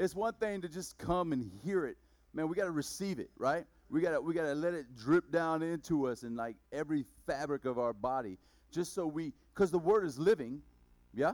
it's 0.00 0.14
one 0.14 0.32
thing 0.32 0.62
to 0.62 0.68
just 0.68 0.96
come 0.96 1.32
and 1.32 1.44
hear 1.62 1.84
it. 1.84 1.98
Man, 2.32 2.48
we 2.48 2.56
got 2.56 2.64
to 2.64 2.70
receive 2.70 3.18
it, 3.18 3.30
right? 3.36 3.64
We 3.90 4.00
got 4.00 4.12
to 4.12 4.20
we 4.20 4.32
got 4.32 4.44
to 4.44 4.54
let 4.54 4.72
it 4.72 4.86
drip 4.96 5.30
down 5.30 5.62
into 5.62 6.06
us 6.06 6.22
and 6.22 6.36
like 6.36 6.56
every 6.72 7.04
fabric 7.26 7.66
of 7.66 7.78
our 7.78 7.92
body, 7.92 8.38
just 8.72 8.94
so 8.94 9.06
we, 9.06 9.34
because 9.54 9.70
the 9.70 9.78
word 9.78 10.06
is 10.06 10.18
living, 10.18 10.62
yeah. 11.12 11.32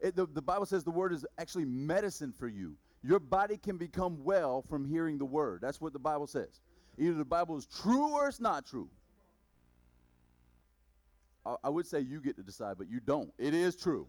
It, 0.00 0.16
the, 0.16 0.26
the 0.26 0.40
Bible 0.40 0.64
says 0.64 0.84
the 0.84 0.90
word 0.90 1.12
is 1.12 1.26
actually 1.38 1.64
medicine 1.64 2.32
for 2.32 2.48
you. 2.48 2.76
Your 3.02 3.18
body 3.18 3.56
can 3.56 3.76
become 3.76 4.22
well 4.24 4.62
from 4.62 4.84
hearing 4.84 5.18
the 5.18 5.24
word. 5.24 5.60
That's 5.60 5.80
what 5.80 5.92
the 5.92 5.98
Bible 5.98 6.28
says. 6.28 6.60
Either 6.98 7.14
the 7.14 7.24
Bible 7.24 7.56
is 7.56 7.66
true 7.66 8.14
or 8.14 8.28
it's 8.28 8.40
not 8.40 8.64
true. 8.64 8.88
I, 11.44 11.56
I 11.64 11.68
would 11.68 11.86
say 11.86 12.00
you 12.00 12.20
get 12.20 12.36
to 12.36 12.42
decide, 12.42 12.76
but 12.78 12.88
you 12.88 13.00
don't. 13.00 13.32
It 13.38 13.54
is 13.54 13.76
true. 13.76 14.06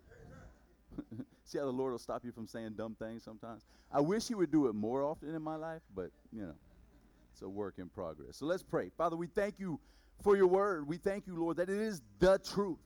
See 1.49 1.57
how 1.57 1.65
the 1.65 1.71
Lord 1.71 1.93
will 1.93 1.99
stop 1.99 2.23
you 2.23 2.31
from 2.31 2.45
saying 2.45 2.73
dumb 2.77 2.95
things 2.99 3.23
sometimes? 3.23 3.63
I 3.91 4.01
wish 4.01 4.27
He 4.27 4.35
would 4.35 4.51
do 4.51 4.67
it 4.67 4.75
more 4.75 5.03
often 5.03 5.33
in 5.33 5.41
my 5.41 5.55
life, 5.55 5.81
but 5.95 6.11
you 6.31 6.43
know, 6.43 6.53
it's 7.33 7.41
a 7.41 7.49
work 7.49 7.79
in 7.79 7.89
progress. 7.89 8.37
So 8.37 8.45
let's 8.45 8.61
pray. 8.61 8.91
Father, 8.95 9.15
we 9.15 9.25
thank 9.25 9.55
you 9.57 9.79
for 10.21 10.37
your 10.37 10.45
word. 10.45 10.87
We 10.87 10.97
thank 10.97 11.25
you, 11.25 11.35
Lord, 11.35 11.57
that 11.57 11.67
it 11.67 11.79
is 11.79 12.03
the 12.19 12.37
truth. 12.37 12.77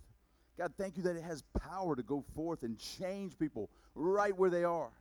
God, 0.58 0.72
thank 0.78 0.96
you 0.96 1.04
that 1.04 1.18
it 1.18 1.24
has 1.24 1.44
power 1.60 1.94
to 1.94 2.04
go 2.04 2.24
forth 2.36 2.64
and 2.64 2.80
change 2.80 3.38
people 3.38 3.70
right 3.96 4.38
where 4.38 4.50
they 4.50 4.64
are. 4.64 4.92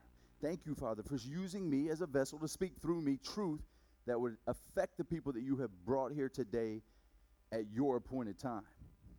Thank 0.42 0.66
you, 0.66 0.74
Father, 0.74 1.04
for 1.04 1.14
using 1.14 1.70
me 1.70 1.88
as 1.88 2.00
a 2.00 2.06
vessel 2.06 2.40
to 2.40 2.48
speak 2.48 2.72
through 2.82 3.00
me 3.00 3.16
truth 3.32 3.60
that 4.08 4.20
would 4.20 4.38
affect 4.48 4.98
the 4.98 5.04
people 5.04 5.32
that 5.34 5.42
you 5.42 5.56
have 5.58 5.70
brought 5.86 6.10
here 6.10 6.28
today 6.28 6.82
at 7.52 7.70
your 7.72 7.94
appointed 7.94 8.40
time. 8.40 8.62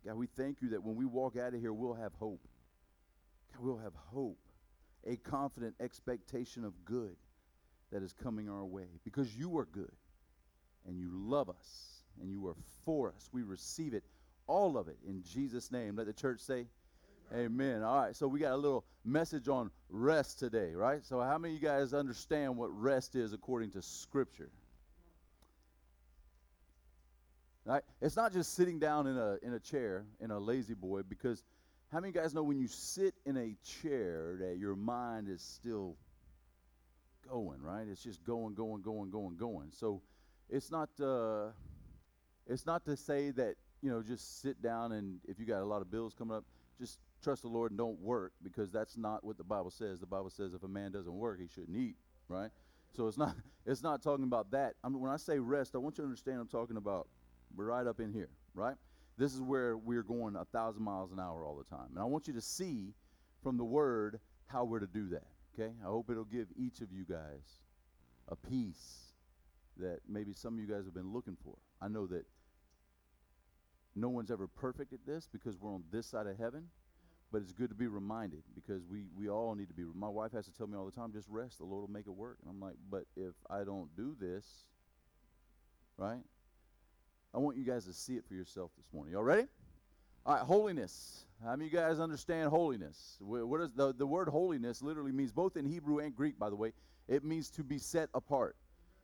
God, 0.06 0.16
we 0.16 0.28
thank 0.28 0.62
you 0.62 0.68
that 0.72 0.84
when 0.84 0.98
we 0.98 1.06
walk 1.06 1.38
out 1.38 1.54
of 1.54 1.62
here, 1.62 1.72
we'll 1.72 1.94
have 1.94 2.12
hope. 2.20 2.42
We'll 3.60 3.78
have 3.78 3.94
hope, 3.96 4.40
a 5.06 5.16
confident 5.18 5.76
expectation 5.80 6.66
of 6.66 6.74
good 6.86 7.16
that 7.92 8.04
is 8.04 8.14
coming 8.14 8.50
our 8.50 8.66
way 8.66 8.88
because 9.04 9.36
you 9.36 9.58
are 9.58 9.66
good 9.66 9.92
and 10.88 10.98
you 10.98 11.10
love 11.14 11.50
us 11.50 12.04
and 12.22 12.32
you 12.32 12.48
are 12.48 12.56
for 12.84 13.14
us. 13.16 13.30
We 13.32 13.44
receive 13.44 13.94
it 13.94 14.04
all 14.48 14.78
of 14.78 14.88
it 14.88 14.98
in 15.08 15.24
Jesus' 15.24 15.72
name. 15.72 15.96
Let 15.96 16.08
the 16.08 16.14
church 16.14 16.40
say, 16.40 16.66
Amen. 17.32 17.46
Amen. 17.46 17.84
All 17.84 18.02
right, 18.02 18.16
so 18.16 18.28
we 18.28 18.40
got 18.40 18.52
a 18.52 18.58
little 18.58 18.84
message 19.06 19.48
on 19.48 19.72
rest 19.90 20.40
today, 20.40 20.74
right? 20.74 21.04
So, 21.06 21.20
how 21.22 21.38
many 21.38 21.56
of 21.56 21.62
you 21.62 21.68
guys 21.68 21.94
understand 21.94 22.56
what 22.58 22.68
rest 22.78 23.16
is 23.16 23.34
according 23.34 23.72
to 23.72 23.82
Scripture? 23.82 24.50
Right? 27.66 27.82
It's 28.02 28.18
not 28.18 28.34
just 28.34 28.56
sitting 28.56 28.78
down 28.78 29.08
in 29.08 29.18
a 29.18 29.38
in 29.42 29.54
a 29.54 29.60
chair 29.60 30.06
in 30.20 30.32
a 30.32 30.38
La-Z-Boy 30.38 31.04
because 31.08 31.44
how 31.94 32.00
many 32.00 32.12
guys 32.12 32.34
know 32.34 32.42
when 32.42 32.58
you 32.58 32.68
sit 32.68 33.14
in 33.24 33.38
a 33.38 33.56
chair 33.64 34.36
that 34.40 34.58
your 34.58 34.76
mind 34.76 35.30
is 35.30 35.44
still 35.44 35.96
going, 37.30 37.62
right? 37.62 37.86
It's 37.88 38.02
just 38.02 38.24
going, 38.24 38.56
going, 38.56 38.82
going, 38.82 39.12
going, 39.12 39.38
going. 39.38 39.70
So 39.72 40.02
it's 40.50 40.72
not 40.72 40.90
uh, 41.00 41.52
it's 42.48 42.66
not 42.66 42.84
to 42.86 42.98
say 42.98 43.30
that 43.32 43.56
you 43.84 43.92
know, 43.92 44.02
just 44.02 44.42
sit 44.42 44.60
down 44.60 44.94
and 44.94 45.20
if 45.28 45.40
you 45.40 45.46
got 45.46 45.62
a 45.62 45.66
lot 45.66 45.82
of 45.82 45.92
bills 45.92 46.16
coming 46.16 46.36
up, 46.36 46.46
just 46.80 46.98
trust 47.22 47.44
the 47.44 47.48
Lord 47.48 47.70
and 47.72 47.78
don't 47.78 48.00
work 48.00 48.32
because 48.42 48.72
that's 48.72 48.98
not 48.98 49.24
what 49.24 49.38
the 49.38 49.44
Bible 49.44 49.70
says. 49.70 50.00
The 50.00 50.08
Bible 50.08 50.32
says 50.32 50.54
if 50.56 50.64
a 50.64 50.68
man 50.68 50.92
doesn't 50.92 51.14
work, 51.14 51.40
he 51.40 51.48
shouldn't 51.48 51.78
eat, 51.78 51.96
right? 52.28 52.50
So 52.98 53.08
it's 53.08 53.20
not 53.20 53.36
it's 53.68 53.84
not 53.84 54.02
talking 54.02 54.26
about 54.26 54.50
that. 54.50 54.74
I 54.84 54.90
mean, 54.90 55.00
when 55.00 55.12
I 55.12 55.18
say 55.18 55.38
rest, 55.38 55.76
I 55.76 55.78
want 55.78 56.00
you 56.00 56.04
to 56.04 56.08
understand 56.08 56.40
I'm 56.40 56.48
talking 56.48 56.78
about 56.78 57.08
right 57.56 57.86
up 57.86 58.00
in 58.00 58.12
here, 58.12 58.30
right? 58.56 58.78
This 59.18 59.34
is 59.34 59.42
where 59.42 59.78
we're 59.78 60.04
going 60.04 60.36
a 60.36 60.46
thousand 60.46 60.84
miles 60.84 61.12
an 61.12 61.20
hour 61.20 61.46
all 61.46 61.56
the 61.56 61.76
time, 61.76 61.88
and 61.92 62.00
I 62.00 62.06
want 62.06 62.28
you 62.28 62.34
to 62.34 62.42
see 62.42 62.94
from 63.42 63.58
the 63.58 63.64
Word 63.64 64.20
how 64.48 64.64
we're 64.64 64.80
to 64.80 64.88
do 64.88 65.10
that. 65.10 65.28
Okay, 65.54 65.72
I 65.84 65.86
hope 65.86 66.10
it'll 66.10 66.24
give 66.24 66.48
each 66.58 66.82
of 66.82 66.92
you 66.92 67.06
guys 67.08 67.62
a 68.28 68.36
peace 68.36 69.14
that 69.78 70.00
maybe 70.08 70.34
some 70.34 70.56
of 70.56 70.60
you 70.60 70.68
guys 70.68 70.86
have 70.86 70.94
been 70.94 71.14
looking 71.14 71.38
for. 71.44 71.56
I 71.82 71.88
know 71.88 72.08
that 72.08 72.26
no 73.96 74.10
one's 74.10 74.32
ever 74.32 74.48
perfect 74.48 74.94
at 74.94 75.06
this 75.06 75.28
because 75.32 75.60
we're 75.60 75.74
on 75.74 75.84
this 75.92 76.08
side 76.08 76.28
of 76.28 76.38
heaven. 76.38 76.70
But 77.32 77.42
it's 77.42 77.52
good 77.52 77.70
to 77.70 77.76
be 77.76 77.88
reminded 77.88 78.44
because 78.54 78.84
we, 78.86 79.06
we 79.18 79.28
all 79.28 79.56
need 79.56 79.68
to 79.68 79.74
be. 79.74 79.84
My 79.96 80.08
wife 80.08 80.34
has 80.34 80.46
to 80.46 80.54
tell 80.54 80.68
me 80.68 80.78
all 80.78 80.86
the 80.86 80.92
time, 80.92 81.12
just 81.12 81.28
rest. 81.28 81.58
The 81.58 81.66
Lord 81.66 81.82
will 81.82 81.92
make 81.92 82.06
it 82.06 82.12
work. 82.12 82.38
And 82.44 82.50
I'm 82.50 82.62
like, 82.62 82.76
but 82.92 83.06
if 83.16 83.34
I 83.50 83.64
don't 83.64 83.90
do 83.98 84.16
this, 84.20 84.46
right? 85.98 86.22
I 87.34 87.40
want 87.40 87.58
you 87.58 87.64
guys 87.64 87.86
to 87.86 87.94
see 87.94 88.14
it 88.14 88.24
for 88.28 88.36
yourself 88.36 88.72
this 88.78 88.86
morning. 88.94 89.14
Y'all 89.14 89.24
ready? 89.24 89.48
All 90.26 90.36
right, 90.36 90.44
holiness. 90.44 91.26
How 91.44 91.52
many 91.52 91.66
of 91.66 91.74
you 91.74 91.80
guys 91.80 92.00
understand 92.00 92.50
holiness? 92.50 93.18
What 93.20 93.60
is 93.60 93.72
the, 93.76 93.92
the 93.94 94.06
word 94.06 94.30
holiness 94.30 94.84
literally 94.84 95.12
means 95.12 95.32
both 95.32 95.58
in 95.58 95.66
Hebrew 95.66 95.98
and 95.98 96.16
Greek, 96.16 96.38
by 96.38 96.50
the 96.52 96.56
way. 96.56 96.74
It 97.08 97.24
means 97.24 97.50
to 97.52 97.64
be 97.64 97.80
set 97.80 98.10
apart. 98.14 98.56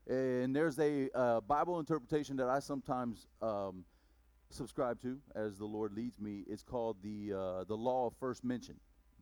And 0.08 0.56
there's 0.56 0.78
a 0.80 1.10
uh, 1.18 1.42
Bible 1.42 1.80
interpretation 1.80 2.38
that 2.38 2.50
I 2.50 2.60
sometimes 2.60 3.28
um, 3.42 3.84
subscribe 4.52 5.02
to 5.02 5.20
as 5.36 5.58
the 5.58 5.66
Lord 5.66 5.94
leads 5.94 6.20
me. 6.20 6.44
It's 6.48 6.64
called 6.64 6.98
the 7.04 7.34
uh, 7.34 7.64
the 7.66 7.76
law 7.76 8.08
of 8.08 8.14
first 8.20 8.44
mention. 8.44 8.76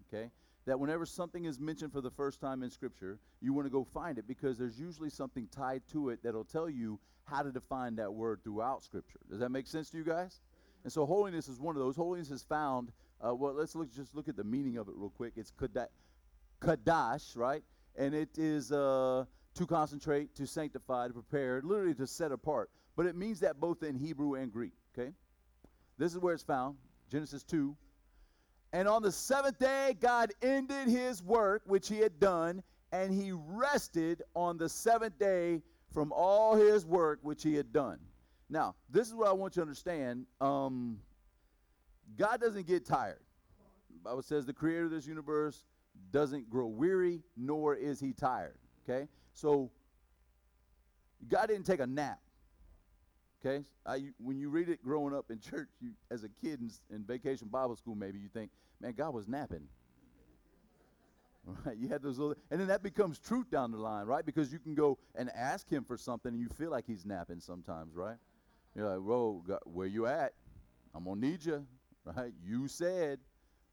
Okay, 0.07 0.29
that 0.67 0.77
whenever 0.77 1.05
something 1.05 1.45
is 1.45 1.59
mentioned 1.59 1.93
for 1.93 2.01
the 2.01 2.11
first 2.11 2.41
time 2.41 2.61
in 2.61 2.69
Scripture, 2.69 3.19
you 3.39 3.53
want 3.53 3.65
to 3.65 3.71
go 3.71 3.85
find 3.85 4.17
it 4.17 4.27
because 4.27 4.57
there's 4.57 4.77
usually 4.77 5.09
something 5.09 5.47
tied 5.49 5.81
to 5.89 6.09
it 6.09 6.19
that'll 6.21 6.43
tell 6.43 6.69
you 6.69 6.99
how 7.23 7.41
to 7.41 7.51
define 7.51 7.95
that 7.95 8.13
word 8.13 8.41
throughout 8.43 8.83
Scripture. 8.83 9.19
Does 9.29 9.39
that 9.39 9.49
make 9.49 9.65
sense 9.65 9.89
to 9.91 9.97
you 9.97 10.03
guys? 10.03 10.41
And 10.83 10.91
so 10.91 11.05
holiness 11.05 11.47
is 11.47 11.61
one 11.61 11.77
of 11.77 11.81
those. 11.81 11.95
Holiness 11.95 12.31
is 12.31 12.43
found. 12.43 12.91
Uh, 13.25 13.33
well, 13.33 13.53
let's 13.53 13.75
look 13.75 13.91
just 13.93 14.13
look 14.13 14.27
at 14.27 14.35
the 14.35 14.43
meaning 14.43 14.77
of 14.77 14.89
it 14.89 14.93
real 14.97 15.09
quick. 15.09 15.33
It's 15.37 15.53
kadash, 16.61 17.37
right? 17.37 17.63
And 17.95 18.13
it 18.13 18.37
is 18.37 18.73
uh, 18.73 19.23
to 19.55 19.65
concentrate, 19.65 20.35
to 20.35 20.45
sanctify, 20.45 21.07
to 21.07 21.13
prepare, 21.13 21.61
literally 21.63 21.95
to 21.95 22.05
set 22.05 22.33
apart. 22.33 22.69
But 22.97 23.05
it 23.05 23.15
means 23.15 23.39
that 23.39 23.59
both 23.59 23.83
in 23.83 23.95
Hebrew 23.95 24.35
and 24.35 24.51
Greek. 24.51 24.73
Okay? 24.97 25.11
This 25.97 26.13
is 26.13 26.19
where 26.19 26.33
it's 26.33 26.43
found 26.43 26.75
Genesis 27.09 27.43
2. 27.43 27.75
And 28.73 28.87
on 28.87 29.01
the 29.01 29.11
seventh 29.11 29.59
day, 29.59 29.95
God 29.99 30.31
ended 30.41 30.87
his 30.87 31.23
work 31.23 31.61
which 31.65 31.87
he 31.87 31.99
had 31.99 32.19
done, 32.19 32.61
and 32.91 33.13
he 33.13 33.31
rested 33.31 34.21
on 34.35 34.57
the 34.57 34.67
seventh 34.67 35.17
day 35.17 35.61
from 35.93 36.11
all 36.11 36.55
his 36.55 36.85
work 36.85 37.19
which 37.21 37.43
he 37.43 37.55
had 37.55 37.71
done. 37.71 37.99
Now, 38.49 38.75
this 38.89 39.07
is 39.07 39.15
what 39.15 39.27
I 39.27 39.31
want 39.31 39.55
you 39.55 39.61
to 39.61 39.63
understand. 39.63 40.25
Um, 40.41 40.99
God 42.17 42.39
doesn't 42.39 42.67
get 42.67 42.85
tired. 42.85 43.19
The 43.89 44.09
Bible 44.09 44.21
says 44.21 44.45
the 44.45 44.53
creator 44.53 44.85
of 44.85 44.91
this 44.91 45.07
universe 45.07 45.63
doesn't 46.11 46.49
grow 46.49 46.67
weary, 46.67 47.21
nor 47.35 47.75
is 47.75 47.99
he 47.99 48.13
tired. 48.13 48.57
Okay? 48.87 49.07
So, 49.33 49.71
God 51.27 51.47
didn't 51.47 51.65
take 51.65 51.79
a 51.79 51.87
nap. 51.87 52.19
Okay, 53.45 53.63
I, 53.85 54.09
when 54.17 54.39
you 54.39 54.49
read 54.49 54.67
it 54.67 54.83
growing 54.83 55.13
up 55.13 55.25
in 55.29 55.39
church, 55.39 55.69
you, 55.79 55.91
as 56.09 56.23
a 56.23 56.29
kid 56.29 56.59
in, 56.59 56.71
in 56.93 57.03
vacation 57.03 57.47
Bible 57.49 57.75
school, 57.75 57.93
maybe 57.93 58.17
you 58.17 58.29
think, 58.29 58.49
man, 58.81 58.93
God 58.93 59.13
was 59.13 59.27
napping. 59.27 59.67
Right? 61.65 61.77
You 61.77 61.87
had 61.87 62.01
those 62.01 62.17
little, 62.17 62.35
and 62.51 62.59
then 62.59 62.67
that 62.67 62.83
becomes 62.83 63.19
truth 63.19 63.49
down 63.49 63.71
the 63.71 63.77
line, 63.77 64.05
right? 64.05 64.25
Because 64.25 64.51
you 64.51 64.59
can 64.59 64.75
go 64.75 64.97
and 65.15 65.29
ask 65.33 65.69
Him 65.69 65.85
for 65.85 65.95
something, 65.95 66.33
and 66.33 66.41
you 66.41 66.49
feel 66.49 66.69
like 66.69 66.83
He's 66.85 67.05
napping 67.05 67.39
sometimes, 67.39 67.95
right? 67.95 68.17
You're 68.75 68.89
like, 68.89 68.99
whoa, 68.99 69.43
God, 69.47 69.59
where 69.63 69.87
you 69.87 70.07
at? 70.07 70.33
I'm 70.93 71.05
gonna 71.05 71.21
need 71.21 71.45
you, 71.45 71.65
right? 72.03 72.33
You 72.43 72.67
said, 72.67 73.19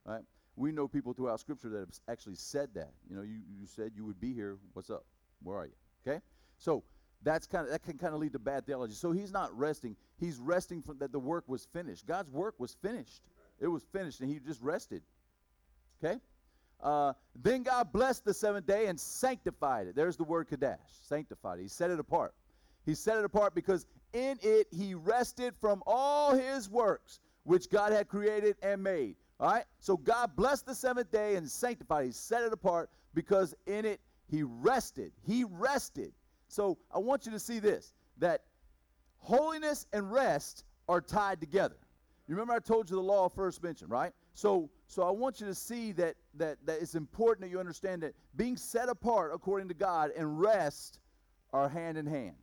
right? 0.04 0.22
We 0.54 0.70
know 0.70 0.86
people 0.86 1.14
throughout 1.14 1.40
Scripture 1.40 1.68
that 1.70 1.80
have 1.80 1.88
actually 2.08 2.36
said 2.36 2.68
that. 2.74 2.92
You 3.10 3.16
know, 3.16 3.22
you, 3.22 3.40
you 3.58 3.66
said 3.66 3.90
you 3.96 4.04
would 4.04 4.20
be 4.20 4.32
here. 4.32 4.56
What's 4.74 4.90
up? 4.90 5.04
Where 5.42 5.58
are 5.58 5.66
you? 5.66 5.72
Okay, 6.06 6.20
so 6.58 6.84
that's 7.24 7.46
kind 7.46 7.66
of 7.66 7.72
that 7.72 7.82
can 7.82 7.98
kind 7.98 8.14
of 8.14 8.20
lead 8.20 8.32
to 8.32 8.38
bad 8.38 8.66
theology. 8.66 8.94
So 8.94 9.12
he's 9.12 9.32
not 9.32 9.56
resting. 9.56 9.96
He's 10.18 10.38
resting 10.38 10.82
from 10.82 10.98
that 10.98 11.12
the 11.12 11.18
work 11.18 11.44
was 11.48 11.66
finished. 11.72 12.06
God's 12.06 12.30
work 12.30 12.54
was 12.58 12.76
finished. 12.82 13.22
It 13.60 13.68
was 13.68 13.82
finished, 13.92 14.20
and 14.20 14.30
he 14.30 14.38
just 14.38 14.60
rested. 14.60 15.02
Okay. 16.02 16.20
Uh, 16.82 17.14
then 17.42 17.62
God 17.62 17.92
blessed 17.92 18.24
the 18.24 18.34
seventh 18.34 18.66
day 18.66 18.86
and 18.86 19.00
sanctified 19.00 19.86
it. 19.86 19.96
There's 19.96 20.16
the 20.16 20.24
word 20.24 20.48
kadash, 20.48 20.78
sanctified 21.02 21.58
it. 21.58 21.62
He 21.62 21.68
set 21.68 21.90
it 21.90 21.98
apart. 21.98 22.34
He 22.84 22.94
set 22.94 23.18
it 23.18 23.24
apart 23.24 23.54
because 23.54 23.86
in 24.12 24.38
it 24.42 24.66
he 24.70 24.94
rested 24.94 25.54
from 25.60 25.82
all 25.86 26.34
his 26.34 26.68
works 26.68 27.20
which 27.44 27.70
God 27.70 27.92
had 27.92 28.08
created 28.08 28.56
and 28.62 28.82
made. 28.82 29.16
All 29.40 29.50
right? 29.50 29.64
So 29.80 29.96
God 29.96 30.36
blessed 30.36 30.66
the 30.66 30.74
seventh 30.74 31.10
day 31.10 31.36
and 31.36 31.50
sanctified 31.50 32.04
it. 32.04 32.08
He 32.08 32.12
set 32.12 32.42
it 32.42 32.52
apart 32.52 32.90
because 33.14 33.54
in 33.66 33.84
it 33.84 34.00
he 34.30 34.42
rested. 34.42 35.12
He 35.26 35.44
rested. 35.44 36.12
So 36.48 36.78
I 36.94 36.98
want 36.98 37.26
you 37.26 37.32
to 37.32 37.40
see 37.40 37.58
this 37.58 37.92
that 38.18 38.42
holiness 39.18 39.86
and 39.92 40.10
rest 40.12 40.64
are 40.88 41.00
tied 41.00 41.40
together. 41.40 41.76
You 42.26 42.34
remember 42.34 42.54
I 42.54 42.58
told 42.58 42.88
you 42.88 42.96
the 42.96 43.02
law 43.02 43.26
of 43.26 43.34
first 43.34 43.62
mention, 43.62 43.88
right? 43.88 44.12
So 44.34 44.70
so 44.86 45.02
I 45.02 45.10
want 45.10 45.40
you 45.40 45.46
to 45.46 45.54
see 45.54 45.92
that 45.92 46.16
that 46.34 46.58
that 46.66 46.80
it's 46.80 46.94
important 46.94 47.42
that 47.42 47.50
you 47.50 47.60
understand 47.60 48.02
that 48.02 48.14
being 48.36 48.56
set 48.56 48.88
apart 48.88 49.32
according 49.34 49.68
to 49.68 49.74
God 49.74 50.10
and 50.16 50.40
rest 50.40 51.00
are 51.52 51.68
hand 51.68 51.98
in 51.98 52.06
hand. 52.06 52.36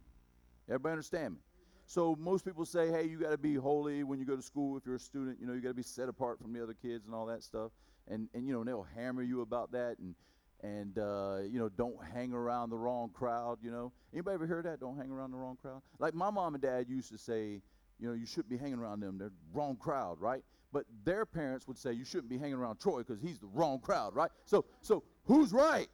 Everybody 0.67 0.93
understand 0.93 1.33
me? 1.33 1.39
So 1.85 2.15
most 2.17 2.45
people 2.45 2.65
say, 2.65 2.89
hey, 2.89 3.05
you 3.05 3.19
got 3.19 3.31
to 3.31 3.37
be 3.37 3.55
holy 3.55 4.03
when 4.03 4.17
you 4.17 4.25
go 4.25 4.37
to 4.37 4.41
school. 4.41 4.77
If 4.77 4.85
you're 4.85 4.95
a 4.95 4.99
student, 4.99 5.39
you 5.41 5.45
know, 5.45 5.51
you 5.51 5.59
got 5.59 5.69
to 5.69 5.73
be 5.73 5.83
set 5.83 6.07
apart 6.07 6.39
from 6.39 6.53
the 6.53 6.63
other 6.63 6.73
kids 6.73 7.05
and 7.05 7.13
all 7.13 7.25
that 7.25 7.43
stuff. 7.43 7.71
And 8.07 8.29
and 8.33 8.47
you 8.47 8.53
know, 8.53 8.59
and 8.59 8.67
they'll 8.67 8.87
hammer 8.95 9.21
you 9.21 9.41
about 9.41 9.73
that. 9.73 9.97
And 9.99 10.15
and 10.63 10.97
uh, 10.97 11.37
you 11.49 11.59
know 11.59 11.69
don't 11.69 11.97
hang 12.13 12.33
around 12.33 12.69
the 12.69 12.77
wrong 12.77 13.09
crowd 13.13 13.57
you 13.63 13.71
know? 13.71 13.91
Anybody 14.13 14.35
ever 14.35 14.47
heard 14.47 14.65
that 14.65 14.79
don't 14.79 14.97
hang 14.97 15.11
around 15.11 15.31
the 15.31 15.37
wrong 15.37 15.57
crowd? 15.61 15.81
Like 15.99 16.13
my 16.13 16.29
mom 16.29 16.53
and 16.55 16.61
dad 16.61 16.87
used 16.89 17.11
to 17.11 17.17
say 17.17 17.61
you 17.99 18.07
know 18.07 18.13
you 18.13 18.25
shouldn't 18.25 18.49
be 18.49 18.57
hanging 18.57 18.79
around 18.79 18.99
them 18.99 19.17
they're 19.17 19.31
wrong 19.53 19.75
crowd 19.75 20.19
right? 20.19 20.43
But 20.73 20.85
their 21.03 21.25
parents 21.25 21.67
would 21.67 21.77
say 21.77 21.91
you 21.93 22.05
shouldn't 22.05 22.29
be 22.29 22.37
hanging 22.37 22.55
around 22.55 22.79
troy 22.79 22.99
because 22.99 23.19
he's 23.21 23.39
the 23.39 23.47
wrong 23.47 23.79
crowd 23.79 24.15
right? 24.15 24.31
So 24.45 24.65
so 24.81 25.03
who's 25.25 25.51
right 25.51 25.89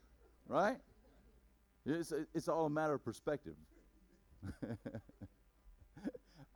right? 0.48 0.78
It's, 1.86 2.12
it's 2.34 2.50
all 2.50 2.66
a 2.66 2.70
matter 2.70 2.96
of 2.96 3.06
perspective. 3.06 3.56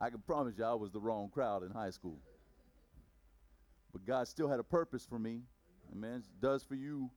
I 0.00 0.10
can 0.10 0.18
promise 0.20 0.54
you 0.58 0.64
i 0.64 0.74
was 0.74 0.90
the 0.90 1.00
wrong 1.00 1.30
crowd 1.32 1.62
in 1.62 1.70
high 1.70 1.90
school. 1.90 2.18
But 3.92 4.04
god 4.06 4.28
still 4.28 4.48
had 4.48 4.58
a 4.58 4.64
purpose 4.64 5.06
for 5.08 5.18
me. 5.18 5.42
Amen. 5.92 6.22
Does 6.40 6.62
for 6.62 6.74
you 6.74 7.10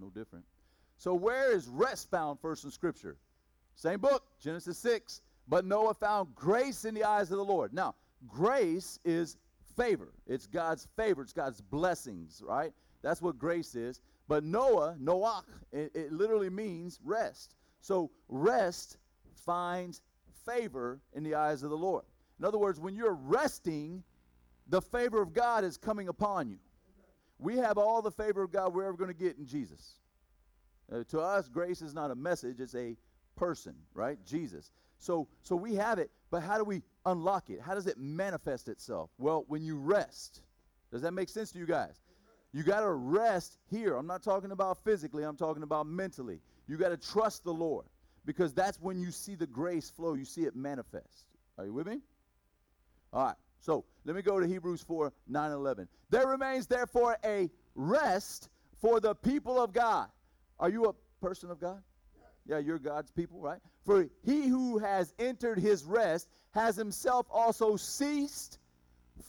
no 0.00 0.10
different. 0.10 0.44
So 0.96 1.14
where 1.14 1.54
is 1.54 1.68
rest 1.68 2.10
found 2.10 2.40
first 2.40 2.64
in 2.64 2.70
Scripture? 2.70 3.16
Same 3.74 4.00
book, 4.00 4.24
Genesis 4.40 4.78
6. 4.78 5.20
But 5.48 5.64
Noah 5.64 5.94
found 5.94 6.34
grace 6.34 6.84
in 6.84 6.94
the 6.94 7.04
eyes 7.04 7.30
of 7.30 7.36
the 7.36 7.44
Lord. 7.44 7.74
Now, 7.74 7.94
grace 8.26 8.98
is 9.04 9.36
favor. 9.76 10.12
It's 10.26 10.46
God's 10.46 10.88
favor. 10.96 11.22
It's 11.22 11.32
God's 11.32 11.60
blessings, 11.60 12.42
right? 12.46 12.72
That's 13.02 13.20
what 13.20 13.38
grace 13.38 13.74
is. 13.74 14.00
But 14.26 14.44
Noah, 14.44 14.96
Noach, 14.98 15.44
it, 15.72 15.90
it 15.94 16.12
literally 16.12 16.48
means 16.48 16.98
rest. 17.04 17.56
So 17.80 18.10
rest 18.28 18.96
finds 19.34 20.00
favor 20.46 21.00
in 21.12 21.22
the 21.22 21.34
eyes 21.34 21.62
of 21.62 21.70
the 21.70 21.76
Lord. 21.76 22.04
In 22.38 22.44
other 22.44 22.58
words, 22.58 22.80
when 22.80 22.96
you're 22.96 23.14
resting, 23.14 24.02
the 24.68 24.80
favor 24.80 25.20
of 25.20 25.34
God 25.34 25.64
is 25.64 25.76
coming 25.76 26.08
upon 26.08 26.48
you. 26.48 26.58
We 27.44 27.58
have 27.58 27.76
all 27.76 28.00
the 28.00 28.10
favor 28.10 28.42
of 28.42 28.50
God 28.50 28.72
we're 28.72 28.84
ever 28.84 28.96
going 28.96 29.12
to 29.12 29.14
get 29.14 29.36
in 29.36 29.44
Jesus. 29.44 29.98
Uh, 30.90 31.04
to 31.10 31.20
us, 31.20 31.46
grace 31.46 31.82
is 31.82 31.92
not 31.92 32.10
a 32.10 32.14
message, 32.14 32.58
it's 32.58 32.74
a 32.74 32.96
person, 33.36 33.74
right? 33.92 34.16
Jesus. 34.24 34.72
So, 34.98 35.28
so 35.42 35.54
we 35.54 35.74
have 35.74 35.98
it, 35.98 36.10
but 36.30 36.42
how 36.42 36.56
do 36.56 36.64
we 36.64 36.82
unlock 37.04 37.50
it? 37.50 37.60
How 37.60 37.74
does 37.74 37.86
it 37.86 37.98
manifest 37.98 38.68
itself? 38.68 39.10
Well, 39.18 39.44
when 39.46 39.62
you 39.62 39.76
rest. 39.76 40.40
Does 40.90 41.02
that 41.02 41.12
make 41.12 41.28
sense 41.28 41.52
to 41.52 41.58
you 41.58 41.66
guys? 41.66 42.00
You 42.54 42.62
got 42.62 42.80
to 42.80 42.90
rest 42.90 43.58
here. 43.70 43.96
I'm 43.96 44.06
not 44.06 44.22
talking 44.22 44.50
about 44.50 44.82
physically, 44.82 45.22
I'm 45.22 45.36
talking 45.36 45.64
about 45.64 45.86
mentally. 45.86 46.40
You 46.66 46.78
got 46.78 46.90
to 46.90 46.96
trust 46.96 47.44
the 47.44 47.52
Lord 47.52 47.84
because 48.24 48.54
that's 48.54 48.80
when 48.80 48.98
you 48.98 49.10
see 49.10 49.34
the 49.34 49.46
grace 49.46 49.90
flow, 49.90 50.14
you 50.14 50.24
see 50.24 50.44
it 50.44 50.56
manifest. 50.56 51.26
Are 51.58 51.66
you 51.66 51.74
with 51.74 51.88
me? 51.88 51.98
All 53.12 53.26
right. 53.26 53.36
So 53.64 53.82
let 54.04 54.14
me 54.14 54.20
go 54.20 54.38
to 54.38 54.46
Hebrews 54.46 54.82
4 54.82 55.10
9 55.26 55.50
11. 55.50 55.88
There 56.10 56.26
remains 56.26 56.66
therefore 56.66 57.16
a 57.24 57.48
rest 57.74 58.50
for 58.82 59.00
the 59.00 59.14
people 59.14 59.58
of 59.58 59.72
God. 59.72 60.08
Are 60.60 60.68
you 60.68 60.84
a 60.84 60.92
person 61.24 61.50
of 61.50 61.60
God? 61.60 61.82
Yeah, 62.46 62.58
you're 62.58 62.78
God's 62.78 63.10
people, 63.10 63.40
right? 63.40 63.60
For 63.86 64.06
he 64.22 64.48
who 64.48 64.76
has 64.76 65.14
entered 65.18 65.58
his 65.58 65.82
rest 65.82 66.28
has 66.50 66.76
himself 66.76 67.26
also 67.30 67.76
ceased 67.76 68.58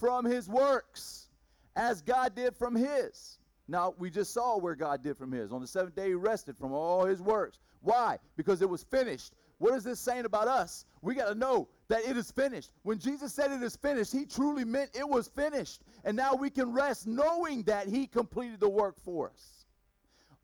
from 0.01 0.25
his 0.25 0.49
works, 0.49 1.29
as 1.77 2.01
God 2.01 2.35
did 2.35 2.57
from 2.57 2.75
his. 2.75 3.39
Now, 3.69 3.93
we 3.97 4.09
just 4.09 4.33
saw 4.33 4.57
where 4.57 4.75
God 4.75 5.01
did 5.01 5.17
from 5.17 5.31
his. 5.31 5.53
On 5.53 5.61
the 5.61 5.67
seventh 5.67 5.95
day, 5.95 6.09
he 6.09 6.13
rested 6.13 6.57
from 6.57 6.73
all 6.73 7.05
his 7.05 7.21
works. 7.21 7.57
Why? 7.81 8.19
Because 8.35 8.61
it 8.61 8.69
was 8.69 8.83
finished. 8.83 9.31
What 9.57 9.73
is 9.75 9.83
this 9.83 9.99
saying 9.99 10.25
about 10.25 10.47
us? 10.47 10.85
We 11.01 11.15
got 11.15 11.27
to 11.27 11.35
know 11.35 11.69
that 11.87 12.03
it 12.03 12.17
is 12.17 12.31
finished. 12.31 12.71
When 12.83 12.99
Jesus 12.99 13.33
said 13.33 13.51
it 13.51 13.63
is 13.63 13.75
finished, 13.75 14.11
he 14.11 14.25
truly 14.25 14.65
meant 14.65 14.89
it 14.93 15.07
was 15.07 15.27
finished. 15.27 15.81
And 16.03 16.17
now 16.17 16.33
we 16.33 16.49
can 16.49 16.73
rest 16.73 17.07
knowing 17.07 17.63
that 17.63 17.87
he 17.87 18.07
completed 18.07 18.59
the 18.59 18.69
work 18.69 18.99
for 18.99 19.29
us. 19.29 19.65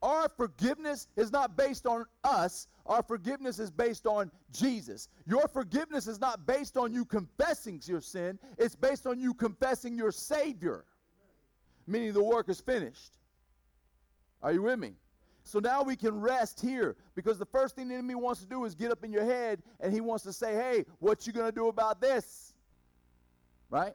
Our 0.01 0.29
forgiveness 0.29 1.07
is 1.15 1.31
not 1.31 1.55
based 1.55 1.85
on 1.85 2.05
us. 2.23 2.67
Our 2.87 3.03
forgiveness 3.03 3.59
is 3.59 3.69
based 3.69 4.07
on 4.07 4.31
Jesus. 4.51 5.09
Your 5.27 5.47
forgiveness 5.47 6.07
is 6.07 6.19
not 6.19 6.47
based 6.47 6.75
on 6.75 6.91
you 6.91 7.05
confessing 7.05 7.81
your 7.85 8.01
sin, 8.01 8.39
it's 8.57 8.75
based 8.75 9.05
on 9.05 9.19
you 9.19 9.33
confessing 9.33 9.95
your 9.95 10.11
Savior, 10.11 10.85
meaning 11.85 12.13
the 12.13 12.23
work 12.23 12.49
is 12.49 12.59
finished. 12.59 13.17
Are 14.41 14.51
you 14.51 14.63
with 14.63 14.79
me? 14.79 14.93
So 15.51 15.59
now 15.59 15.83
we 15.83 15.97
can 15.97 16.17
rest 16.17 16.61
here 16.61 16.95
because 17.13 17.37
the 17.37 17.45
first 17.45 17.75
thing 17.75 17.89
the 17.89 17.95
enemy 17.95 18.15
wants 18.15 18.39
to 18.39 18.47
do 18.47 18.63
is 18.63 18.73
get 18.73 18.89
up 18.89 19.03
in 19.03 19.11
your 19.11 19.25
head 19.25 19.61
and 19.81 19.91
he 19.91 19.99
wants 19.99 20.23
to 20.23 20.31
say, 20.31 20.53
hey, 20.53 20.85
what 20.99 21.27
you 21.27 21.33
going 21.33 21.45
to 21.45 21.51
do 21.51 21.67
about 21.67 21.99
this? 21.99 22.53
Right? 23.69 23.91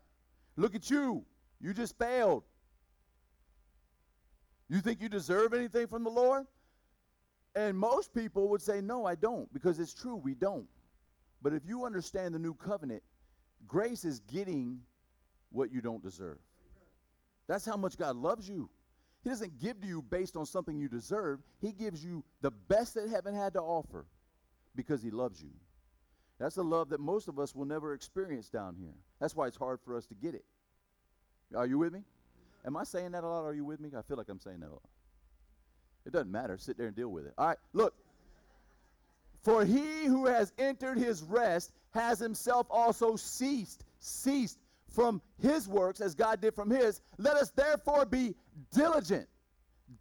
Look 0.56 0.74
at 0.74 0.90
you. 0.90 1.24
You 1.58 1.72
just 1.72 1.96
failed. 1.96 2.42
You 4.68 4.82
think 4.82 5.00
you 5.00 5.08
deserve 5.08 5.54
anything 5.54 5.86
from 5.86 6.04
the 6.04 6.10
Lord? 6.10 6.44
And 7.54 7.74
most 7.78 8.12
people 8.12 8.50
would 8.50 8.60
say, 8.60 8.82
no, 8.82 9.06
I 9.06 9.14
don't, 9.14 9.50
because 9.54 9.80
it's 9.80 9.94
true, 9.94 10.16
we 10.16 10.34
don't. 10.34 10.66
But 11.40 11.54
if 11.54 11.62
you 11.64 11.86
understand 11.86 12.34
the 12.34 12.38
new 12.38 12.52
covenant, 12.52 13.02
grace 13.66 14.04
is 14.04 14.20
getting 14.30 14.80
what 15.52 15.72
you 15.72 15.80
don't 15.80 16.02
deserve. 16.02 16.36
That's 17.46 17.64
how 17.64 17.78
much 17.78 17.96
God 17.96 18.14
loves 18.14 18.46
you. 18.46 18.68
He 19.26 19.30
doesn't 19.30 19.58
give 19.58 19.80
to 19.80 19.88
you 19.88 20.02
based 20.02 20.36
on 20.36 20.46
something 20.46 20.78
you 20.78 20.86
deserve. 20.86 21.40
He 21.60 21.72
gives 21.72 22.04
you 22.04 22.22
the 22.42 22.52
best 22.52 22.94
that 22.94 23.08
heaven 23.08 23.34
had 23.34 23.54
to 23.54 23.60
offer 23.60 24.06
because 24.76 25.02
he 25.02 25.10
loves 25.10 25.42
you. 25.42 25.50
That's 26.38 26.58
a 26.58 26.62
love 26.62 26.90
that 26.90 27.00
most 27.00 27.26
of 27.26 27.40
us 27.40 27.52
will 27.52 27.64
never 27.64 27.92
experience 27.92 28.48
down 28.48 28.76
here. 28.76 28.94
That's 29.20 29.34
why 29.34 29.48
it's 29.48 29.56
hard 29.56 29.80
for 29.84 29.96
us 29.96 30.06
to 30.06 30.14
get 30.14 30.36
it. 30.36 30.44
Are 31.56 31.66
you 31.66 31.76
with 31.76 31.92
me? 31.92 32.04
Am 32.64 32.76
I 32.76 32.84
saying 32.84 33.10
that 33.10 33.24
a 33.24 33.28
lot? 33.28 33.42
Are 33.42 33.52
you 33.52 33.64
with 33.64 33.80
me? 33.80 33.88
I 33.98 34.02
feel 34.02 34.16
like 34.16 34.28
I'm 34.28 34.38
saying 34.38 34.60
that 34.60 34.68
a 34.68 34.74
lot. 34.74 34.88
It 36.06 36.12
doesn't 36.12 36.30
matter. 36.30 36.56
Sit 36.56 36.78
there 36.78 36.86
and 36.86 36.94
deal 36.94 37.08
with 37.08 37.26
it. 37.26 37.34
All 37.36 37.48
right, 37.48 37.58
look. 37.72 37.94
For 39.42 39.64
he 39.64 40.04
who 40.04 40.26
has 40.26 40.52
entered 40.56 40.98
his 40.98 41.24
rest 41.24 41.72
has 41.90 42.20
himself 42.20 42.68
also 42.70 43.16
ceased, 43.16 43.84
ceased 43.98 44.60
from 44.96 45.20
his 45.40 45.68
works 45.68 46.00
as 46.00 46.14
God 46.14 46.40
did 46.40 46.54
from 46.54 46.70
his. 46.70 47.02
Let 47.18 47.36
us 47.36 47.50
therefore 47.50 48.06
be 48.06 48.34
diligent, 48.74 49.28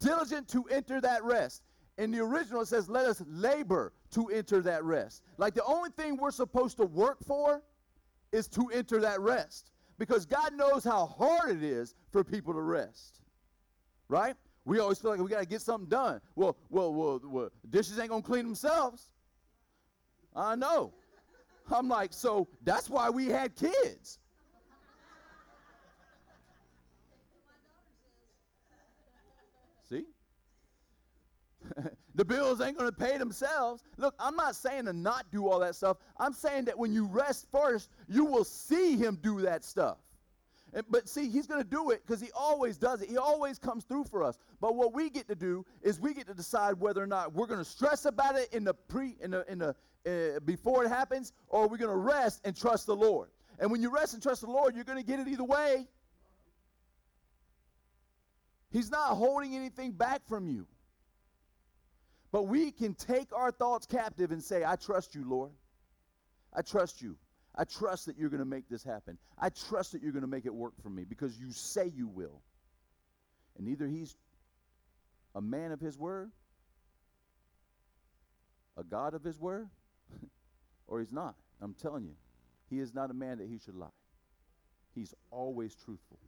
diligent 0.00 0.48
to 0.48 0.64
enter 0.64 1.00
that 1.02 1.22
rest. 1.22 1.62
In 1.98 2.10
the 2.10 2.20
original, 2.20 2.62
it 2.62 2.68
says, 2.68 2.88
let 2.88 3.06
us 3.06 3.22
labor 3.28 3.92
to 4.12 4.28
enter 4.28 4.62
that 4.62 4.82
rest. 4.84 5.22
Like 5.36 5.54
the 5.54 5.64
only 5.64 5.90
thing 5.90 6.16
we're 6.16 6.30
supposed 6.30 6.78
to 6.78 6.86
work 6.86 7.18
for 7.24 7.62
is 8.32 8.48
to 8.48 8.68
enter 8.72 9.00
that 9.00 9.20
rest. 9.20 9.70
Because 9.98 10.26
God 10.26 10.54
knows 10.54 10.82
how 10.82 11.06
hard 11.06 11.50
it 11.50 11.62
is 11.62 11.94
for 12.10 12.24
people 12.24 12.52
to 12.54 12.60
rest. 12.60 13.20
Right? 14.08 14.34
We 14.64 14.78
always 14.78 14.98
feel 14.98 15.10
like 15.12 15.20
we 15.20 15.28
got 15.28 15.40
to 15.40 15.46
get 15.46 15.60
something 15.60 15.88
done. 15.88 16.20
Well, 16.34 16.56
well, 16.70 16.92
well, 16.92 17.20
well, 17.22 17.50
dishes 17.70 17.98
ain't 17.98 18.08
going 18.08 18.22
to 18.22 18.28
clean 18.28 18.44
themselves. 18.44 19.10
I 20.34 20.54
know. 20.56 20.92
I'm 21.70 21.88
like, 21.88 22.12
so 22.12 22.48
that's 22.62 22.90
why 22.90 23.10
we 23.10 23.26
had 23.26 23.56
kids. 23.56 24.18
See? 29.88 30.04
The 32.16 32.24
bills 32.24 32.60
ain't 32.60 32.78
going 32.78 32.90
to 32.90 32.96
pay 32.96 33.18
themselves. 33.18 33.84
Look, 33.98 34.14
I'm 34.18 34.34
not 34.36 34.56
saying 34.56 34.86
to 34.86 34.92
not 34.92 35.26
do 35.30 35.48
all 35.48 35.60
that 35.60 35.74
stuff. 35.74 35.98
I'm 36.18 36.32
saying 36.32 36.64
that 36.64 36.78
when 36.78 36.92
you 36.92 37.06
rest 37.06 37.46
first, 37.52 37.90
you 38.08 38.24
will 38.24 38.44
see 38.44 38.96
him 38.96 39.18
do 39.22 39.42
that 39.42 39.64
stuff. 39.64 39.98
And, 40.72 40.84
but 40.90 41.08
see, 41.08 41.28
he's 41.28 41.46
going 41.46 41.62
to 41.62 41.68
do 41.68 41.90
it 41.90 42.02
because 42.06 42.20
he 42.20 42.30
always 42.34 42.78
does 42.78 43.02
it. 43.02 43.10
He 43.10 43.18
always 43.18 43.58
comes 43.58 43.84
through 43.84 44.04
for 44.04 44.24
us. 44.24 44.38
But 44.60 44.76
what 44.76 44.94
we 44.94 45.10
get 45.10 45.28
to 45.28 45.34
do 45.34 45.64
is 45.82 46.00
we 46.00 46.14
get 46.14 46.26
to 46.26 46.34
decide 46.34 46.80
whether 46.80 47.02
or 47.02 47.06
not 47.06 47.34
we're 47.34 47.46
going 47.46 47.60
to 47.60 47.64
stress 47.64 48.06
about 48.06 48.36
it 48.36 48.52
in 48.52 48.64
the 48.64 48.74
pre 48.74 49.16
in 49.20 49.30
the 49.30 49.44
in 49.50 49.58
the 49.58 49.74
uh, 50.06 50.40
before 50.40 50.84
it 50.84 50.88
happens, 50.88 51.32
or 51.48 51.68
we're 51.68 51.76
going 51.76 51.90
to 51.90 51.96
rest 51.96 52.40
and 52.44 52.56
trust 52.56 52.86
the 52.86 52.96
Lord. 52.96 53.28
And 53.58 53.70
when 53.70 53.82
you 53.82 53.90
rest 53.90 54.14
and 54.14 54.22
trust 54.22 54.40
the 54.40 54.50
Lord, 54.50 54.74
you're 54.74 54.84
going 54.84 54.98
to 54.98 55.04
get 55.04 55.20
it 55.20 55.28
either 55.28 55.44
way. 55.44 55.86
He's 58.70 58.90
not 58.90 59.14
holding 59.14 59.54
anything 59.54 59.92
back 59.92 60.26
from 60.28 60.48
you. 60.48 60.66
But 62.32 62.44
we 62.44 62.70
can 62.70 62.94
take 62.94 63.32
our 63.34 63.50
thoughts 63.50 63.86
captive 63.86 64.30
and 64.30 64.42
say, 64.42 64.64
I 64.64 64.76
trust 64.76 65.14
you, 65.14 65.28
Lord. 65.28 65.52
I 66.52 66.62
trust 66.62 67.00
you. 67.00 67.16
I 67.54 67.64
trust 67.64 68.06
that 68.06 68.18
you're 68.18 68.28
going 68.28 68.40
to 68.40 68.44
make 68.44 68.68
this 68.68 68.82
happen. 68.82 69.16
I 69.38 69.48
trust 69.48 69.92
that 69.92 70.02
you're 70.02 70.12
going 70.12 70.22
to 70.22 70.28
make 70.28 70.44
it 70.44 70.54
work 70.54 70.74
for 70.82 70.90
me 70.90 71.04
because 71.04 71.38
you 71.38 71.52
say 71.52 71.90
you 71.94 72.08
will. 72.08 72.42
And 73.58 73.68
either 73.68 73.86
he's 73.86 74.14
a 75.34 75.40
man 75.40 75.72
of 75.72 75.80
his 75.80 75.98
word, 75.98 76.30
a 78.76 78.84
God 78.84 79.14
of 79.14 79.24
his 79.24 79.40
word, 79.40 79.68
or 80.86 81.00
he's 81.00 81.12
not. 81.12 81.34
I'm 81.62 81.74
telling 81.74 82.04
you, 82.04 82.14
he 82.68 82.80
is 82.80 82.92
not 82.92 83.10
a 83.10 83.14
man 83.14 83.38
that 83.38 83.48
he 83.48 83.58
should 83.58 83.76
lie. 83.76 83.86
He's 84.94 85.14
always 85.30 85.74
truthful. 85.74 86.18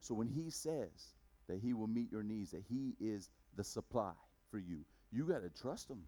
So 0.00 0.14
when 0.14 0.28
he 0.28 0.48
says, 0.48 1.14
that 1.48 1.58
he 1.58 1.74
will 1.74 1.86
meet 1.86 2.10
your 2.10 2.22
needs, 2.22 2.50
that 2.52 2.62
he 2.68 2.94
is 3.00 3.28
the 3.56 3.64
supply 3.64 4.12
for 4.50 4.58
you. 4.58 4.78
You 5.12 5.24
got 5.24 5.42
to 5.42 5.50
trust 5.50 5.90
him. 5.90 6.02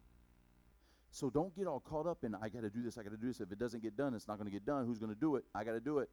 So 1.11 1.31
don't 1.31 1.55
get 1.55 1.67
all 1.67 1.81
caught 1.81 2.07
up 2.07 2.25
in, 2.25 2.35
I 2.35 2.49
got 2.49 2.63
to 2.63 2.71
do 2.71 2.83
this, 2.83 2.99
I 2.99 3.03
got 3.03 3.11
to 3.11 3.17
do 3.17 3.29
this. 3.29 3.41
If 3.41 3.53
it 3.53 3.59
doesn't 3.59 3.83
get 3.83 3.97
done, 3.97 4.15
it's 4.15 4.27
not 4.27 4.37
going 4.37 4.47
to 4.47 4.53
get 4.53 4.67
done. 4.67 4.85
Who's 4.87 4.99
going 4.99 5.15
to 5.15 5.21
do 5.21 5.37
it? 5.37 5.45
I 5.55 5.63
got 5.63 5.73
to 5.73 5.81
do 5.81 5.99
it. 5.99 6.11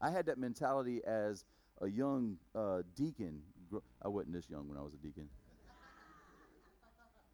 I 0.00 0.10
had 0.10 0.26
that 0.26 0.38
mentality 0.38 1.00
as 1.06 1.44
a 1.80 1.86
young 1.86 2.36
uh, 2.54 2.82
deacon 2.96 3.42
I 4.02 4.08
wasn't 4.08 4.34
this 4.34 4.48
young 4.50 4.68
when 4.68 4.76
I 4.76 4.82
was 4.82 4.92
a 4.94 4.96
deacon. 4.96 5.28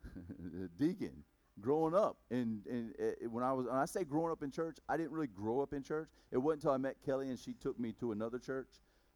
deacon, 0.79 1.25
growing 1.61 1.95
up, 1.95 2.17
and 2.31 2.65
and 2.67 2.95
uh, 3.01 3.29
when 3.31 3.45
I 3.45 3.53
was 3.53 3.67
when 3.67 3.77
I 3.77 3.85
say 3.85 4.05
growing 4.05 4.31
up 4.31 4.43
in 4.43 4.51
church, 4.51 4.79
I 4.89 4.97
didn't 4.97 5.13
really 5.13 5.29
grow 5.29 5.61
up 5.61 5.73
in 5.73 5.83
church. 5.83 6.09
It 6.31 6.39
wasn't 6.39 6.63
until 6.63 6.73
I 6.73 6.77
met 6.79 6.97
Kelly 7.05 7.29
and 7.29 7.39
she 7.39 7.53
took 7.55 7.79
me 7.79 7.93
to 8.01 8.13
another 8.13 8.39
church 8.39 8.69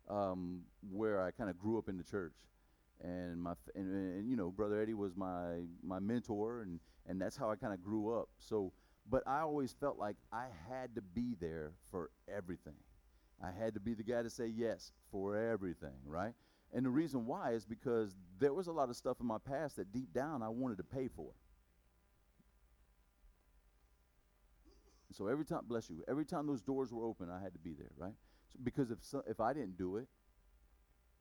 um, 0.08 0.62
where 0.90 1.22
I 1.22 1.30
kind 1.30 1.50
of 1.50 1.58
grew 1.58 1.78
up 1.78 1.88
in 1.88 1.96
the 1.96 2.04
church. 2.04 2.34
And 3.02 3.42
my 3.42 3.54
and, 3.75 3.92
and 3.92 4.30
you 4.30 4.37
know, 4.37 4.50
brother 4.50 4.80
Eddie 4.80 4.94
was 4.94 5.16
my 5.16 5.62
my 5.82 5.99
mentor, 5.99 6.62
and 6.62 6.78
and 7.06 7.21
that's 7.21 7.37
how 7.37 7.50
I 7.50 7.56
kind 7.56 7.75
of 7.75 7.82
grew 7.82 8.16
up. 8.16 8.28
So, 8.38 8.73
but 9.11 9.26
I 9.26 9.40
always 9.40 9.73
felt 9.73 9.99
like 9.99 10.16
I 10.32 10.47
had 10.68 10.94
to 10.94 11.02
be 11.02 11.35
there 11.40 11.73
for 11.90 12.11
everything. 12.32 12.76
I 13.42 13.50
had 13.50 13.75
to 13.75 13.80
be 13.80 13.94
the 13.94 14.04
guy 14.04 14.23
to 14.23 14.30
say 14.30 14.47
yes 14.47 14.92
for 15.11 15.37
everything, 15.37 15.99
right? 16.06 16.35
And 16.73 16.87
the 16.87 16.90
reason 16.90 17.26
why 17.26 17.52
is 17.52 17.66
because 17.66 18.14
there 18.38 18.54
was 18.54 18.68
a 18.68 18.73
lot 18.73 18.88
of 18.88 18.97
stuff 18.97 19.18
in 19.21 19.26
my 19.26 19.38
past 19.38 19.76
that 19.76 19.92
deep 19.92 20.12
down 20.12 20.42
I 20.42 20.49
wanted 20.49 20.78
to 20.78 20.85
pay 20.85 21.09
for. 21.09 21.32
So 25.12 25.26
every 25.26 25.44
time, 25.44 25.61
bless 25.66 25.90
you, 25.90 26.02
every 26.09 26.25
time 26.25 26.47
those 26.47 26.62
doors 26.62 26.92
were 26.92 27.04
open, 27.04 27.28
I 27.28 27.40
had 27.40 27.52
to 27.52 27.59
be 27.59 27.75
there, 27.75 27.90
right? 27.97 28.14
So 28.49 28.59
because 28.62 28.90
if 28.90 28.99
so, 29.02 29.23
if 29.26 29.40
I 29.40 29.52
didn't 29.52 29.76
do 29.76 29.97
it, 29.97 30.09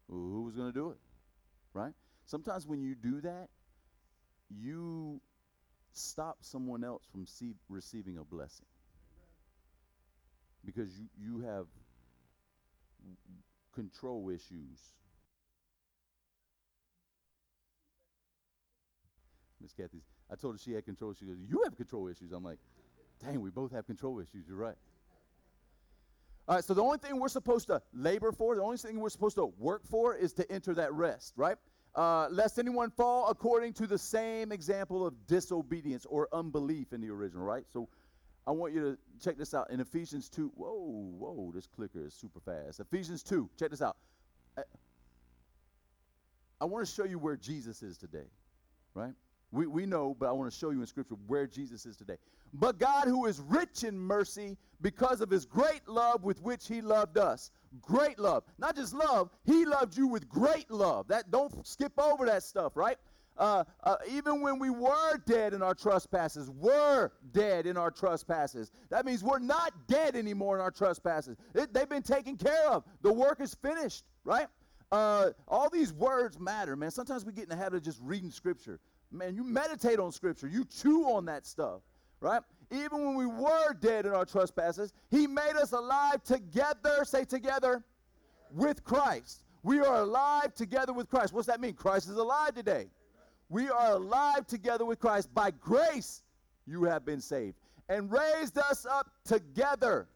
who 0.08 0.44
was 0.44 0.56
going 0.56 0.72
to 0.72 0.78
do 0.78 0.92
it, 0.92 0.98
right? 1.74 1.94
Sometimes 2.26 2.68
when 2.68 2.82
you 2.82 2.96
do 2.96 3.22
that, 3.22 3.50
you 4.50 5.22
stop 5.94 6.38
someone 6.42 6.84
else 6.84 7.04
from 7.12 7.26
see, 7.26 7.54
receiving 7.70 8.18
a 8.18 8.24
blessing 8.24 8.66
because 10.66 10.90
you 10.98 11.08
you 11.18 11.40
have 11.42 11.66
control 13.74 14.30
issues. 14.30 14.80
Miss 19.62 19.74
Kathy's. 19.74 20.04
I 20.32 20.36
told 20.36 20.56
her 20.56 20.60
she 20.60 20.74
had 20.74 20.86
control. 20.86 21.14
She 21.14 21.26
goes, 21.26 21.38
"You 21.40 21.62
have 21.64 21.76
control 21.76 22.08
issues." 22.08 22.32
I'm 22.32 22.44
like, 22.44 22.60
"Dang, 23.20 23.42
we 23.42 23.50
both 23.50 23.72
have 23.72 23.86
control 23.86 24.20
issues." 24.20 24.48
You're 24.48 24.58
right. 24.58 24.78
All 26.52 26.58
right. 26.58 26.66
So 26.66 26.74
the 26.74 26.84
only 26.84 26.98
thing 26.98 27.18
we're 27.18 27.30
supposed 27.30 27.68
to 27.68 27.82
labor 27.94 28.34
for, 28.34 28.58
the 28.58 28.62
only 28.62 28.76
thing 28.76 29.00
we're 29.00 29.08
supposed 29.08 29.38
to 29.38 29.54
work 29.58 29.88
for, 29.88 30.18
is 30.18 30.34
to 30.34 30.52
enter 30.52 30.74
that 30.74 30.92
rest, 30.92 31.32
right? 31.38 31.56
Uh, 31.96 32.28
lest 32.30 32.60
anyone 32.60 32.92
fall 32.92 33.30
according 33.30 33.72
to 33.72 33.88
the 33.88 33.98
same 33.98 34.52
example 34.52 35.08
of 35.08 35.14
disobedience 35.28 36.06
or 36.06 36.28
unbelief 36.34 36.92
in 36.92 37.00
the 37.00 37.10
original, 37.10 37.46
right? 37.46 37.64
So 37.72 37.88
I 38.46 38.52
want 38.52 38.74
you 38.74 38.82
to 38.82 38.98
check 39.24 39.38
this 39.38 39.54
out 39.54 39.72
in 39.72 39.80
Ephesians 39.80 40.28
2. 40.28 40.52
Whoa, 40.56 40.74
whoa, 41.20 41.54
this 41.56 41.68
clicker 41.68 42.06
is 42.06 42.14
super 42.14 42.42
fast. 42.42 42.82
Ephesians 42.82 43.24
2, 43.24 43.50
check 43.58 43.70
this 43.70 43.82
out. 43.82 43.96
I, 44.58 44.64
I 46.60 46.66
want 46.66 46.86
to 46.86 46.94
show 46.94 47.06
you 47.06 47.18
where 47.18 47.38
Jesus 47.38 47.82
is 47.82 47.98
today, 47.98 48.28
right? 48.94 49.14
We, 49.52 49.68
we 49.68 49.86
know, 49.86 50.16
but 50.18 50.30
I 50.30 50.32
want 50.32 50.52
to 50.52 50.58
show 50.58 50.70
you 50.70 50.80
in 50.82 50.88
Scripture 50.88 51.16
where 51.28 51.46
Jesus 51.46 51.86
is 51.86 51.98
today. 51.98 52.18
But 52.54 52.80
God, 52.80 53.08
who 53.08 53.26
is 53.26 53.40
rich 53.40 53.84
in 53.84 53.98
mercy, 54.00 54.58
because 54.82 55.22
of 55.22 55.30
his 55.30 55.46
great 55.46 55.88
love 55.88 56.24
with 56.24 56.42
which 56.42 56.68
he 56.68 56.82
loved 56.82 57.18
us. 57.18 57.52
Great 57.82 58.20
love. 58.20 58.44
Not 58.58 58.76
just 58.76 58.94
love, 58.94 59.30
he 59.46 59.66
loved 59.66 59.98
you 59.98 60.08
with 60.08 60.28
great 60.28 60.70
love. 60.70 61.08
That 61.08 61.32
Don't 61.32 61.66
skip 61.66 61.94
over 61.98 62.26
that 62.26 62.44
stuff, 62.44 62.76
right? 62.76 62.98
Uh, 63.38 63.64
uh, 63.84 63.96
even 64.10 64.42
when 64.42 64.60
we 64.60 64.70
were 64.70 65.18
dead 65.26 65.54
in 65.54 65.62
our 65.62 65.74
trespasses, 65.74 66.50
were 66.50 67.12
dead 67.32 67.66
in 67.66 67.78
our 67.78 67.90
trespasses. 67.90 68.72
That 68.90 69.06
means 69.06 69.24
we're 69.24 69.40
not 69.40 69.72
dead 69.88 70.16
anymore 70.16 70.56
in 70.56 70.62
our 70.62 70.72
trespasses. 70.72 71.38
It, 71.56 71.74
they've 71.74 71.90
been 71.90 72.04
taken 72.04 72.36
care 72.36 72.70
of. 72.70 72.84
The 73.02 73.12
work 73.12 73.40
is 73.40 73.56
finished, 73.56 74.04
right? 74.26 74.48
Uh, 74.92 75.30
all 75.48 75.70
these 75.70 75.94
words 75.94 76.38
matter, 76.40 76.76
man. 76.76 76.92
Sometimes 76.92 77.26
we 77.26 77.32
get 77.32 77.44
in 77.44 77.50
the 77.50 77.56
habit 77.56 77.78
of 77.78 77.84
just 77.84 78.00
reading 78.04 78.32
Scripture. 78.32 78.80
Man, 79.12 79.36
you 79.36 79.44
meditate 79.44 80.00
on 80.00 80.12
Scripture, 80.12 80.48
you 80.48 80.66
chew 80.66 81.04
on 81.06 81.26
that 81.26 81.46
stuff, 81.46 81.82
right? 82.22 82.42
Even 82.72 83.06
when 83.06 83.16
we 83.16 83.26
were 83.26 83.74
dead 83.74 84.06
in 84.06 84.14
our 84.14 84.26
trespasses, 84.26 84.94
He 85.10 85.28
made 85.28 85.56
us 85.62 85.74
alive 85.74 86.24
together, 86.24 87.04
say 87.04 87.26
together, 87.26 87.84
with 88.54 88.84
Christ. 88.84 89.44
We 89.64 89.80
are 89.80 90.02
alive 90.02 90.54
together 90.56 90.94
with 90.94 91.10
Christ. 91.10 91.34
What's 91.34 91.48
that 91.48 91.60
mean? 91.60 91.74
Christ 91.74 92.10
is 92.10 92.18
alive 92.18 92.56
today. 92.56 92.88
We 93.50 93.70
are 93.70 93.92
alive 93.92 94.48
together 94.48 94.86
with 94.86 95.00
Christ. 95.00 95.34
By 95.34 95.52
grace, 95.52 96.24
you 96.66 96.84
have 96.86 97.06
been 97.06 97.22
saved 97.22 97.56
and 97.90 98.10
raised 98.12 98.58
us 98.58 98.86
up 98.86 99.12
together. 99.26 100.08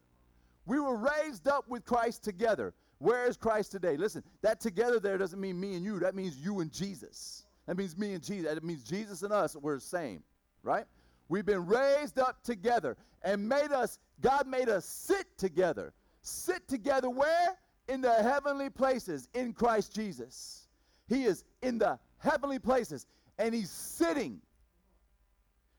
We 0.66 0.80
were 0.80 0.96
raised 0.96 1.48
up 1.48 1.68
with 1.68 1.84
Christ 1.86 2.24
together. 2.24 2.74
Where 3.00 3.28
is 3.28 3.36
Christ 3.36 3.72
today? 3.72 3.98
Listen, 3.98 4.24
that 4.42 4.62
together 4.62 5.00
there 5.00 5.18
doesn't 5.18 5.40
mean 5.40 5.60
me 5.60 5.76
and 5.76 5.84
you. 5.84 6.00
That 6.00 6.16
means 6.16 6.38
you 6.38 6.62
and 6.62 6.72
Jesus. 6.72 7.45
That 7.68 7.78
means 7.78 7.98
me 7.98 8.14
and 8.14 8.24
Jesus. 8.24 8.54
That 8.54 8.64
means 8.64 8.84
Jesus 8.84 9.24
and 9.24 9.34
us, 9.34 9.56
we're 9.56 9.76
the 9.76 9.82
same, 9.82 10.24
right? 10.64 10.86
We've 11.30 11.46
been 11.46 11.66
raised 11.66 12.20
up 12.20 12.44
together 12.44 12.98
and 13.24 13.48
made 13.50 13.72
us, 13.72 13.98
God 14.22 14.48
made 14.48 14.70
us 14.70 14.86
sit 14.86 15.26
together. 15.38 15.94
Sit 16.22 16.68
together 16.68 17.10
where? 17.10 17.58
In 17.88 18.02
the 18.02 18.14
heavenly 18.14 18.70
places 18.70 19.30
in 19.34 19.54
Christ 19.54 19.94
Jesus. 19.94 20.68
He 21.08 21.26
is 21.26 21.44
in 21.62 21.78
the 21.78 22.00
heavenly 22.18 22.60
places 22.60 23.06
and 23.38 23.54
he's 23.54 23.70
sitting. 23.70 24.42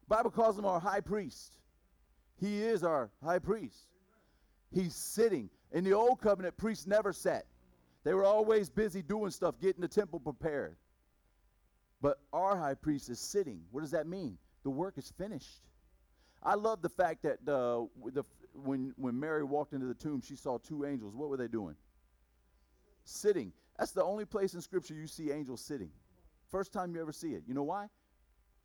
Bible 0.08 0.30
calls 0.30 0.58
him 0.58 0.64
our 0.64 0.80
high 0.80 1.00
priest. 1.00 1.56
He 2.40 2.62
is 2.62 2.82
our 2.82 3.10
high 3.24 3.38
priest. 3.38 3.86
He's 4.72 4.94
sitting. 4.94 5.48
In 5.72 5.84
the 5.84 5.92
old 5.94 6.20
covenant, 6.20 6.56
priests 6.56 6.86
never 6.86 7.12
sat. 7.12 7.46
They 8.04 8.14
were 8.14 8.24
always 8.24 8.70
busy 8.70 9.02
doing 9.02 9.30
stuff, 9.30 9.58
getting 9.60 9.80
the 9.80 9.88
temple 9.88 10.20
prepared. 10.20 10.76
But 12.00 12.18
our 12.32 12.56
high 12.56 12.74
priest 12.74 13.08
is 13.08 13.18
sitting. 13.18 13.60
What 13.70 13.80
does 13.80 13.90
that 13.92 14.06
mean? 14.06 14.38
The 14.62 14.70
work 14.70 14.98
is 14.98 15.12
finished. 15.16 15.60
I 16.42 16.54
love 16.54 16.82
the 16.82 16.88
fact 16.88 17.22
that 17.22 17.38
uh, 17.48 17.86
the, 18.12 18.24
when, 18.54 18.92
when 18.96 19.18
Mary 19.18 19.44
walked 19.44 19.72
into 19.72 19.86
the 19.86 19.94
tomb, 19.94 20.20
she 20.20 20.36
saw 20.36 20.58
two 20.58 20.84
angels. 20.84 21.14
What 21.14 21.28
were 21.28 21.36
they 21.36 21.48
doing? 21.48 21.74
Sitting. 23.04 23.52
That's 23.78 23.92
the 23.92 24.04
only 24.04 24.24
place 24.24 24.54
in 24.54 24.60
Scripture 24.60 24.94
you 24.94 25.06
see 25.06 25.30
angels 25.30 25.60
sitting. 25.60 25.90
First 26.50 26.72
time 26.72 26.94
you 26.94 27.00
ever 27.00 27.12
see 27.12 27.32
it. 27.32 27.42
You 27.46 27.54
know 27.54 27.62
why? 27.62 27.86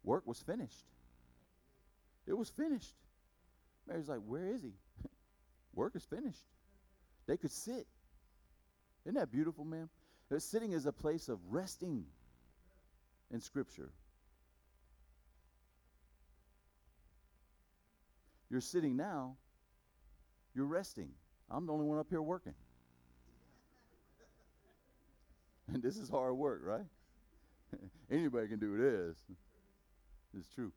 Work 0.03 0.27
was 0.27 0.39
finished. 0.39 0.85
It 2.27 2.37
was 2.37 2.49
finished. 2.49 2.95
Mary's 3.87 4.09
like, 4.09 4.21
Where 4.25 4.47
is 4.47 4.61
he? 4.61 4.73
Work 5.73 5.95
is 5.95 6.03
finished. 6.05 6.43
They 7.27 7.37
could 7.37 7.51
sit. 7.51 7.87
Isn't 9.05 9.15
that 9.15 9.31
beautiful, 9.31 9.65
man? 9.65 9.89
Sitting 10.37 10.71
is 10.71 10.85
a 10.85 10.93
place 10.93 11.27
of 11.27 11.39
resting 11.49 12.05
in 13.31 13.39
Scripture. 13.39 13.89
You're 18.49 18.61
sitting 18.61 18.97
now, 18.97 19.35
you're 20.53 20.65
resting. 20.65 21.09
I'm 21.49 21.65
the 21.65 21.73
only 21.73 21.85
one 21.85 21.99
up 21.99 22.07
here 22.09 22.21
working. 22.21 22.53
and 25.73 25.81
this 25.81 25.97
is 25.97 26.09
hard 26.09 26.35
work, 26.35 26.61
right? 26.63 26.85
Anybody 28.11 28.47
can 28.47 28.59
do 28.59 28.77
this. 28.77 29.17
It's 30.33 30.47
true. 30.55 30.71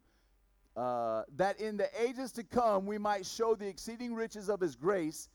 Uh, 0.76 1.23
that 1.37 1.61
in 1.61 1.76
the 1.76 1.88
ages 2.02 2.32
to 2.32 2.42
come 2.42 2.87
we 2.87 2.99
might 2.99 3.25
show 3.25 3.54
the 3.54 3.68
exceeding 3.68 4.12
riches 4.12 4.49
of 4.49 4.58
his 4.58 4.75
grace 4.75 5.28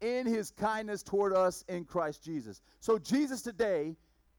in 0.00 0.26
his 0.26 0.52
kindness 0.52 1.02
toward 1.02 1.32
us 1.32 1.64
in 1.68 1.84
Christ 1.84 2.22
Jesus. 2.22 2.62
So, 2.78 3.00
Jesus 3.00 3.42
today 3.42 3.96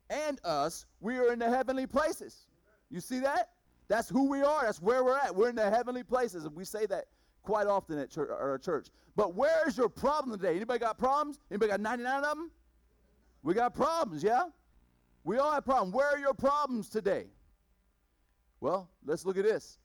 and 0.10 0.40
us, 0.44 0.86
we 1.00 1.18
are 1.18 1.32
in 1.32 1.40
the 1.40 1.50
heavenly 1.50 1.88
places. 1.88 2.48
You 2.90 3.00
see 3.02 3.20
that? 3.22 3.50
That's 3.88 4.10
who 4.10 4.30
we 4.30 4.42
are. 4.42 4.64
That's 4.64 4.82
where 4.82 5.04
we're 5.04 5.18
at. 5.18 5.36
We're 5.36 5.50
in 5.50 5.56
the 5.56 5.70
heavenly 5.70 6.04
places. 6.04 6.46
And 6.46 6.56
we 6.56 6.66
say 6.66 6.86
that 6.88 7.06
quite 7.44 7.68
often 7.68 8.00
at 8.00 8.10
church, 8.10 8.30
our 8.30 8.58
church. 8.58 8.88
But 9.16 9.36
where 9.36 9.68
is 9.68 9.78
your 9.78 9.90
problem 9.90 10.38
today? 10.38 10.56
Anybody 10.56 10.80
got 10.80 10.98
problems? 10.98 11.40
Anybody 11.52 11.72
got 11.72 11.80
99 11.80 12.24
of 12.24 12.38
them? 12.38 12.52
We 13.44 13.54
got 13.54 13.76
problems, 13.76 14.24
yeah? 14.24 14.46
We 15.24 15.38
all 15.38 15.52
have 15.54 15.66
problems. 15.66 15.94
Where 15.94 16.08
are 16.08 16.18
your 16.18 16.34
problems 16.34 16.90
today? 16.90 17.26
Well, 18.60 18.90
let's 19.06 19.26
look 19.26 19.38
at 19.38 19.44
this. 19.44 19.78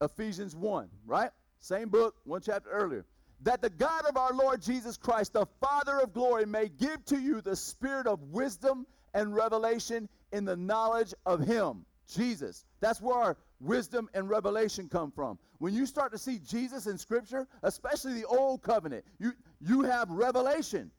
Ephesians 0.00 0.54
1, 0.54 0.88
right? 1.06 1.30
Same 1.60 1.88
book, 1.88 2.14
one 2.24 2.40
chapter 2.40 2.70
earlier. 2.70 3.04
That 3.42 3.60
the 3.60 3.70
God 3.70 4.04
of 4.06 4.16
our 4.16 4.32
Lord 4.32 4.62
Jesus 4.62 4.96
Christ, 4.96 5.32
the 5.32 5.46
Father 5.60 5.98
of 6.00 6.12
glory, 6.12 6.46
may 6.46 6.68
give 6.68 7.04
to 7.06 7.18
you 7.18 7.40
the 7.40 7.56
spirit 7.56 8.06
of 8.06 8.20
wisdom 8.22 8.86
and 9.14 9.34
revelation 9.34 10.08
in 10.32 10.44
the 10.44 10.56
knowledge 10.56 11.14
of 11.24 11.40
Him, 11.40 11.84
Jesus. 12.12 12.64
That's 12.80 13.00
where 13.00 13.16
our 13.16 13.36
wisdom 13.60 14.08
and 14.14 14.28
revelation 14.28 14.88
come 14.88 15.10
from. 15.10 15.38
When 15.58 15.72
you 15.72 15.86
start 15.86 16.12
to 16.12 16.18
see 16.18 16.38
Jesus 16.46 16.86
in 16.86 16.98
Scripture, 16.98 17.46
especially 17.62 18.14
the 18.14 18.26
Old 18.26 18.62
Covenant, 18.62 19.04
you, 19.18 19.32
you 19.60 19.82
have 19.82 20.10
revelation. 20.10 20.90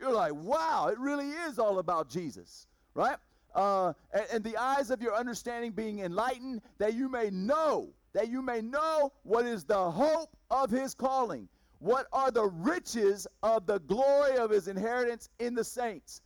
You're 0.00 0.12
like, 0.12 0.34
wow, 0.34 0.88
it 0.88 0.98
really 0.98 1.30
is 1.30 1.58
all 1.58 1.78
about 1.78 2.10
Jesus, 2.10 2.66
right? 2.94 3.16
Uh, 3.54 3.92
and, 4.12 4.24
and 4.32 4.44
the 4.44 4.56
eyes 4.56 4.90
of 4.90 5.00
your 5.00 5.14
understanding 5.14 5.70
being 5.70 6.00
enlightened, 6.00 6.60
that 6.78 6.94
you 6.94 7.08
may 7.08 7.30
know, 7.30 7.90
that 8.12 8.28
you 8.28 8.42
may 8.42 8.60
know 8.60 9.12
what 9.22 9.46
is 9.46 9.64
the 9.64 9.90
hope 9.90 10.36
of 10.50 10.70
his 10.70 10.94
calling. 10.94 11.48
What 11.78 12.06
are 12.12 12.30
the 12.30 12.46
riches 12.46 13.26
of 13.42 13.66
the 13.66 13.80
glory 13.80 14.36
of 14.36 14.50
his 14.50 14.68
inheritance 14.68 15.28
in 15.38 15.54
the 15.54 15.64
saints? 15.64 16.20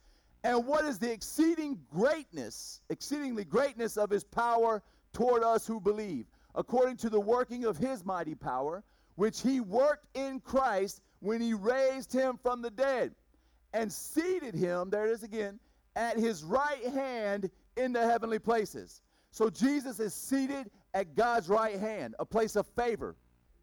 And 0.45 0.67
what 0.67 0.85
is 0.85 0.99
the 0.99 1.13
exceeding 1.13 1.79
greatness, 1.93 2.81
exceedingly 2.89 3.45
greatness 3.45 3.97
of 3.97 4.11
his 4.11 4.25
power 4.25 4.83
toward 5.13 5.43
us 5.43 5.67
who 5.67 5.81
believe, 5.81 6.27
according 6.55 6.97
to 6.99 7.11
the 7.11 7.21
working 7.21 7.65
of 7.65 7.77
his 7.77 8.05
mighty 8.05 8.35
power, 8.35 8.85
which 9.17 9.41
he 9.41 9.61
worked 9.61 10.07
in 10.15 10.41
Christ 10.41 11.01
when 11.21 11.41
he 11.41 11.55
raised 11.55 12.13
him 12.13 12.39
from 12.43 12.63
the 12.63 12.71
dead 12.71 13.15
and 13.73 13.93
seated 13.93 14.55
him, 14.55 14.91
there 14.91 15.07
it 15.07 15.13
is 15.13 15.23
again, 15.23 15.59
at 15.97 16.19
his 16.19 16.45
right 16.45 16.87
hand 16.89 17.51
in 17.77 17.93
the 17.93 18.05
heavenly 18.07 18.39
places. 18.39 19.03
So 19.31 19.51
Jesus 19.51 19.99
is 20.01 20.15
seated 20.15 20.71
at 20.95 21.15
God's 21.15 21.49
right 21.49 21.79
hand, 21.79 22.15
a 22.19 22.25
place 22.25 22.57
of 22.57 22.67
favor. 22.69 23.17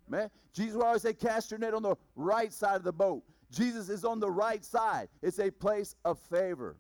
Man, 0.08 0.30
Jesus 0.54 0.76
will 0.76 0.84
always 0.84 1.02
say, 1.02 1.14
cast 1.14 1.50
your 1.50 1.60
net 1.60 1.74
on 1.74 1.82
the 1.82 1.96
right 2.16 2.52
side 2.52 2.76
of 2.76 2.84
the 2.84 2.92
boat. 2.92 3.24
Jesus 3.54 3.88
is 3.90 4.04
on 4.04 4.20
the 4.20 4.30
right 4.30 4.66
side. 4.66 5.08
It's 5.22 5.40
a 5.40 5.52
place 5.52 5.96
of 6.04 6.20
favor. 6.20 6.76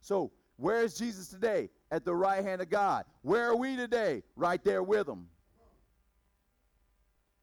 So, 0.00 0.30
where 0.56 0.82
is 0.82 0.94
Jesus 0.94 1.28
today? 1.28 1.68
At 1.90 2.04
the 2.04 2.14
right 2.14 2.42
hand 2.44 2.62
of 2.62 2.70
God. 2.70 3.04
Where 3.22 3.48
are 3.48 3.56
we 3.56 3.76
today? 3.76 4.22
Right 4.36 4.62
there 4.62 4.82
with 4.82 5.08
him. 5.08 5.26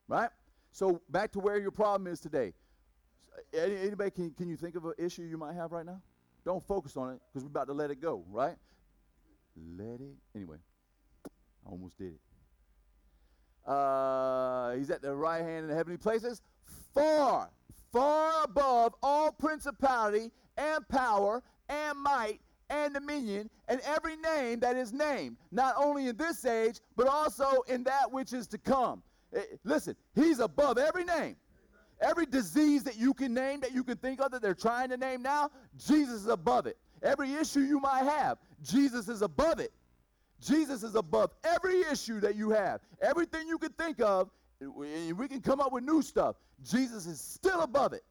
Right? 0.07 0.29
So, 0.71 1.01
back 1.09 1.31
to 1.33 1.39
where 1.39 1.59
your 1.59 1.71
problem 1.71 2.11
is 2.11 2.19
today. 2.19 2.53
Anybody, 3.53 4.11
can, 4.11 4.31
can 4.31 4.47
you 4.47 4.55
think 4.55 4.75
of 4.75 4.85
an 4.85 4.93
issue 4.97 5.23
you 5.23 5.37
might 5.37 5.53
have 5.55 5.71
right 5.71 5.85
now? 5.85 6.01
Don't 6.45 6.65
focus 6.65 6.95
on 6.95 7.11
it 7.11 7.19
because 7.27 7.43
we're 7.43 7.51
about 7.51 7.67
to 7.67 7.73
let 7.73 7.91
it 7.91 8.01
go, 8.01 8.23
right? 8.29 8.55
Let 9.77 9.99
it. 9.99 10.15
Anyway, 10.35 10.57
I 11.25 11.69
almost 11.69 11.97
did 11.97 12.13
it. 12.13 13.69
Uh, 13.69 14.75
he's 14.75 14.89
at 14.89 15.01
the 15.01 15.13
right 15.13 15.41
hand 15.43 15.63
in 15.63 15.67
the 15.67 15.75
heavenly 15.75 15.97
places, 15.97 16.41
far, 16.93 17.49
far 17.91 18.43
above 18.43 18.93
all 19.01 19.31
principality 19.31 20.31
and 20.57 20.87
power 20.87 21.43
and 21.69 21.97
might 21.99 22.39
and 22.69 22.93
dominion 22.93 23.49
and 23.67 23.81
every 23.81 24.15
name 24.15 24.59
that 24.59 24.75
is 24.75 24.93
named, 24.93 25.37
not 25.51 25.75
only 25.77 26.07
in 26.07 26.17
this 26.17 26.45
age, 26.45 26.79
but 26.95 27.07
also 27.07 27.61
in 27.67 27.83
that 27.83 28.11
which 28.11 28.33
is 28.33 28.47
to 28.47 28.57
come. 28.57 29.01
Eh, 29.35 29.41
listen, 29.63 29.95
he's 30.15 30.39
above 30.39 30.77
every 30.77 31.03
name. 31.03 31.35
Every 32.01 32.25
disease 32.25 32.83
that 32.83 32.95
you 32.97 33.13
can 33.13 33.33
name, 33.33 33.59
that 33.59 33.73
you 33.73 33.83
can 33.83 33.97
think 33.97 34.21
of, 34.21 34.31
that 34.31 34.41
they're 34.41 34.53
trying 34.53 34.89
to 34.89 34.97
name 34.97 35.21
now, 35.21 35.49
Jesus 35.77 36.21
is 36.21 36.27
above 36.27 36.65
it. 36.65 36.77
Every 37.03 37.33
issue 37.33 37.59
you 37.59 37.79
might 37.79 38.03
have, 38.03 38.37
Jesus 38.63 39.09
is 39.09 39.21
above 39.21 39.59
it. 39.59 39.71
Jesus 40.41 40.83
is 40.83 40.95
above 40.95 41.31
every 41.43 41.81
issue 41.91 42.21
that 42.21 42.35
you 42.35 42.51
have. 42.51 42.79
Everything 43.01 43.47
you 43.47 43.57
can 43.57 43.73
think 43.73 44.01
of, 44.01 44.29
we 44.61 45.27
can 45.27 45.41
come 45.41 45.61
up 45.61 45.71
with 45.71 45.83
new 45.83 46.01
stuff. 46.01 46.35
Jesus 46.63 47.05
is 47.05 47.21
still 47.21 47.61
above 47.61 47.93
it. 47.93 48.03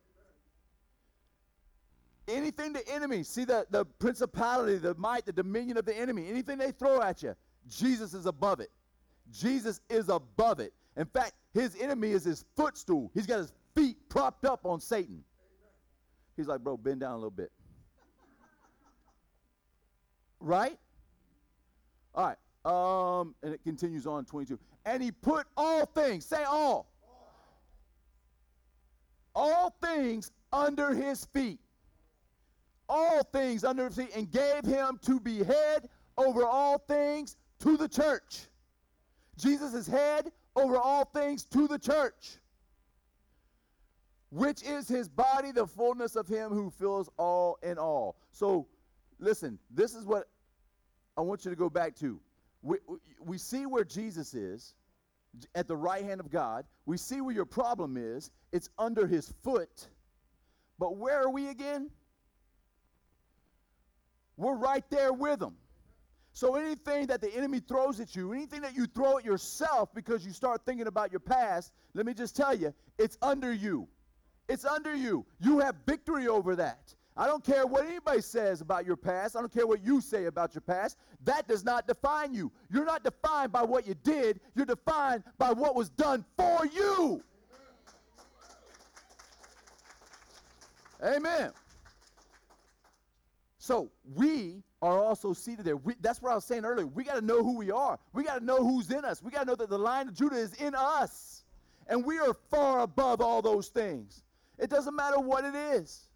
Anything 2.26 2.72
the 2.72 2.86
enemy, 2.88 3.22
see 3.22 3.44
the, 3.44 3.66
the 3.70 3.84
principality, 3.84 4.76
the 4.76 4.94
might, 4.94 5.24
the 5.24 5.32
dominion 5.32 5.76
of 5.78 5.84
the 5.84 5.96
enemy, 5.96 6.28
anything 6.28 6.58
they 6.58 6.72
throw 6.72 7.00
at 7.00 7.22
you, 7.22 7.34
Jesus 7.68 8.12
is 8.14 8.26
above 8.26 8.60
it. 8.60 8.70
Jesus 9.30 9.80
is 9.88 10.08
above 10.08 10.60
it. 10.60 10.72
In 10.96 11.06
fact, 11.06 11.32
his 11.54 11.76
enemy 11.80 12.10
is 12.10 12.24
his 12.24 12.44
footstool. 12.56 13.10
He's 13.14 13.26
got 13.26 13.38
his 13.38 13.52
feet 13.74 13.96
propped 14.08 14.44
up 14.44 14.66
on 14.66 14.80
Satan. 14.80 15.22
He's 16.36 16.46
like, 16.46 16.60
bro, 16.60 16.76
bend 16.76 17.00
down 17.00 17.12
a 17.12 17.16
little 17.16 17.30
bit. 17.30 17.50
right? 20.40 20.78
All 22.14 22.26
right. 22.26 22.36
Um, 22.68 23.34
and 23.42 23.54
it 23.54 23.62
continues 23.64 24.06
on 24.06 24.26
22. 24.26 24.58
And 24.84 25.02
he 25.02 25.10
put 25.10 25.46
all 25.56 25.86
things, 25.86 26.26
say 26.26 26.44
all, 26.44 26.92
all 29.34 29.74
things 29.82 30.30
under 30.52 30.92
his 30.94 31.24
feet. 31.26 31.60
All 32.90 33.22
things 33.22 33.64
under 33.64 33.86
his 33.86 33.96
feet, 33.96 34.10
and 34.14 34.30
gave 34.30 34.64
him 34.64 34.98
to 35.02 35.18
be 35.18 35.42
head 35.42 35.88
over 36.18 36.44
all 36.44 36.78
things 36.78 37.36
to 37.60 37.76
the 37.78 37.88
church. 37.88 38.48
Jesus 39.38 39.72
is 39.72 39.86
head 39.86 40.30
over 40.54 40.76
all 40.76 41.06
things 41.06 41.44
to 41.46 41.68
the 41.68 41.78
church, 41.78 42.38
which 44.30 44.62
is 44.62 44.88
his 44.88 45.08
body, 45.08 45.52
the 45.52 45.66
fullness 45.66 46.16
of 46.16 46.26
him 46.26 46.50
who 46.50 46.70
fills 46.70 47.08
all 47.18 47.58
in 47.62 47.78
all. 47.78 48.16
So, 48.32 48.66
listen, 49.18 49.58
this 49.70 49.94
is 49.94 50.04
what 50.04 50.28
I 51.16 51.20
want 51.22 51.44
you 51.44 51.50
to 51.50 51.56
go 51.56 51.70
back 51.70 51.94
to. 51.96 52.20
We, 52.62 52.78
we 53.24 53.38
see 53.38 53.66
where 53.66 53.84
Jesus 53.84 54.34
is 54.34 54.74
at 55.54 55.68
the 55.68 55.76
right 55.76 56.04
hand 56.04 56.20
of 56.20 56.30
God. 56.30 56.64
We 56.86 56.96
see 56.96 57.20
where 57.20 57.34
your 57.34 57.44
problem 57.44 57.96
is. 57.96 58.30
It's 58.52 58.68
under 58.78 59.06
his 59.06 59.32
foot. 59.42 59.88
But 60.78 60.96
where 60.96 61.22
are 61.22 61.30
we 61.30 61.48
again? 61.48 61.90
We're 64.36 64.56
right 64.56 64.84
there 64.90 65.12
with 65.12 65.42
him. 65.42 65.54
So 66.32 66.54
anything 66.54 67.08
that 67.08 67.20
the 67.20 67.34
enemy 67.34 67.58
throws 67.58 67.98
at 67.98 68.14
you, 68.14 68.32
anything 68.32 68.60
that 68.62 68.76
you 68.76 68.86
throw 68.86 69.18
at 69.18 69.24
yourself 69.24 69.92
because 69.92 70.24
you 70.24 70.32
start 70.32 70.60
thinking 70.64 70.86
about 70.86 71.10
your 71.10 71.20
past, 71.20 71.72
let 71.94 72.06
me 72.06 72.14
just 72.14 72.36
tell 72.36 72.54
you, 72.54 72.72
it's 72.96 73.18
under 73.20 73.52
you. 73.52 73.88
It's 74.48 74.64
under 74.64 74.94
you. 74.94 75.26
You 75.40 75.58
have 75.58 75.74
victory 75.84 76.28
over 76.28 76.54
that. 76.56 76.94
I 77.18 77.26
don't 77.26 77.44
care 77.44 77.66
what 77.66 77.84
anybody 77.84 78.20
says 78.20 78.60
about 78.60 78.86
your 78.86 78.96
past. 78.96 79.34
I 79.34 79.40
don't 79.40 79.52
care 79.52 79.66
what 79.66 79.84
you 79.84 80.00
say 80.00 80.26
about 80.26 80.54
your 80.54 80.62
past. 80.62 80.96
That 81.24 81.48
does 81.48 81.64
not 81.64 81.88
define 81.88 82.32
you. 82.32 82.52
You're 82.70 82.84
not 82.84 83.02
defined 83.02 83.50
by 83.50 83.62
what 83.62 83.88
you 83.88 83.94
did, 84.04 84.38
you're 84.54 84.64
defined 84.64 85.24
by 85.36 85.50
what 85.50 85.74
was 85.74 85.90
done 85.90 86.24
for 86.36 86.64
you. 86.66 87.20
Amen. 91.02 91.50
So 93.58 93.90
we 94.14 94.62
are 94.80 95.02
also 95.02 95.32
seated 95.32 95.64
there. 95.64 95.76
We, 95.76 95.94
that's 96.00 96.22
what 96.22 96.30
I 96.30 96.36
was 96.36 96.44
saying 96.44 96.64
earlier. 96.64 96.86
We 96.86 97.02
got 97.02 97.16
to 97.16 97.20
know 97.20 97.42
who 97.42 97.56
we 97.56 97.72
are. 97.72 97.98
We 98.12 98.22
got 98.22 98.38
to 98.38 98.44
know 98.44 98.58
who's 98.58 98.90
in 98.90 99.04
us. 99.04 99.22
We 99.22 99.32
got 99.32 99.40
to 99.40 99.46
know 99.46 99.54
that 99.56 99.70
the 99.70 99.78
lion 99.78 100.08
of 100.08 100.14
Judah 100.14 100.36
is 100.36 100.54
in 100.54 100.74
us. 100.76 101.44
And 101.88 102.04
we 102.04 102.18
are 102.18 102.34
far 102.50 102.80
above 102.80 103.20
all 103.20 103.42
those 103.42 103.68
things. 103.68 104.22
It 104.56 104.70
doesn't 104.70 104.94
matter 104.94 105.18
what 105.18 105.44
it 105.44 105.54
is. 105.54 106.07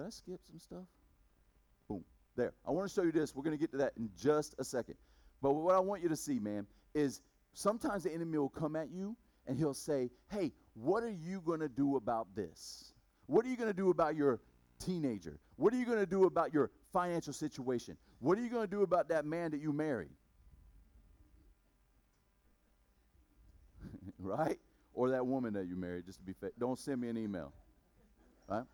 Did 0.00 0.06
I 0.06 0.10
skip 0.10 0.40
some 0.46 0.58
stuff? 0.58 0.84
Boom. 1.86 2.02
There. 2.34 2.54
I 2.66 2.70
want 2.70 2.88
to 2.88 2.94
show 2.94 3.02
you 3.02 3.12
this. 3.12 3.36
We're 3.36 3.42
going 3.42 3.54
to 3.54 3.60
get 3.60 3.70
to 3.72 3.76
that 3.78 3.92
in 3.98 4.08
just 4.18 4.54
a 4.58 4.64
second. 4.64 4.94
But 5.42 5.52
what 5.52 5.74
I 5.74 5.78
want 5.78 6.02
you 6.02 6.08
to 6.08 6.16
see, 6.16 6.38
man, 6.38 6.66
is 6.94 7.20
sometimes 7.52 8.04
the 8.04 8.14
enemy 8.14 8.38
will 8.38 8.48
come 8.48 8.76
at 8.76 8.90
you 8.90 9.14
and 9.46 9.58
he'll 9.58 9.74
say, 9.74 10.08
Hey, 10.30 10.52
what 10.72 11.02
are 11.02 11.10
you 11.10 11.42
going 11.44 11.60
to 11.60 11.68
do 11.68 11.96
about 11.96 12.34
this? 12.34 12.94
What 13.26 13.44
are 13.44 13.50
you 13.50 13.58
going 13.58 13.68
to 13.68 13.76
do 13.76 13.90
about 13.90 14.16
your 14.16 14.40
teenager? 14.78 15.38
What 15.56 15.74
are 15.74 15.76
you 15.76 15.84
going 15.84 15.98
to 15.98 16.06
do 16.06 16.24
about 16.24 16.54
your 16.54 16.70
financial 16.94 17.34
situation? 17.34 17.98
What 18.20 18.38
are 18.38 18.40
you 18.40 18.48
going 18.48 18.64
to 18.66 18.70
do 18.70 18.82
about 18.82 19.10
that 19.10 19.26
man 19.26 19.50
that 19.50 19.60
you 19.60 19.70
married? 19.70 20.08
right? 24.18 24.58
Or 24.94 25.10
that 25.10 25.26
woman 25.26 25.52
that 25.52 25.66
you 25.66 25.76
married, 25.76 26.06
just 26.06 26.20
to 26.20 26.24
be 26.24 26.32
fair. 26.32 26.52
Don't 26.58 26.78
send 26.78 27.02
me 27.02 27.08
an 27.08 27.18
email. 27.18 27.52
Right? 28.48 28.64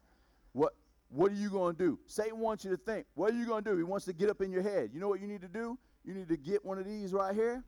What 0.52 0.72
what 1.08 1.30
are 1.30 1.36
you 1.36 1.50
going 1.50 1.76
to 1.76 1.84
do? 1.84 1.98
Satan 2.06 2.38
wants 2.38 2.64
you 2.64 2.70
to 2.70 2.76
think. 2.76 3.06
What 3.14 3.32
are 3.32 3.36
you 3.36 3.46
going 3.46 3.62
to 3.64 3.70
do? 3.70 3.76
He 3.76 3.82
wants 3.82 4.04
to 4.06 4.12
get 4.12 4.28
up 4.28 4.40
in 4.40 4.50
your 4.50 4.62
head. 4.62 4.90
You 4.92 5.00
know 5.00 5.08
what 5.08 5.20
you 5.20 5.26
need 5.26 5.40
to 5.42 5.48
do? 5.48 5.78
You 6.04 6.14
need 6.14 6.28
to 6.28 6.36
get 6.36 6.64
one 6.64 6.78
of 6.78 6.84
these 6.84 7.12
right 7.12 7.34
here. 7.34 7.62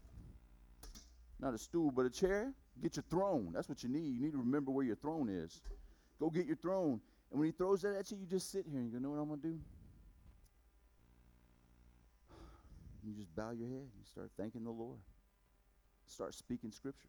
Not 1.40 1.54
a 1.54 1.58
stool, 1.58 1.90
but 1.90 2.04
a 2.04 2.10
chair. 2.10 2.52
Get 2.82 2.96
your 2.96 3.04
throne. 3.10 3.50
That's 3.54 3.68
what 3.68 3.82
you 3.82 3.88
need. 3.88 4.14
You 4.14 4.20
need 4.20 4.32
to 4.32 4.38
remember 4.38 4.70
where 4.70 4.84
your 4.84 4.96
throne 4.96 5.28
is. 5.28 5.60
Go 6.18 6.30
get 6.30 6.46
your 6.46 6.56
throne. 6.56 7.00
And 7.30 7.40
when 7.40 7.46
he 7.46 7.52
throws 7.52 7.82
that 7.82 7.96
at 7.96 8.10
you, 8.10 8.18
you 8.18 8.26
just 8.26 8.50
sit 8.50 8.64
here 8.70 8.80
and 8.80 8.92
you 8.92 9.00
know 9.00 9.10
what 9.10 9.18
I'm 9.18 9.28
going 9.28 9.40
to 9.40 9.48
do? 9.48 9.58
You 13.04 13.14
just 13.14 13.34
bow 13.34 13.50
your 13.50 13.68
head. 13.68 13.88
You 13.96 14.04
start 14.04 14.30
thanking 14.36 14.64
the 14.64 14.70
Lord. 14.70 14.98
Start 16.06 16.34
speaking 16.34 16.72
scripture. 16.72 17.08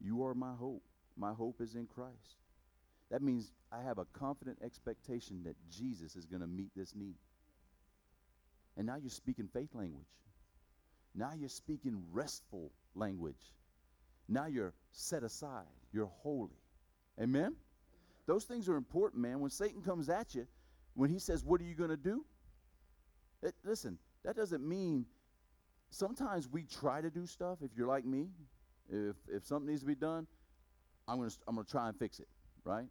You 0.00 0.24
are 0.24 0.34
my 0.34 0.52
hope. 0.58 0.82
My 1.16 1.32
hope 1.32 1.60
is 1.60 1.74
in 1.74 1.86
Christ. 1.86 2.43
That 3.14 3.22
means 3.22 3.52
I 3.70 3.80
have 3.80 3.98
a 3.98 4.06
confident 4.06 4.58
expectation 4.60 5.44
that 5.44 5.54
Jesus 5.70 6.16
is 6.16 6.26
going 6.26 6.40
to 6.40 6.48
meet 6.48 6.72
this 6.74 6.96
need. 6.96 7.14
And 8.76 8.88
now 8.88 8.96
you're 8.96 9.08
speaking 9.08 9.48
faith 9.52 9.68
language. 9.72 10.08
Now 11.14 11.30
you're 11.38 11.48
speaking 11.48 12.02
restful 12.10 12.72
language. 12.96 13.52
Now 14.28 14.46
you're 14.46 14.74
set 14.90 15.22
aside. 15.22 15.62
You're 15.92 16.10
holy. 16.24 16.58
Amen? 17.22 17.54
Those 18.26 18.46
things 18.46 18.68
are 18.68 18.74
important, 18.74 19.22
man. 19.22 19.38
When 19.38 19.52
Satan 19.52 19.80
comes 19.80 20.08
at 20.08 20.34
you, 20.34 20.48
when 20.94 21.08
he 21.08 21.20
says, 21.20 21.44
What 21.44 21.60
are 21.60 21.64
you 21.64 21.76
going 21.76 21.90
to 21.90 21.96
do? 21.96 22.24
It, 23.44 23.54
listen, 23.64 23.96
that 24.24 24.34
doesn't 24.34 24.68
mean 24.68 25.06
sometimes 25.90 26.48
we 26.48 26.64
try 26.64 27.00
to 27.00 27.10
do 27.10 27.26
stuff. 27.26 27.58
If 27.62 27.70
you're 27.76 27.86
like 27.86 28.04
me, 28.04 28.30
if, 28.90 29.14
if 29.28 29.46
something 29.46 29.68
needs 29.68 29.82
to 29.82 29.86
be 29.86 29.94
done, 29.94 30.26
I'm 31.06 31.18
going 31.18 31.30
to 31.30 31.36
I'm 31.46 31.54
going 31.54 31.64
to 31.64 31.70
try 31.70 31.86
and 31.86 31.96
fix 31.96 32.18
it, 32.18 32.26
right? 32.64 32.86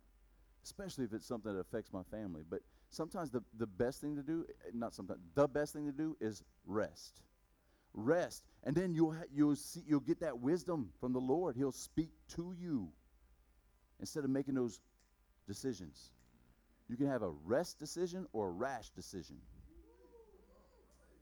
Especially 0.64 1.06
if 1.06 1.14
it's 1.14 1.28
something 1.28 1.54
that 1.54 1.60
affects 1.60 1.92
my 1.92 2.04
family. 2.12 2.44
But 2.50 2.62
sometimes 2.90 3.30
the, 3.30 3.44
the 3.58 3.68
best 3.68 4.02
thing 4.02 4.16
to 4.16 4.24
do, 4.24 4.46
not 4.74 4.94
sometimes, 4.94 5.20
the 5.36 5.48
best 5.48 5.74
thing 5.74 5.86
to 5.86 5.92
do 5.92 6.16
is 6.20 6.44
rest. 6.66 7.22
Rest. 7.94 8.44
And 8.64 8.76
then 8.76 8.94
you'll, 8.94 9.14
ha- 9.14 9.30
you'll, 9.34 9.56
see, 9.56 9.82
you'll 9.86 10.00
get 10.00 10.20
that 10.22 10.40
wisdom 10.40 10.90
from 11.00 11.14
the 11.14 11.20
Lord. 11.20 11.56
He'll 11.56 11.72
speak 11.72 12.10
to 12.36 12.54
you 12.58 12.90
instead 14.00 14.24
of 14.24 14.30
making 14.30 14.56
those 14.56 14.80
decisions. 15.48 16.12
You 16.90 16.98
can 16.98 17.08
have 17.08 17.22
a 17.22 17.30
rest 17.30 17.80
decision 17.80 18.26
or 18.34 18.48
a 18.48 18.52
rash 18.52 18.90
decision. 18.90 19.38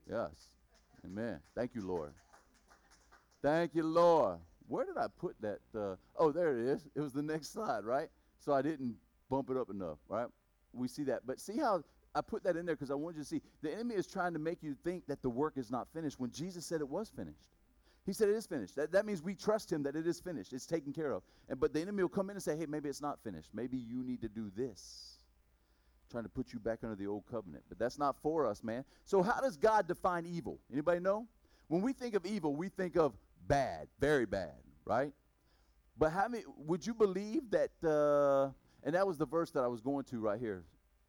Yes. 0.10 0.32
Amen. 1.06 1.39
Thank 1.56 1.75
you, 1.75 1.86
Lord. 1.86 2.13
Thank 3.41 3.73
you, 3.73 3.84
Lord. 3.84 4.39
Where 4.67 4.86
did 4.86 4.97
I 4.97 5.08
put 5.08 5.36
that? 5.41 5.60
Uh, 5.75 5.95
oh, 6.17 6.32
there 6.32 6.58
it 6.58 6.65
is. 6.65 6.88
It 6.95 7.01
was 7.01 7.12
the 7.12 7.23
next 7.23 7.51
slide, 7.54 7.84
right? 7.84 8.10
So 8.39 8.54
I 8.54 8.62
didn't 8.62 8.95
bump 9.32 9.50
it 9.50 9.58
up 9.58 9.70
enough, 9.72 9.98
right? 10.10 10.28
We 10.74 10.88
see 10.88 11.06
that. 11.06 11.22
But 11.26 11.39
see 11.39 11.58
how 11.58 11.82
I 12.13 12.22
put 12.22 12.44
that 12.44 12.58
in 12.58 12.65
there 12.65 12.76
because 12.76 12.91
I 12.91 12.96
want 12.96 13.15
you 13.15 13.24
to 13.24 13.28
see 13.28 13.41
the 13.63 13.74
enemy 13.74 13.96
is 13.96 14.06
trying 14.06 14.34
to 14.34 14.39
make 14.39 14.62
you 14.62 14.76
think 14.84 15.08
that 15.08 15.22
the 15.22 15.30
work 15.30 15.54
is 15.58 15.72
not 15.72 15.88
finished 15.94 16.20
when 16.20 16.32
Jesus 16.32 16.65
said 16.65 16.82
it 16.82 16.89
was 16.89 17.10
finished. 17.10 17.50
He 18.06 18.13
said 18.13 18.30
it 18.30 18.36
is 18.36 18.46
finished. 18.46 18.76
That, 18.76 18.91
that 18.91 19.06
means 19.06 19.22
we 19.22 19.36
trust 19.36 19.72
him 19.72 19.84
that 19.84 19.96
it 19.96 20.06
is 20.06 20.20
finished. 20.20 20.54
It's 20.54 20.65
taken 20.65 20.91
care 20.91 21.13
of. 21.13 21.24
And 21.50 21.60
but 21.60 21.74
the 21.74 21.80
enemy 21.80 22.04
will 22.04 22.10
come 22.10 22.30
in 22.30 22.36
and 22.36 22.44
say, 22.44 22.58
hey, 22.58 22.65
maybe 22.65 22.89
it's 22.89 23.02
not 23.02 23.20
finished. 23.24 23.50
Maybe 23.54 23.78
you 23.78 24.04
need 24.04 24.22
to 24.22 24.28
do 24.28 24.52
this. 24.56 25.20
Trying 26.10 26.24
to 26.24 26.30
put 26.30 26.52
you 26.52 26.60
back 26.60 26.80
under 26.84 26.96
the 26.96 27.08
old 27.08 27.24
covenant. 27.32 27.63
But 27.70 27.80
that's 27.80 27.98
not 27.98 28.17
for 28.22 28.46
us, 28.46 28.63
man. 28.63 28.84
So 29.06 29.22
how 29.22 29.39
does 29.39 29.56
God 29.56 29.88
define 29.88 30.26
evil? 30.26 30.60
Anybody 30.72 31.00
know? 31.00 31.28
When 31.70 31.82
we 31.82 31.94
think 31.94 32.15
of 32.15 32.26
evil, 32.26 32.54
we 32.54 32.67
think 32.67 32.98
of 32.98 33.13
bad, 33.48 33.88
very 34.00 34.26
bad, 34.26 34.58
right? 34.84 35.13
But 35.98 36.12
how 36.12 36.28
many 36.28 36.44
would 36.58 36.86
you 36.86 36.94
believe 36.94 37.44
that 37.52 37.72
uh, 37.88 38.52
and 38.84 38.96
that 38.96 39.06
was 39.06 39.17
the 39.17 39.26
verse 39.26 39.52
that 39.52 39.63
I 39.63 39.67
was 39.67 39.82
going 39.82 40.06
to 40.06 40.20
right 40.20 40.39
here 40.39 40.63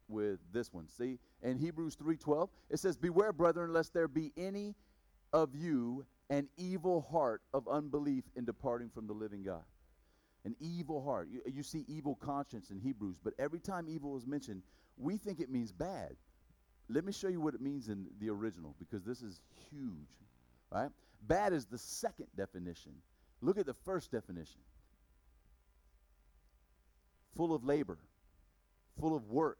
with 0.07 0.39
this 0.51 0.73
one. 0.73 0.87
See, 0.87 1.19
in 1.41 1.57
Hebrews 1.57 1.95
3:12, 1.95 2.49
it 2.69 2.77
says, 2.77 2.97
"Beware, 2.97 3.33
brethren, 3.33 3.73
lest 3.73 3.93
there 3.93 4.07
be 4.07 4.31
any 4.37 4.75
of 5.31 5.55
you 5.55 6.05
an 6.29 6.49
evil 6.57 7.01
heart 7.01 7.41
of 7.53 7.67
unbelief 7.67 8.23
in 8.35 8.45
departing 8.45 8.89
from 8.89 9.07
the 9.07 9.13
living 9.13 9.43
God." 9.43 9.65
An 10.45 10.55
evil 10.59 11.01
heart. 11.01 11.29
You, 11.29 11.41
you 11.45 11.63
see 11.63 11.85
evil 11.87 12.15
conscience 12.15 12.69
in 12.69 12.77
Hebrews, 12.77 13.17
but 13.17 13.33
every 13.39 13.59
time 13.59 13.87
evil 13.87 14.17
is 14.17 14.27
mentioned, 14.27 14.61
we 14.97 15.17
think 15.17 15.39
it 15.39 15.49
means 15.49 15.71
bad. 15.71 16.17
Let 16.89 17.05
me 17.05 17.13
show 17.13 17.29
you 17.29 17.39
what 17.39 17.53
it 17.53 17.61
means 17.61 17.87
in 17.87 18.07
the 18.19 18.29
original 18.29 18.75
because 18.77 19.03
this 19.03 19.21
is 19.21 19.41
huge. 19.69 20.19
Right? 20.69 20.89
Bad 21.21 21.53
is 21.53 21.65
the 21.65 21.77
second 21.77 22.27
definition. 22.35 22.91
Look 23.41 23.57
at 23.57 23.65
the 23.65 23.73
first 23.73 24.11
definition. 24.11 24.59
Full 27.35 27.53
of 27.53 27.63
labor, 27.63 27.97
full 28.99 29.15
of 29.15 29.29
work, 29.29 29.59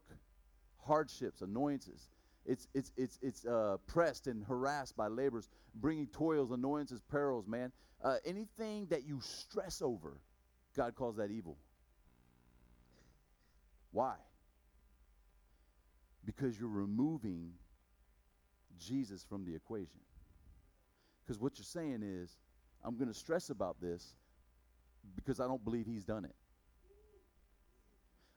hardships, 0.86 1.42
annoyances. 1.42 2.08
It's, 2.46 2.68
it's, 2.74 2.92
it's, 2.98 3.20
it's 3.22 3.46
uh, 3.46 3.78
pressed 3.88 4.28
and 4.28 4.44
harassed 4.44 4.96
by 4.98 5.08
labors, 5.08 5.50
bringing 5.76 6.08
toils, 6.08 6.52
annoyances, 6.52 7.02
perils, 7.10 7.48
man. 7.48 7.72
Uh, 8.04 8.18
anything 8.26 8.86
that 8.88 9.06
you 9.08 9.20
stress 9.22 9.82
over, 9.82 10.18
God 10.76 10.94
calls 10.96 11.16
that 11.18 11.32
evil. 11.32 11.58
Why? 13.92 14.16
Because 16.26 16.60
you're 16.60 16.70
removing 16.70 17.54
Jesus 18.78 19.24
from 19.24 19.46
the 19.46 19.56
equation. 19.56 20.02
Because 21.24 21.40
what 21.40 21.58
you're 21.58 21.66
saying 21.66 22.02
is, 22.04 22.38
I'm 22.84 22.98
going 22.98 23.08
to 23.08 23.14
stress 23.14 23.50
about 23.50 23.80
this 23.80 24.14
because 25.16 25.40
I 25.40 25.48
don't 25.48 25.64
believe 25.64 25.86
he's 25.86 26.04
done 26.04 26.26
it. 26.26 26.36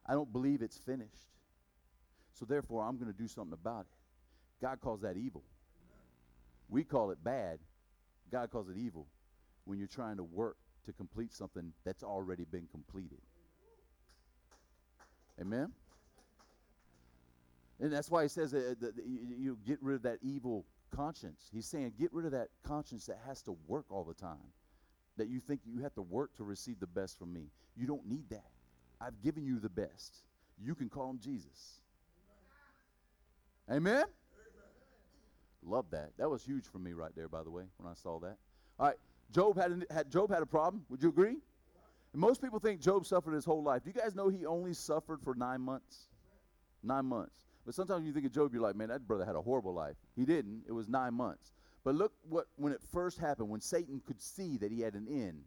I 0.07 0.13
don't 0.13 0.33
believe 0.33 0.63
it's 0.63 0.79
finished. 0.79 1.27
So 2.33 2.45
therefore, 2.45 2.85
I'm 2.85 2.97
going 2.99 3.13
to 3.13 3.19
do 3.19 3.29
something 3.29 3.55
about 3.55 3.87
it. 3.87 4.63
God 4.63 4.81
calls 4.81 5.01
that 5.03 5.17
evil. 5.17 5.43
We 6.69 6.85
call 6.85 7.11
it 7.11 7.23
bad. 7.23 7.59
God 8.31 8.51
calls 8.51 8.69
it 8.69 8.77
evil 8.77 9.07
when 9.65 9.79
you're 9.79 9.89
trying 9.89 10.17
to 10.17 10.25
work 10.25 10.57
to 10.85 10.93
complete 10.93 11.33
something 11.33 11.73
that's 11.85 12.03
already 12.03 12.45
been 12.45 12.67
completed. 12.71 13.21
Amen? 15.41 15.73
And 17.81 17.93
that's 17.93 18.11
why 18.11 18.23
he 18.23 18.29
says 18.29 18.53
that, 18.53 18.81
that 18.81 18.95
you, 19.07 19.37
you 19.37 19.59
get 19.67 19.79
rid 19.83 19.97
of 19.97 20.03
that 20.03 20.19
evil 20.23 20.65
conscience. 20.95 21.51
He's 21.53 21.67
saying 21.67 21.93
get 21.99 22.13
rid 22.13 22.25
of 22.25 22.33
that 22.33 22.49
conscience 22.63 23.07
that 23.07 23.19
has 23.27 23.43
to 23.43 23.57
work 23.67 23.87
all 23.91 24.05
the 24.05 24.15
time, 24.15 24.53
that 25.17 25.29
you 25.29 25.41
think 25.41 25.61
you 25.67 25.83
have 25.83 25.95
to 25.95 26.03
work 26.03 26.35
to 26.37 26.45
receive 26.45 26.81
the 26.81 26.87
best 26.87 27.19
from 27.19 27.33
me. 27.33 27.51
You 27.77 27.87
don't 27.87 28.07
need 28.07 28.31
that. 28.31 28.51
I've 29.01 29.21
given 29.23 29.45
you 29.45 29.59
the 29.59 29.69
best. 29.69 30.17
You 30.63 30.75
can 30.75 30.89
call 30.89 31.11
him 31.11 31.19
Jesus. 31.19 31.81
Amen? 33.71 33.79
Amen? 33.79 34.05
Love 35.67 35.87
that. 35.91 36.13
That 36.19 36.31
was 36.31 36.45
huge 36.45 36.67
for 36.67 36.79
me 36.79 36.93
right 36.93 37.13
there, 37.17 37.29
by 37.29 37.43
the 37.43 37.51
way, 37.51 37.65
when 37.79 37.91
I 37.91 37.95
saw 37.95 38.19
that. 38.21 38.37
All 38.79 38.87
right, 38.87 38.97
Job 39.33 39.59
had, 39.59 39.85
a, 39.91 39.95
had 39.95 40.11
Job 40.11 40.31
had 40.31 40.43
a 40.43 40.47
problem. 40.47 40.85
Would 40.89 41.03
you 41.03 41.09
agree? 41.09 41.37
And 42.13 42.21
most 42.21 42.41
people 42.41 42.59
think 42.59 42.81
Job 42.81 43.05
suffered 43.05 43.35
his 43.35 43.45
whole 43.45 43.63
life. 43.63 43.83
Do 43.83 43.91
you 43.91 44.01
guys 44.01 44.15
know 44.15 44.29
he 44.29 44.47
only 44.47 44.73
suffered 44.73 45.21
for 45.23 45.35
nine 45.35 45.61
months? 45.61 46.09
Nine 46.83 47.05
months. 47.07 47.41
But 47.65 47.75
sometimes 47.75 48.07
you 48.07 48.13
think 48.13 48.27
of 48.27 48.33
Job, 48.33 48.55
you're 48.55 48.63
like, 48.63 48.77
man, 48.77 48.89
that 48.89 49.07
brother 49.07 49.25
had 49.25 49.35
a 49.35 49.43
horrible 49.43 49.75
life. 49.75 49.97
He 50.15 50.25
didn't. 50.25 50.63
It 50.69 50.73
was 50.73 50.89
nine 50.89 51.15
months. 51.15 51.53
But 51.85 51.95
look 51.95 52.13
what 52.29 52.47
when 52.57 52.73
it 52.73 52.81
first 52.93 53.19
happened, 53.19 53.49
when 53.49 53.61
Satan 53.61 54.01
could 54.07 54.21
see 54.21 54.57
that 54.59 54.71
he 54.71 54.81
had 54.81 54.95
an 54.95 55.07
end. 55.09 55.43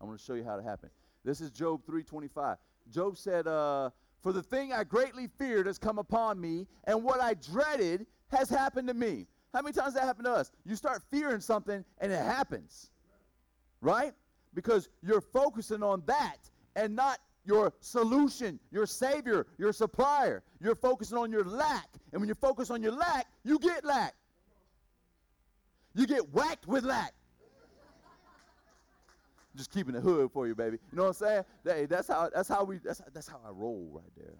I 0.00 0.04
want 0.04 0.18
to 0.18 0.24
show 0.24 0.34
you 0.34 0.44
how 0.44 0.58
it 0.58 0.64
happened. 0.64 0.90
This 1.24 1.40
is 1.40 1.50
Job 1.50 1.82
3:25. 1.86 2.56
Job 2.90 3.16
said, 3.16 3.46
uh, 3.46 3.90
For 4.22 4.32
the 4.32 4.42
thing 4.42 4.72
I 4.72 4.84
greatly 4.84 5.28
feared 5.38 5.66
has 5.66 5.78
come 5.78 5.98
upon 5.98 6.40
me, 6.40 6.66
and 6.84 7.02
what 7.02 7.20
I 7.20 7.34
dreaded 7.34 8.06
has 8.28 8.48
happened 8.48 8.88
to 8.88 8.94
me. 8.94 9.26
How 9.52 9.60
many 9.60 9.74
times 9.74 9.94
that 9.94 10.04
happened 10.04 10.24
to 10.26 10.32
us? 10.32 10.50
You 10.64 10.76
start 10.76 11.02
fearing 11.10 11.40
something 11.40 11.84
and 11.98 12.12
it 12.12 12.22
happens. 12.22 12.90
Right? 13.80 14.12
Because 14.54 14.88
you're 15.02 15.20
focusing 15.20 15.82
on 15.82 16.02
that 16.06 16.38
and 16.74 16.96
not 16.96 17.18
your 17.44 17.72
solution, 17.80 18.58
your 18.70 18.86
savior, 18.86 19.46
your 19.58 19.72
supplier. 19.72 20.42
You're 20.60 20.76
focusing 20.76 21.18
on 21.18 21.30
your 21.30 21.44
lack. 21.44 21.88
And 22.12 22.20
when 22.20 22.28
you 22.28 22.34
focus 22.34 22.70
on 22.70 22.82
your 22.82 22.92
lack, 22.92 23.26
you 23.44 23.58
get 23.58 23.84
lack. 23.84 24.14
You 25.94 26.06
get 26.06 26.30
whacked 26.30 26.66
with 26.66 26.84
lack. 26.84 27.12
Just 29.56 29.70
keeping 29.70 29.94
the 29.94 30.00
hood 30.00 30.30
for 30.32 30.46
you, 30.46 30.54
baby. 30.54 30.78
You 30.90 30.96
know 30.96 31.02
what 31.04 31.08
I'm 31.08 31.14
saying? 31.14 31.44
Hey, 31.64 31.86
that's 31.86 32.08
how 32.08 32.30
that's 32.34 32.48
how 32.48 32.64
we 32.64 32.78
that's 32.78 33.02
that's 33.12 33.28
how 33.28 33.38
I 33.44 33.50
roll 33.50 33.90
right 33.92 34.12
there. 34.16 34.34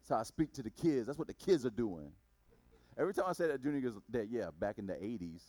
That's 0.00 0.10
how 0.10 0.20
I 0.20 0.24
speak 0.24 0.52
to 0.54 0.62
the 0.62 0.70
kids. 0.70 1.06
That's 1.06 1.18
what 1.18 1.28
the 1.28 1.34
kids 1.34 1.64
are 1.64 1.70
doing. 1.70 2.12
Every 2.98 3.14
time 3.14 3.26
I 3.28 3.32
say 3.32 3.46
that, 3.46 3.62
Junior 3.62 3.80
goes, 3.80 3.94
that, 4.10 4.28
yeah, 4.28 4.48
back 4.58 4.78
in 4.78 4.86
the 4.86 4.94
80s. 4.94 5.42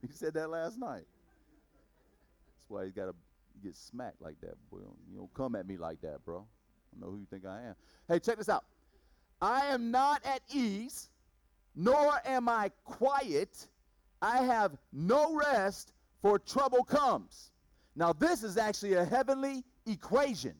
he 0.00 0.08
said 0.14 0.34
that 0.34 0.50
last 0.50 0.78
night. 0.78 1.04
That's 2.54 2.68
why 2.68 2.84
he's 2.84 2.92
got 2.92 3.06
to 3.06 3.14
get 3.62 3.74
smacked 3.74 4.22
like 4.22 4.40
that, 4.40 4.54
boy. 4.70 4.78
You 5.10 5.16
don't 5.16 5.34
come 5.34 5.56
at 5.56 5.66
me 5.66 5.76
like 5.76 6.00
that, 6.02 6.24
bro. 6.24 6.46
I 6.94 7.00
know 7.00 7.10
who 7.10 7.18
you 7.18 7.26
think 7.28 7.44
I 7.44 7.62
am. 7.62 7.74
Hey, 8.06 8.20
check 8.20 8.38
this 8.38 8.48
out. 8.48 8.64
I 9.40 9.66
am 9.66 9.90
not 9.90 10.24
at 10.24 10.42
ease, 10.54 11.10
nor 11.74 12.20
am 12.24 12.48
I 12.48 12.70
quiet 12.84 13.66
I 14.22 14.44
have 14.44 14.78
no 14.92 15.34
rest, 15.34 15.92
for 16.22 16.38
trouble 16.38 16.84
comes. 16.84 17.50
Now, 17.96 18.12
this 18.12 18.44
is 18.44 18.56
actually 18.56 18.94
a 18.94 19.04
heavenly 19.04 19.64
equation 19.84 20.54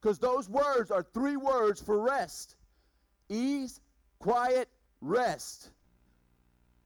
because 0.00 0.18
those 0.18 0.48
words 0.48 0.90
are 0.90 1.02
three 1.02 1.36
words 1.36 1.80
for 1.80 1.98
rest 1.98 2.54
ease, 3.28 3.80
quiet, 4.20 4.68
rest. 5.00 5.70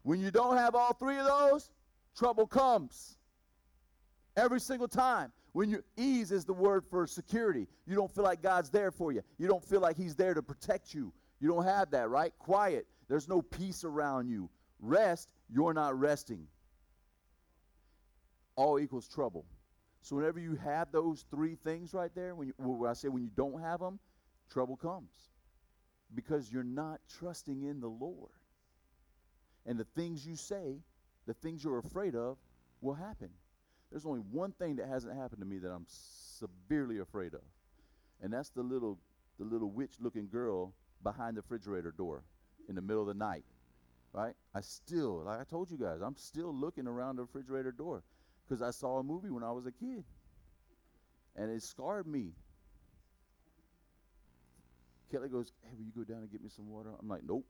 When 0.04 0.20
you 0.20 0.30
don't 0.30 0.56
have 0.56 0.74
all 0.74 0.94
three 0.94 1.18
of 1.18 1.26
those, 1.26 1.68
trouble 2.16 2.46
comes. 2.46 3.18
Every 4.36 4.60
single 4.60 4.88
time. 4.88 5.32
When 5.52 5.68
you 5.68 5.82
ease 5.98 6.30
is 6.30 6.44
the 6.44 6.54
word 6.54 6.84
for 6.88 7.06
security. 7.06 7.66
You 7.86 7.96
don't 7.96 8.10
feel 8.10 8.24
like 8.24 8.40
God's 8.40 8.70
there 8.70 8.90
for 8.90 9.12
you. 9.12 9.20
You 9.36 9.48
don't 9.48 9.62
feel 9.62 9.80
like 9.80 9.96
he's 9.96 10.14
there 10.14 10.32
to 10.32 10.42
protect 10.42 10.94
you. 10.94 11.12
You 11.40 11.48
don't 11.48 11.64
have 11.64 11.90
that, 11.90 12.08
right? 12.08 12.32
Quiet. 12.38 12.86
There's 13.08 13.28
no 13.28 13.42
peace 13.42 13.84
around 13.84 14.28
you. 14.28 14.48
Rest 14.78 15.32
you're 15.52 15.74
not 15.74 15.98
resting. 15.98 16.46
All 18.56 18.78
equals 18.78 19.08
trouble. 19.08 19.44
So 20.02 20.16
whenever 20.16 20.40
you 20.40 20.56
have 20.56 20.92
those 20.92 21.24
three 21.30 21.56
things 21.56 21.92
right 21.92 22.10
there, 22.14 22.34
when, 22.34 22.48
you, 22.48 22.54
when 22.56 22.88
I 22.88 22.94
say 22.94 23.08
when 23.08 23.22
you 23.22 23.30
don't 23.36 23.60
have 23.60 23.80
them, 23.80 23.98
trouble 24.50 24.76
comes 24.76 25.10
because 26.14 26.50
you're 26.50 26.62
not 26.62 27.00
trusting 27.18 27.62
in 27.62 27.80
the 27.80 27.88
Lord. 27.88 28.32
And 29.66 29.78
the 29.78 29.86
things 29.94 30.26
you 30.26 30.36
say, 30.36 30.80
the 31.26 31.34
things 31.34 31.62
you're 31.62 31.78
afraid 31.78 32.14
of, 32.14 32.38
will 32.80 32.94
happen. 32.94 33.28
There's 33.90 34.06
only 34.06 34.20
one 34.20 34.52
thing 34.52 34.76
that 34.76 34.88
hasn't 34.88 35.16
happened 35.16 35.40
to 35.40 35.46
me 35.46 35.58
that 35.58 35.70
I'm 35.70 35.86
severely 35.88 36.98
afraid 36.98 37.34
of, 37.34 37.42
and 38.22 38.32
that's 38.32 38.50
the 38.50 38.62
little 38.62 38.98
the 39.38 39.44
little 39.44 39.70
witch-looking 39.70 40.28
girl 40.28 40.74
behind 41.02 41.36
the 41.36 41.40
refrigerator 41.40 41.92
door 41.92 42.22
in 42.68 42.74
the 42.74 42.82
middle 42.82 43.00
of 43.00 43.08
the 43.08 43.14
night 43.14 43.44
right? 44.12 44.34
I 44.54 44.60
still, 44.60 45.22
like 45.24 45.40
I 45.40 45.44
told 45.44 45.70
you 45.70 45.78
guys, 45.78 46.00
I'm 46.02 46.16
still 46.16 46.54
looking 46.54 46.86
around 46.86 47.16
the 47.16 47.22
refrigerator 47.22 47.72
door 47.72 48.02
because 48.48 48.62
I 48.62 48.70
saw 48.70 48.98
a 48.98 49.02
movie 49.02 49.30
when 49.30 49.44
I 49.44 49.52
was 49.52 49.66
a 49.66 49.72
kid, 49.72 50.04
and 51.36 51.50
it 51.50 51.62
scarred 51.62 52.06
me. 52.06 52.32
Kelly 55.10 55.28
goes, 55.28 55.52
"Hey, 55.62 55.74
will 55.76 55.84
you 55.84 55.92
go 55.92 56.04
down 56.04 56.22
and 56.22 56.30
get 56.30 56.42
me 56.42 56.48
some 56.48 56.68
water?" 56.68 56.90
I'm 57.00 57.08
like, 57.08 57.22
"Nope, 57.24 57.46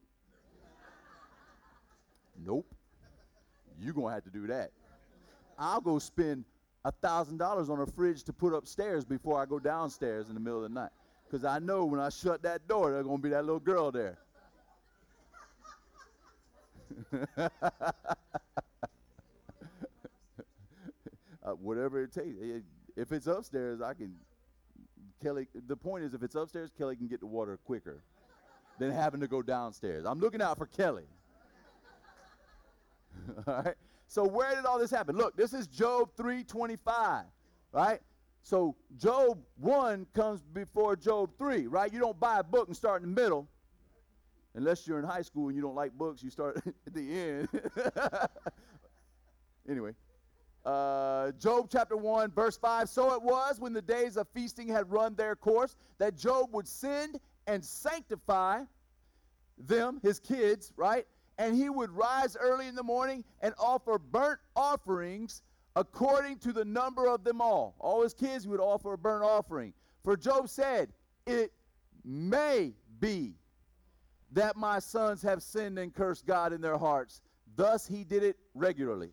nope. 2.45 2.65
You're 3.79 3.93
gonna 3.93 4.13
have 4.13 4.23
to 4.23 4.29
do 4.29 4.47
that. 4.47 4.71
I'll 5.57 5.81
go 5.81 5.99
spend 5.99 6.45
a 6.85 6.91
thousand 6.91 7.37
dollars 7.37 7.69
on 7.69 7.79
a 7.79 7.85
fridge 7.85 8.23
to 8.23 8.33
put 8.33 8.53
upstairs 8.53 9.05
before 9.05 9.39
I 9.39 9.45
go 9.45 9.59
downstairs 9.59 10.29
in 10.29 10.33
the 10.33 10.39
middle 10.39 10.63
of 10.63 10.69
the 10.69 10.73
night. 10.73 10.91
Because 11.25 11.45
I 11.45 11.59
know 11.59 11.85
when 11.85 11.99
I 11.99 12.09
shut 12.09 12.41
that 12.43 12.67
door, 12.67 12.91
there's 12.91 13.05
gonna 13.05 13.19
be 13.19 13.29
that 13.29 13.45
little 13.45 13.59
girl 13.59 13.91
there. 13.91 14.17
uh, 17.37 17.49
whatever 21.59 22.03
it 22.03 22.11
takes. 22.11 22.35
If 22.95 23.11
it's 23.11 23.27
upstairs, 23.27 23.81
I 23.81 23.93
can. 23.93 24.15
Kelly. 25.21 25.47
The 25.67 25.77
point 25.77 26.03
is, 26.03 26.13
if 26.13 26.23
it's 26.23 26.35
upstairs, 26.35 26.71
Kelly 26.77 26.95
can 26.95 27.07
get 27.07 27.19
the 27.19 27.27
water 27.27 27.59
quicker 27.65 28.03
than 28.79 28.91
having 28.91 29.21
to 29.21 29.27
go 29.27 29.41
downstairs. 29.41 30.05
I'm 30.05 30.19
looking 30.19 30.41
out 30.41 30.57
for 30.57 30.65
Kelly. 30.65 31.05
all 33.47 33.63
right. 33.63 33.75
So 34.07 34.25
where 34.25 34.55
did 34.55 34.65
all 34.65 34.79
this 34.79 34.91
happen? 34.91 35.15
Look, 35.15 35.37
this 35.37 35.53
is 35.53 35.67
Job 35.67 36.09
3:25, 36.17 37.23
right? 37.71 37.99
So 38.43 38.75
Job 38.97 39.39
1 39.57 40.07
comes 40.13 40.41
before 40.41 40.95
Job 40.95 41.29
3, 41.37 41.67
right? 41.67 41.93
You 41.93 41.99
don't 41.99 42.19
buy 42.19 42.39
a 42.39 42.43
book 42.43 42.67
and 42.67 42.75
start 42.75 43.03
in 43.03 43.13
the 43.13 43.21
middle. 43.21 43.47
Unless 44.53 44.87
you're 44.87 44.99
in 44.99 45.05
high 45.05 45.21
school 45.21 45.47
and 45.47 45.55
you 45.55 45.61
don't 45.61 45.75
like 45.75 45.93
books, 45.93 46.21
you 46.21 46.29
start 46.29 46.61
at 46.87 46.93
the 46.93 47.19
end. 47.19 47.47
anyway, 49.69 49.91
uh, 50.65 51.31
Job 51.39 51.69
chapter 51.71 51.95
1, 51.95 52.31
verse 52.31 52.57
5. 52.57 52.89
So 52.89 53.13
it 53.13 53.21
was 53.21 53.59
when 53.59 53.73
the 53.73 53.81
days 53.81 54.17
of 54.17 54.27
feasting 54.33 54.67
had 54.67 54.91
run 54.91 55.15
their 55.15 55.35
course 55.35 55.75
that 55.99 56.17
Job 56.17 56.49
would 56.53 56.67
send 56.67 57.19
and 57.47 57.63
sanctify 57.63 58.63
them, 59.57 59.99
his 60.03 60.19
kids, 60.19 60.73
right? 60.75 61.05
and 61.41 61.55
he 61.55 61.69
would 61.69 61.89
rise 61.89 62.37
early 62.39 62.67
in 62.67 62.75
the 62.75 62.83
morning 62.83 63.23
and 63.41 63.53
offer 63.57 63.97
burnt 63.97 64.39
offerings 64.55 65.41
according 65.75 66.37
to 66.37 66.53
the 66.53 66.63
number 66.63 67.07
of 67.07 67.23
them 67.23 67.41
all. 67.41 67.75
All 67.79 68.03
his 68.03 68.13
kids 68.13 68.47
would 68.47 68.59
offer 68.59 68.93
a 68.93 68.97
burnt 68.97 69.23
offering. 69.23 69.73
For 70.03 70.15
Job 70.15 70.49
said, 70.49 70.89
It 71.25 71.51
may 72.05 72.73
be 72.99 73.33
that 74.31 74.55
my 74.55 74.79
sons 74.79 75.21
have 75.21 75.43
sinned 75.43 75.77
and 75.77 75.93
cursed 75.93 76.25
God 76.25 76.53
in 76.53 76.61
their 76.61 76.77
hearts. 76.77 77.21
Thus 77.55 77.87
he 77.87 78.03
did 78.03 78.23
it 78.23 78.37
regularly. 78.53 79.11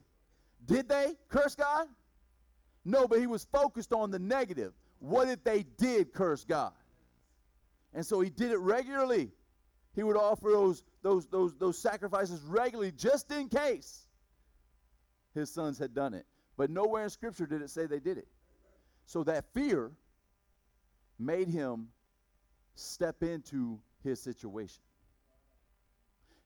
Did 0.65 0.89
they 0.89 1.15
curse 1.29 1.55
God? 1.55 1.87
No, 2.85 3.07
but 3.09 3.19
he 3.19 3.27
was 3.27 3.47
focused 3.53 3.93
on 3.93 4.11
the 4.11 4.19
negative. 4.19 4.73
What 5.01 5.29
if 5.29 5.43
they 5.45 5.65
did 5.77 6.13
curse 6.13 6.45
God? 6.45 6.73
And 7.95 8.05
so 8.05 8.21
he 8.21 8.31
did 8.31 8.53
it 8.53 8.59
regularly. 8.59 9.31
He 9.95 10.03
would 10.03 10.17
offer 10.17 10.51
those 10.53 10.85
those, 11.03 11.27
those, 11.27 11.55
those 11.55 11.79
sacrifices 11.79 12.43
regularly 12.43 12.93
just 12.93 13.31
in 13.31 13.49
case 13.49 14.07
his 15.35 15.51
sons 15.51 15.79
had 15.79 15.95
done 15.95 16.15
it. 16.15 16.27
But 16.57 16.71
nowhere 16.71 17.05
in 17.05 17.11
Scripture 17.11 17.47
did 17.47 17.63
it 17.63 17.71
say 17.71 17.87
they 17.87 18.01
did 18.01 18.19
it. 18.19 18.29
So 19.07 19.25
that 19.25 19.45
fear 19.55 19.93
made 21.19 21.49
him 21.49 21.89
step 22.75 23.23
into 23.23 23.79
his 24.03 24.21
situation. 24.21 24.83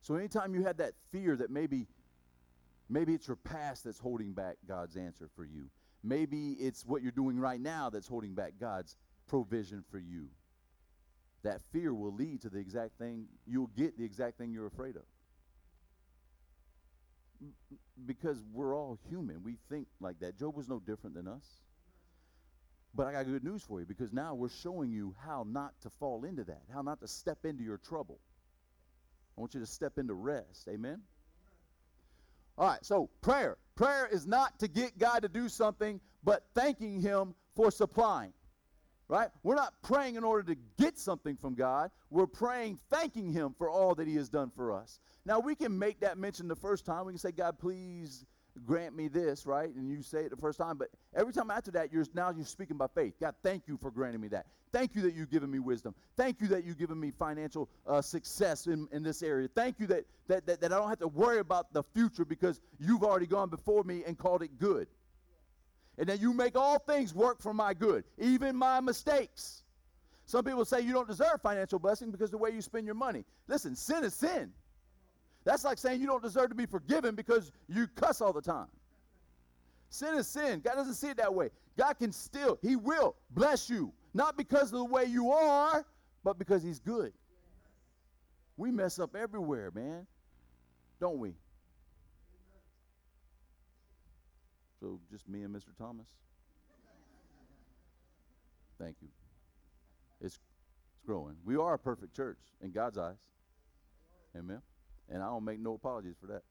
So 0.03 0.15
anytime 0.15 0.55
you 0.55 0.63
had 0.63 0.79
that 0.79 0.93
fear 1.11 1.37
that 1.37 1.51
maybe 1.51 1.87
maybe 2.89 3.15
it's 3.15 3.27
your 3.27 3.37
past 3.37 3.85
that's 3.85 3.99
holding 3.99 4.33
back 4.33 4.57
God's 4.69 4.97
answer 4.97 5.29
for 5.35 5.45
you. 5.45 5.71
Maybe 6.05 6.53
it's 6.53 6.85
what 6.85 7.03
you're 7.03 7.13
doing 7.13 7.39
right 7.39 7.61
now 7.61 7.89
that's 7.89 8.09
holding 8.09 8.35
back 8.35 8.55
God's 8.61 8.97
provision 9.29 9.85
for 9.91 9.99
you 9.99 10.29
that 11.43 11.61
fear 11.73 11.93
will 11.93 12.13
lead 12.13 12.43
to 12.43 12.49
the 12.49 12.59
exact 12.59 12.99
thing, 12.99 13.27
you'll 13.47 13.71
get 13.77 13.99
the 13.99 14.05
exact 14.05 14.39
thing 14.39 14.53
you're 14.53 14.67
afraid 14.67 14.97
of. 14.97 15.03
Because 18.07 18.43
we're 18.53 18.77
all 18.77 18.99
human. 19.09 19.43
We 19.43 19.57
think 19.69 19.89
like 20.01 20.21
that. 20.21 20.39
Job 20.39 20.57
was 20.57 20.69
no 20.69 20.79
different 20.79 21.17
than 21.17 21.27
us. 21.27 21.45
But 22.95 23.07
I 23.07 23.13
got 23.13 23.27
good 23.27 23.43
news 23.43 23.63
for 23.63 23.81
you 23.81 23.87
because 23.87 24.13
now 24.13 24.35
we're 24.35 24.51
showing 24.51 24.93
you 24.93 25.15
how 25.25 25.47
not 25.49 25.73
to 25.83 25.91
fall 25.99 26.25
into 26.25 26.45
that, 26.45 26.63
how 26.73 26.83
not 26.83 27.01
to 27.01 27.09
step 27.09 27.39
into 27.45 27.65
your 27.65 27.79
trouble. 27.79 28.21
I 29.37 29.41
want 29.41 29.55
you 29.55 29.61
to 29.61 29.67
step 29.67 29.99
into 29.99 30.15
rest. 30.15 30.69
Amen? 30.69 31.01
All 32.59 32.69
right, 32.69 32.85
so 32.85 33.09
prayer. 33.21 33.57
Prayer 33.75 34.07
is 34.11 34.27
not 34.27 34.59
to 34.59 34.69
get 34.69 34.99
God 34.99 35.23
to 35.23 35.29
do 35.29 35.49
something, 35.49 36.01
but 36.23 36.45
thanking 36.55 37.01
Him 37.01 37.35
for 37.57 37.71
supplying 37.71 38.33
right? 39.13 39.29
We're 39.43 39.57
not 39.57 39.75
praying 39.83 40.15
in 40.15 40.25
order 40.25 40.55
to 40.55 40.61
get 40.79 40.99
something 40.99 41.37
from 41.37 41.55
God. 41.55 41.91
We're 42.09 42.27
praying 42.27 42.79
thanking 42.89 43.31
Him 43.31 43.55
for 43.59 43.69
all 43.69 43.95
that 43.97 44.09
He 44.09 44.15
has 44.15 44.31
done 44.31 44.51
for 44.57 44.73
us. 44.73 45.01
Now, 45.27 45.39
we 45.39 45.55
can 45.55 45.79
make 45.79 46.01
that 46.01 46.17
mention 46.17 46.49
the 46.49 46.57
first 46.57 46.87
time. 46.87 47.05
We 47.05 47.13
can 47.13 47.19
say, 47.19 47.31
God, 47.31 47.59
please 47.59 48.25
grant 48.65 48.97
me 48.97 49.09
this, 49.09 49.47
right? 49.47 49.75
And 49.75 49.91
you 49.91 50.03
say 50.03 50.21
it 50.21 50.31
the 50.31 50.37
first 50.37 50.59
time. 50.59 50.77
But 50.77 50.89
every 51.15 51.33
time 51.33 51.51
after 51.51 51.71
that, 51.73 51.93
you're 51.93 52.05
now 52.15 52.31
you're 52.31 52.45
speaking 52.45 52.77
by 52.77 52.87
faith. 52.95 53.15
God, 53.21 53.35
thank 53.43 53.67
you 53.67 53.77
for 53.77 53.91
granting 53.91 54.21
me 54.21 54.29
that. 54.29 54.47
Thank 54.73 54.95
you 54.95 55.03
that 55.03 55.15
you've 55.15 55.31
given 55.31 55.51
me 55.51 55.59
wisdom. 55.59 55.95
Thank 56.17 56.41
you 56.41 56.49
that 56.49 56.65
you've 56.65 56.79
given 56.79 56.99
me 56.99 57.11
financial 57.11 57.69
uh, 57.87 58.01
success 58.01 58.67
in, 58.67 58.89
in 58.91 59.03
this 59.03 59.23
area. 59.23 59.49
Thank 59.55 59.79
you 59.79 59.87
that, 59.89 60.05
that, 60.29 60.47
that, 60.47 60.61
that 60.63 60.73
I 60.73 60.77
don't 60.79 60.89
have 60.89 61.01
to 61.01 61.09
worry 61.09 61.41
about 61.41 61.73
the 61.73 61.83
future 61.83 62.25
because 62.25 62.61
you've 62.79 63.03
already 63.03 63.27
gone 63.27 63.51
before 63.51 63.85
me 63.85 64.03
and 64.07 64.17
called 64.17 64.43
it 64.43 64.59
good 64.59 64.87
and 65.99 66.09
that 66.09 66.21
you 66.21 66.33
make 66.33 66.57
all 66.57 66.79
things 66.79 67.15
work 67.15 67.41
for 67.41 67.53
my 67.53 67.75
good, 67.75 68.05
even 68.19 68.57
my 68.57 68.81
mistakes. 68.81 69.63
Some 70.25 70.45
people 70.45 70.65
say 70.65 70.81
you 70.81 70.93
don't 70.93 71.09
deserve 71.09 71.41
financial 71.43 71.79
blessing 71.79 72.11
because 72.11 72.31
the 72.31 72.39
way 72.39 72.51
you 72.51 72.63
spend 72.63 72.87
your 72.87 72.95
money. 72.95 73.25
Listen, 73.49 73.77
sin 73.77 74.05
is 74.05 74.15
sin. 74.15 74.53
That's 75.45 75.65
like 75.65 75.79
saying 75.79 76.01
you 76.01 76.07
don't 76.07 76.23
deserve 76.23 76.51
to 76.51 76.55
be 76.55 76.67
forgiven 76.67 77.15
because 77.15 77.51
you 77.69 77.87
cuss 77.89 78.21
all 78.21 78.33
the 78.33 78.43
time. 78.43 78.69
Sin 79.91 80.15
is 80.15 80.27
sin. 80.27 80.61
God 80.61 80.75
doesn't 80.75 80.95
see 80.95 81.09
it 81.09 81.17
that 81.19 81.35
way. 81.35 81.51
God 81.77 81.95
can 81.99 82.13
still, 82.13 82.59
He 82.63 82.77
will 82.77 83.17
bless 83.31 83.69
you, 83.69 83.93
not 84.15 84.37
because 84.37 84.73
of 84.73 84.79
the 84.79 84.85
way 84.85 85.05
you 85.05 85.31
are, 85.33 85.85
but 86.25 86.39
because 86.39 86.63
He's 86.63 86.79
good. 86.79 87.13
We 88.57 88.71
mess 88.71 88.99
up 88.99 89.17
everywhere, 89.17 89.71
man, 89.75 90.07
don't 91.01 91.19
we? 91.19 91.35
So 94.81 95.01
just 95.11 95.29
me 95.29 95.43
and 95.43 95.55
Mr. 95.55 95.77
Thomas? 95.79 96.07
Thank 98.81 98.97
you. 99.01 99.09
It's, 100.21 100.39
it's 100.95 101.01
growing. 101.07 101.37
We 101.45 101.57
are 101.57 101.75
a 101.75 101.79
perfect 101.79 102.17
church 102.17 102.39
in 102.61 102.73
God's 102.73 102.99
eyes. 102.99 103.17
Amen. 104.37 104.61
And 105.11 105.23
I 105.23 105.27
don't 105.27 105.45
make 105.45 105.61
no 105.61 105.75
apologies 105.75 106.15
for 106.21 106.27
that. 106.29 106.43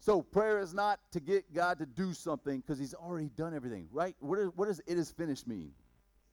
So 0.00 0.20
prayer 0.20 0.58
is 0.58 0.74
not 0.74 0.98
to 1.12 1.20
get 1.20 1.54
God 1.54 1.78
to 1.78 1.86
do 1.86 2.12
something 2.12 2.60
because 2.60 2.78
he's 2.78 2.94
already 2.94 3.28
done 3.28 3.54
everything, 3.54 3.86
right? 3.92 4.16
What, 4.18 4.38
is, 4.40 4.50
what 4.56 4.66
does 4.66 4.80
it 4.86 4.98
is 4.98 5.12
finished 5.12 5.46
mean? 5.46 5.70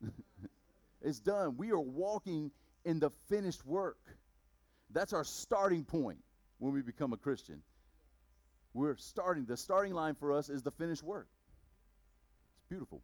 it's 1.01 1.19
done. 1.19 1.55
We 1.55 1.71
are 1.71 1.79
walking 1.79 2.49
in 2.83 2.99
the 2.99 3.11
finished 3.27 3.63
work. 3.65 3.99
That's 4.91 5.13
our 5.13 5.23
starting 5.23 5.83
point 5.83 6.17
when 6.57 6.73
we 6.73 6.81
become 6.81 7.13
a 7.13 7.17
Christian. 7.17 7.61
We're 8.73 8.95
starting. 8.97 9.45
The 9.45 9.57
starting 9.57 9.93
line 9.93 10.15
for 10.15 10.31
us 10.31 10.49
is 10.49 10.63
the 10.63 10.71
finished 10.71 11.03
work. 11.03 11.27
It's 12.57 12.69
beautiful. 12.69 13.01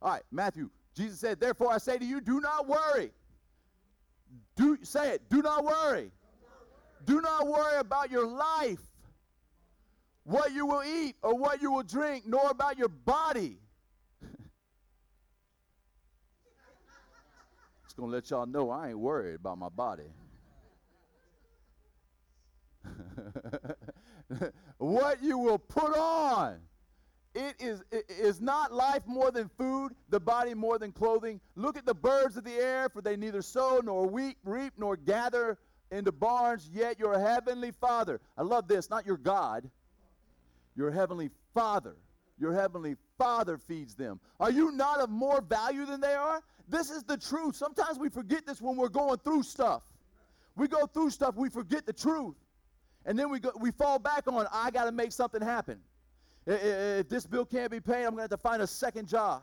All 0.00 0.12
right, 0.12 0.22
Matthew. 0.30 0.70
Jesus 0.96 1.18
said, 1.18 1.40
Therefore 1.40 1.72
I 1.72 1.78
say 1.78 1.98
to 1.98 2.04
you, 2.04 2.20
do 2.20 2.40
not 2.40 2.66
worry. 2.66 3.10
Do 4.56 4.78
say 4.82 5.10
it, 5.10 5.28
do 5.28 5.42
not 5.42 5.64
worry. 5.64 6.10
Do 7.06 7.20
not 7.20 7.46
worry 7.46 7.78
about 7.78 8.10
your 8.10 8.26
life, 8.26 8.80
what 10.24 10.52
you 10.52 10.66
will 10.66 10.82
eat 10.82 11.14
or 11.22 11.38
what 11.38 11.62
you 11.62 11.70
will 11.70 11.84
drink, 11.84 12.24
nor 12.26 12.50
about 12.50 12.76
your 12.76 12.88
body. 12.88 13.58
It's 17.84 17.94
gonna 17.94 18.12
let 18.12 18.28
y'all 18.28 18.44
know 18.44 18.68
I 18.68 18.88
ain't 18.88 18.98
worried 18.98 19.36
about 19.36 19.56
my 19.56 19.70
body. 19.70 20.10
what 24.76 25.22
you 25.22 25.38
will 25.38 25.58
put 25.58 25.96
on. 25.96 26.58
It 27.34 27.54
is, 27.58 27.82
it 27.90 28.04
is 28.08 28.40
not 28.40 28.72
life 28.72 29.02
more 29.06 29.30
than 29.30 29.48
food, 29.56 29.92
the 30.08 30.20
body 30.20 30.52
more 30.54 30.78
than 30.78 30.92
clothing. 30.92 31.40
Look 31.54 31.76
at 31.76 31.86
the 31.86 31.94
birds 31.94 32.36
of 32.36 32.44
the 32.44 32.54
air, 32.54 32.88
for 32.88 33.00
they 33.00 33.16
neither 33.16 33.40
sow 33.42 33.80
nor 33.82 34.06
weep, 34.06 34.38
reap 34.44 34.72
nor 34.76 34.96
gather 34.96 35.58
into 35.90 36.12
barns, 36.12 36.68
yet 36.72 36.98
your 36.98 37.18
heavenly 37.18 37.70
Father, 37.70 38.20
I 38.36 38.42
love 38.42 38.68
this, 38.68 38.90
not 38.90 39.06
your 39.06 39.16
God, 39.16 39.68
your 40.76 40.90
heavenly 40.90 41.30
Father, 41.54 41.96
your 42.38 42.52
heavenly 42.52 42.96
Father 43.18 43.56
feeds 43.56 43.94
them. 43.94 44.20
Are 44.40 44.50
you 44.50 44.72
not 44.72 45.00
of 45.00 45.10
more 45.10 45.40
value 45.40 45.86
than 45.86 46.00
they 46.00 46.14
are? 46.14 46.42
This 46.68 46.90
is 46.90 47.04
the 47.04 47.16
truth. 47.16 47.56
Sometimes 47.56 47.98
we 47.98 48.08
forget 48.08 48.46
this 48.46 48.60
when 48.60 48.76
we're 48.76 48.88
going 48.88 49.18
through 49.18 49.44
stuff. 49.44 49.82
We 50.56 50.68
go 50.68 50.86
through 50.86 51.10
stuff, 51.10 51.36
we 51.36 51.48
forget 51.48 51.86
the 51.86 51.92
truth. 51.92 52.34
And 53.04 53.18
then 53.18 53.30
we, 53.30 53.38
go, 53.38 53.52
we 53.60 53.70
fall 53.70 53.98
back 53.98 54.26
on, 54.26 54.46
I 54.52 54.70
got 54.70 54.86
to 54.86 54.92
make 54.92 55.12
something 55.12 55.40
happen. 55.40 55.78
If 56.46 57.08
this 57.08 57.26
bill 57.26 57.44
can't 57.44 57.70
be 57.70 57.80
paid, 57.80 58.04
I'm 58.04 58.14
going 58.14 58.16
to 58.16 58.22
have 58.22 58.30
to 58.30 58.36
find 58.36 58.62
a 58.62 58.66
second 58.66 59.08
job. 59.08 59.42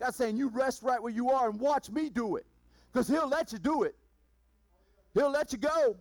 God's 0.00 0.16
saying, 0.16 0.36
you 0.36 0.48
rest 0.48 0.82
right 0.82 1.02
where 1.02 1.12
you 1.12 1.30
are 1.30 1.48
and 1.48 1.60
watch 1.60 1.90
me 1.90 2.08
do 2.10 2.36
it. 2.36 2.46
Because 2.92 3.08
he'll 3.08 3.28
let 3.28 3.52
you 3.52 3.58
do 3.58 3.82
it. 3.82 3.94
He'll 5.16 5.30
let 5.30 5.50
you 5.50 5.58
go. 5.58 5.96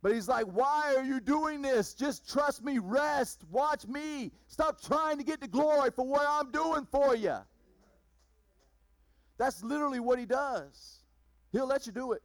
But 0.00 0.12
he's 0.12 0.28
like, 0.28 0.46
Why 0.46 0.94
are 0.96 1.02
you 1.02 1.18
doing 1.20 1.60
this? 1.60 1.92
Just 1.92 2.30
trust 2.30 2.64
me, 2.64 2.78
rest, 2.78 3.42
watch 3.50 3.86
me. 3.86 4.30
Stop 4.46 4.80
trying 4.80 5.18
to 5.18 5.24
get 5.24 5.40
the 5.40 5.48
glory 5.48 5.90
for 5.90 6.06
what 6.06 6.24
I'm 6.26 6.52
doing 6.52 6.86
for 6.90 7.16
you. 7.16 7.36
That's 9.38 9.64
literally 9.64 10.00
what 10.00 10.18
he 10.18 10.24
does. 10.24 11.00
He'll 11.50 11.66
let 11.66 11.86
you 11.86 11.92
do 11.92 12.12
it. 12.12 12.22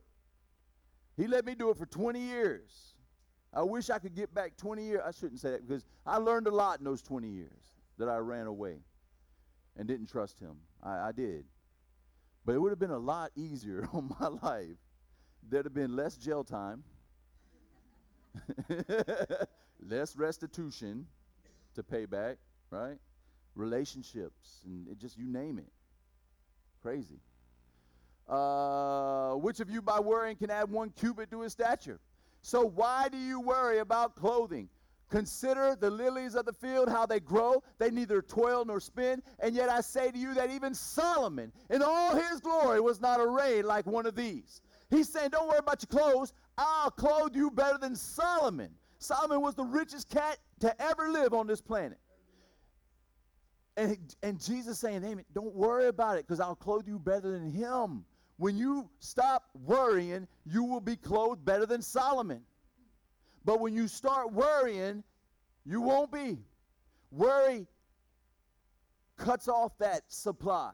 He 1.17 1.27
let 1.27 1.45
me 1.45 1.55
do 1.55 1.71
it 1.71 1.77
for 1.77 1.87
20 1.87 2.19
years. 2.19 2.93
I 3.51 3.63
wish 3.63 3.89
I 3.89 3.97
could 3.97 4.13
get 4.13 4.33
back 4.33 4.57
20 4.57 4.83
years. 4.83 5.01
I 5.03 5.11
shouldn't 5.11 5.39
say 5.39 5.51
that 5.51 5.67
because 5.67 5.85
I 6.05 6.17
learned 6.17 6.47
a 6.47 6.51
lot 6.51 6.77
in 6.79 6.85
those 6.85 7.01
20 7.01 7.27
years 7.27 7.79
that 7.97 8.07
I 8.07 8.17
ran 8.17 8.45
away 8.45 8.81
and 9.77 9.87
didn't 9.87 10.07
trust 10.11 10.39
him. 10.39 10.57
I, 10.83 11.07
I 11.07 11.11
did. 11.11 11.45
But 12.45 12.53
it 12.53 12.59
would 12.59 12.69
have 12.69 12.79
been 12.79 12.91
a 12.91 12.99
lot 12.99 13.31
easier 13.35 13.87
on 13.93 14.13
my 14.19 14.27
life. 14.27 14.77
There'd 15.49 15.65
have 15.65 15.73
been 15.73 15.95
less 15.95 16.17
jail 16.17 16.43
time, 16.43 16.83
less 19.87 20.15
restitution 20.15 21.05
to 21.75 21.83
pay 21.83 22.05
back, 22.05 22.37
right? 22.71 22.97
Relationships, 23.55 24.61
and 24.65 24.87
it 24.87 24.97
just 24.97 25.17
you 25.17 25.27
name 25.27 25.59
it. 25.59 25.71
Crazy. 26.81 27.19
Uh, 28.27 29.33
which 29.35 29.59
of 29.59 29.69
you 29.69 29.81
by 29.81 29.99
worrying 29.99 30.35
can 30.35 30.49
add 30.49 30.69
one 30.69 30.89
cubit 30.89 31.29
to 31.31 31.41
his 31.41 31.51
stature? 31.51 31.99
So 32.41 32.65
why 32.65 33.07
do 33.09 33.17
you 33.17 33.39
worry 33.39 33.79
about 33.79 34.15
clothing? 34.15 34.69
Consider 35.09 35.75
the 35.79 35.89
lilies 35.89 36.35
of 36.35 36.45
the 36.45 36.53
field, 36.53 36.89
how 36.89 37.05
they 37.05 37.19
grow. 37.19 37.61
They 37.77 37.91
neither 37.91 38.21
toil 38.21 38.65
nor 38.65 38.79
spin. 38.79 39.21
And 39.39 39.55
yet 39.55 39.69
I 39.69 39.81
say 39.81 40.11
to 40.11 40.17
you 40.17 40.33
that 40.33 40.49
even 40.49 40.73
Solomon, 40.73 41.51
in 41.69 41.83
all 41.83 42.15
his 42.15 42.39
glory, 42.39 42.81
was 42.81 42.99
not 42.99 43.19
arrayed 43.19 43.65
like 43.65 43.85
one 43.85 44.07
of 44.07 44.15
these. 44.15 44.61
He's 44.95 45.09
saying, 45.09 45.29
Don't 45.31 45.47
worry 45.47 45.59
about 45.59 45.83
your 45.83 45.99
clothes. 45.99 46.33
I'll 46.57 46.91
clothe 46.91 47.35
you 47.35 47.51
better 47.51 47.77
than 47.77 47.95
Solomon. 47.95 48.69
Solomon 48.97 49.41
was 49.41 49.55
the 49.55 49.65
richest 49.65 50.09
cat 50.09 50.37
to 50.61 50.81
ever 50.81 51.09
live 51.09 51.33
on 51.33 51.47
this 51.47 51.61
planet. 51.61 51.97
And, 53.77 53.97
and 54.23 54.39
Jesus 54.39 54.79
saying, 54.79 55.03
Amen, 55.03 55.25
don't 55.33 55.53
worry 55.53 55.87
about 55.87 56.17
it 56.17 56.25
because 56.25 56.39
I'll 56.39 56.55
clothe 56.55 56.87
you 56.87 56.97
better 56.97 57.31
than 57.31 57.51
him. 57.51 58.05
When 58.37 58.57
you 58.57 58.89
stop 58.99 59.43
worrying, 59.65 60.27
you 60.45 60.63
will 60.63 60.81
be 60.81 60.95
clothed 60.95 61.43
better 61.43 61.65
than 61.65 61.81
Solomon. 61.81 62.41
But 63.43 63.59
when 63.59 63.73
you 63.73 63.87
start 63.87 64.31
worrying, 64.31 65.03
you 65.65 65.81
won't 65.81 66.11
be. 66.11 66.39
Worry 67.11 67.67
cuts 69.17 69.47
off 69.47 69.77
that 69.79 70.03
supply. 70.07 70.71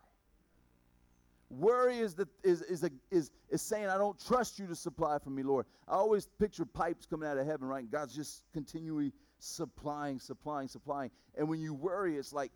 Worry 1.52 2.00
is, 2.00 2.14
the, 2.14 2.30
is, 2.44 2.62
is, 2.62 2.84
a, 2.84 2.90
is, 3.12 3.30
is 3.50 3.62
saying, 3.62 3.88
I 3.88 3.98
don't 3.98 4.18
trust 4.26 4.58
you 4.58 4.68
to 4.68 4.76
supply 4.76 5.20
for 5.20 5.32
me, 5.32 5.44
Lord. 5.44 5.66
I 5.86 5.96
always 5.96 6.30
picture 6.40 6.66
pipes 6.66 7.06
coming 7.06 7.28
out 7.28 7.38
of 7.38 7.46
heaven, 7.46 7.68
right? 7.68 7.84
And 7.84 7.92
God's 7.92 8.16
just 8.16 8.46
continually 8.54 9.12
supplying, 9.40 10.18
supplying, 10.18 10.70
supplying. 10.70 11.12
And 11.38 11.50
when 11.50 11.60
you 11.60 11.74
worry, 11.74 12.16
it's 12.16 12.32
like 12.32 12.54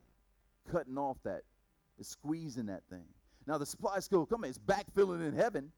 cutting 0.72 0.98
off 0.98 1.18
that, 1.26 1.42
it's 2.00 2.08
squeezing 2.08 2.68
that 2.68 2.84
thing. 2.90 3.04
Now 3.46 3.58
the 3.58 3.66
supply 3.66 3.98
is 3.98 4.06
still 4.06 4.26
coming, 4.26 4.50
it's 4.50 4.60
backfilling 4.60 5.28
in 5.28 5.36
heaven, 5.36 5.74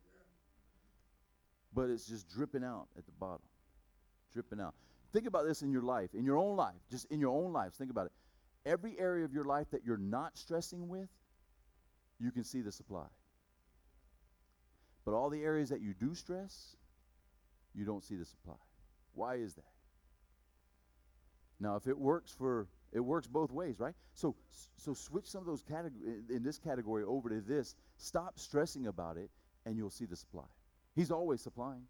but 1.74 1.90
it's 1.90 2.06
just 2.06 2.30
dripping 2.30 2.64
out 2.64 2.88
at 2.98 3.06
the 3.08 3.12
bottom. 3.20 3.42
Dripping 4.32 4.62
out. 4.62 4.76
Think 5.12 5.26
about 5.26 5.48
this 5.48 5.64
in 5.64 5.72
your 5.72 5.82
life, 5.82 6.12
in 6.14 6.24
your 6.24 6.38
own 6.38 6.56
life, 6.56 6.76
just 6.92 7.06
in 7.06 7.20
your 7.20 7.36
own 7.36 7.52
lives. 7.52 7.78
Think 7.78 7.90
about 7.90 8.06
it. 8.06 8.12
Every 8.66 9.00
area 9.00 9.26
of 9.26 9.34
your 9.34 9.46
life 9.46 9.72
that 9.72 9.84
you're 9.84 9.98
not 9.98 10.38
stressing 10.38 10.88
with, 10.88 11.10
you 12.20 12.32
can 12.32 12.44
see 12.44 12.62
the 12.62 12.72
supply. 12.72 13.06
But 15.06 15.14
all 15.14 15.30
the 15.30 15.42
areas 15.42 15.70
that 15.70 15.82
you 15.82 15.94
do 15.94 16.14
stress, 16.16 16.76
you 17.74 17.86
don't 17.86 18.04
see 18.04 18.16
the 18.16 18.26
supply. 18.26 18.56
Why 19.14 19.36
is 19.36 19.56
that? 19.56 19.64
Now, 21.60 21.76
if 21.76 21.88
it 21.88 21.98
works 21.98 22.32
for 22.32 22.68
it 22.94 23.00
works 23.00 23.28
both 23.28 23.52
ways, 23.52 23.80
right? 23.80 23.94
So 24.14 24.36
so 24.78 24.94
switch 24.94 25.28
some 25.28 25.42
of 25.42 25.48
those 25.48 25.62
category 25.62 26.22
in 26.30 26.44
this 26.44 26.58
category 26.58 27.04
over 27.04 27.30
to 27.30 27.42
this. 27.42 27.76
Stop 27.98 28.40
stressing 28.40 28.88
about 28.88 29.18
it 29.18 29.30
and 29.66 29.78
you'll 29.78 29.90
see 29.90 30.06
the 30.06 30.16
supply. 30.16 30.46
He's 30.96 31.12
always 31.12 31.42
supplying. 31.42 31.84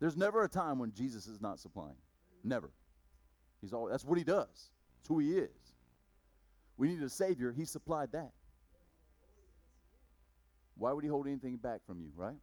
There's 0.00 0.16
never 0.16 0.44
a 0.44 0.48
time 0.48 0.78
when 0.78 0.92
Jesus 0.92 1.26
is 1.26 1.40
not 1.40 1.58
supplying. 1.60 1.96
Never. 2.42 2.70
He's 3.60 3.72
always 3.72 3.92
that's 3.92 4.04
what 4.04 4.18
he 4.18 4.24
does. 4.24 4.70
That's 4.98 5.08
who 5.08 5.18
he 5.18 5.38
is. 5.38 5.72
We 6.76 6.88
need 6.88 7.02
a 7.02 7.08
savior, 7.08 7.52
he 7.52 7.64
supplied 7.64 8.12
that. 8.12 8.32
Why 10.76 10.92
would 10.92 11.04
he 11.04 11.10
hold 11.10 11.26
anything 11.26 11.56
back 11.56 11.80
from 11.86 12.00
you, 12.00 12.10
right? 12.16 12.36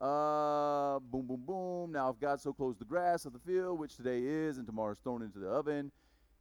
Uh, 0.00 1.00
boom, 1.00 1.26
boom, 1.26 1.42
boom. 1.44 1.92
Now, 1.92 2.10
if 2.10 2.20
God 2.20 2.40
so 2.40 2.52
clothes 2.52 2.76
the 2.78 2.84
grass 2.84 3.24
of 3.24 3.32
the 3.32 3.38
field, 3.40 3.78
which 3.78 3.96
today 3.96 4.22
is 4.22 4.58
and 4.58 4.66
tomorrow 4.66 4.92
is 4.92 4.98
thrown 4.98 5.22
into 5.22 5.38
the 5.38 5.48
oven, 5.48 5.90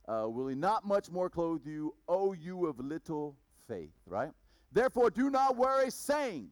uh, 0.08 0.26
will 0.28 0.48
he 0.48 0.56
not 0.56 0.86
much 0.86 1.10
more 1.10 1.30
clothe 1.30 1.66
you, 1.66 1.94
O 2.08 2.34
you 2.34 2.68
of 2.68 2.80
little 2.80 3.36
faith, 3.68 3.92
right? 4.06 4.32
Therefore, 4.72 5.10
do 5.10 5.30
not 5.30 5.58
worry, 5.58 5.90
saying, 5.90 6.50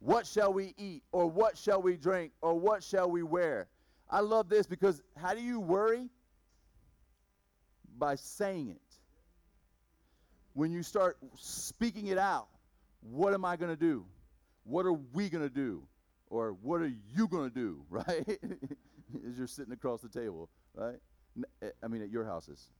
What 0.00 0.26
shall 0.26 0.52
we 0.52 0.74
eat, 0.76 1.02
or 1.12 1.30
what 1.30 1.56
shall 1.56 1.80
we 1.80 1.96
drink, 1.96 2.32
or 2.42 2.58
what 2.58 2.82
shall 2.82 3.10
we 3.10 3.22
wear? 3.22 3.68
I 4.10 4.20
love 4.20 4.48
this 4.48 4.66
because 4.66 5.02
how 5.16 5.34
do 5.34 5.40
you 5.40 5.60
worry? 5.60 6.10
By 7.96 8.16
saying 8.16 8.70
it. 8.70 8.80
When 10.52 10.72
you 10.72 10.82
start 10.82 11.16
speaking 11.36 12.08
it 12.08 12.18
out, 12.18 12.48
what 13.10 13.34
am 13.34 13.44
I 13.44 13.56
going 13.56 13.70
to 13.70 13.80
do? 13.80 14.06
What 14.64 14.86
are 14.86 14.92
we 14.92 15.28
going 15.28 15.44
to 15.44 15.54
do? 15.54 15.82
Or 16.28 16.56
what 16.62 16.80
are 16.80 16.92
you 17.14 17.28
going 17.28 17.50
to 17.50 17.54
do, 17.54 17.84
right? 17.90 18.26
As 19.28 19.38
you're 19.38 19.46
sitting 19.46 19.72
across 19.72 20.00
the 20.00 20.08
table, 20.08 20.48
right? 20.74 20.96
Eh, 21.62 21.68
I 21.82 21.88
mean, 21.88 22.02
at 22.02 22.10
your 22.10 22.24
houses. 22.24 22.70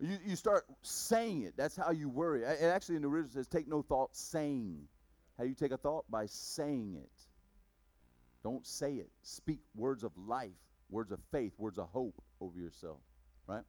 You, 0.00 0.18
you 0.26 0.36
start 0.36 0.64
saying 0.82 1.42
it. 1.42 1.54
That's 1.56 1.76
how 1.76 1.92
you 1.92 2.08
worry. 2.08 2.42
It 2.42 2.64
actually 2.64 2.96
in 2.96 3.02
the 3.02 3.08
original 3.08 3.32
says, 3.32 3.46
take 3.46 3.68
no 3.68 3.82
thought 3.82 4.14
saying. 4.14 4.88
How 5.38 5.44
you 5.44 5.54
take 5.54 5.72
a 5.72 5.76
thought? 5.76 6.04
By 6.10 6.26
saying 6.26 6.96
it. 7.00 7.10
Don't 8.42 8.66
say 8.66 8.94
it. 8.94 9.08
Speak 9.22 9.60
words 9.74 10.04
of 10.04 10.12
life, 10.16 10.50
words 10.90 11.12
of 11.12 11.20
faith, 11.32 11.52
words 11.58 11.78
of 11.78 11.88
hope 11.88 12.20
over 12.40 12.58
yourself, 12.58 12.98
right? 13.46 13.62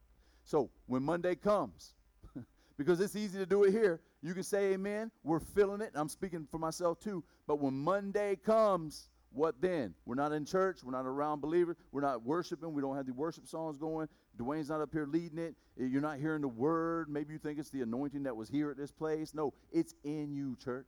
So 0.43 0.69
when 0.87 1.03
Monday 1.03 1.35
comes, 1.35 1.93
because 2.77 2.99
it's 2.99 3.15
easy 3.15 3.37
to 3.37 3.45
do 3.45 3.63
it 3.63 3.71
here, 3.71 4.01
you 4.25 4.33
can 4.33 4.43
say 4.43 4.73
amen. 4.73 5.11
We're 5.23 5.39
feeling 5.39 5.81
it. 5.81 5.91
I'm 5.93 6.09
speaking 6.09 6.47
for 6.49 6.57
myself 6.57 6.99
too. 6.99 7.23
But 7.45 7.59
when 7.59 7.75
Monday 7.75 8.35
comes, 8.35 9.09
what 9.31 9.61
then? 9.61 9.93
We're 10.05 10.15
not 10.15 10.31
in 10.31 10.45
church. 10.45 10.79
We're 10.83 10.93
not 10.93 11.05
around 11.05 11.41
believers. 11.41 11.75
We're 11.91 12.01
not 12.01 12.23
worshiping. 12.23 12.73
We 12.73 12.81
don't 12.81 12.95
have 12.95 13.05
the 13.05 13.13
worship 13.13 13.47
songs 13.47 13.77
going. 13.77 14.07
Dwayne's 14.37 14.69
not 14.69 14.81
up 14.81 14.89
here 14.91 15.05
leading 15.05 15.37
it. 15.37 15.55
Eh, 15.79 15.85
you're 15.85 16.01
not 16.01 16.17
hearing 16.17 16.41
the 16.41 16.47
word. 16.47 17.07
Maybe 17.07 17.33
you 17.33 17.39
think 17.39 17.59
it's 17.59 17.69
the 17.69 17.81
anointing 17.81 18.23
that 18.23 18.35
was 18.35 18.49
here 18.49 18.71
at 18.71 18.77
this 18.77 18.91
place. 18.91 19.35
No, 19.35 19.53
it's 19.71 19.93
in 20.03 20.33
you, 20.33 20.55
church. 20.55 20.87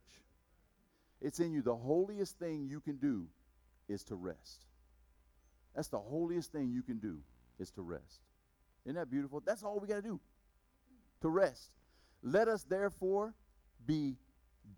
It's 1.20 1.38
in 1.38 1.52
you. 1.52 1.62
The 1.62 1.76
holiest 1.76 2.38
thing 2.38 2.66
you 2.68 2.80
can 2.80 2.96
do 2.96 3.26
is 3.88 4.02
to 4.04 4.16
rest. 4.16 4.64
That's 5.76 5.88
the 5.88 6.00
holiest 6.00 6.50
thing 6.50 6.72
you 6.72 6.82
can 6.82 6.98
do 6.98 7.18
is 7.60 7.70
to 7.72 7.82
rest. 7.82 8.20
Isn't 8.84 8.96
that 8.96 9.10
beautiful? 9.10 9.42
That's 9.46 9.62
all 9.62 9.78
we 9.78 9.86
got 9.86 9.96
to 9.96 10.02
do 10.02 10.20
to 11.20 11.28
rest. 11.28 11.70
Let 12.22 12.48
us 12.48 12.64
therefore 12.64 13.34
be 13.86 14.16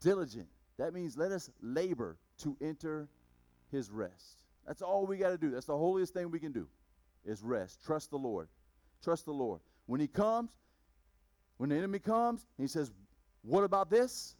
diligent. 0.00 0.48
That 0.78 0.94
means 0.94 1.16
let 1.16 1.32
us 1.32 1.50
labor 1.60 2.16
to 2.38 2.56
enter 2.60 3.08
his 3.70 3.90
rest. 3.90 4.42
That's 4.66 4.82
all 4.82 5.06
we 5.06 5.16
got 5.16 5.30
to 5.30 5.38
do. 5.38 5.50
That's 5.50 5.66
the 5.66 5.76
holiest 5.76 6.14
thing 6.14 6.30
we 6.30 6.40
can 6.40 6.52
do 6.52 6.66
is 7.24 7.42
rest. 7.42 7.82
Trust 7.84 8.10
the 8.10 8.18
Lord. 8.18 8.48
Trust 9.02 9.24
the 9.24 9.32
Lord. 9.32 9.60
When 9.86 10.00
he 10.00 10.06
comes, 10.06 10.50
when 11.56 11.70
the 11.70 11.76
enemy 11.76 11.98
comes, 11.98 12.46
he 12.56 12.66
says, 12.66 12.90
What 13.42 13.64
about 13.64 13.90
this? 13.90 14.36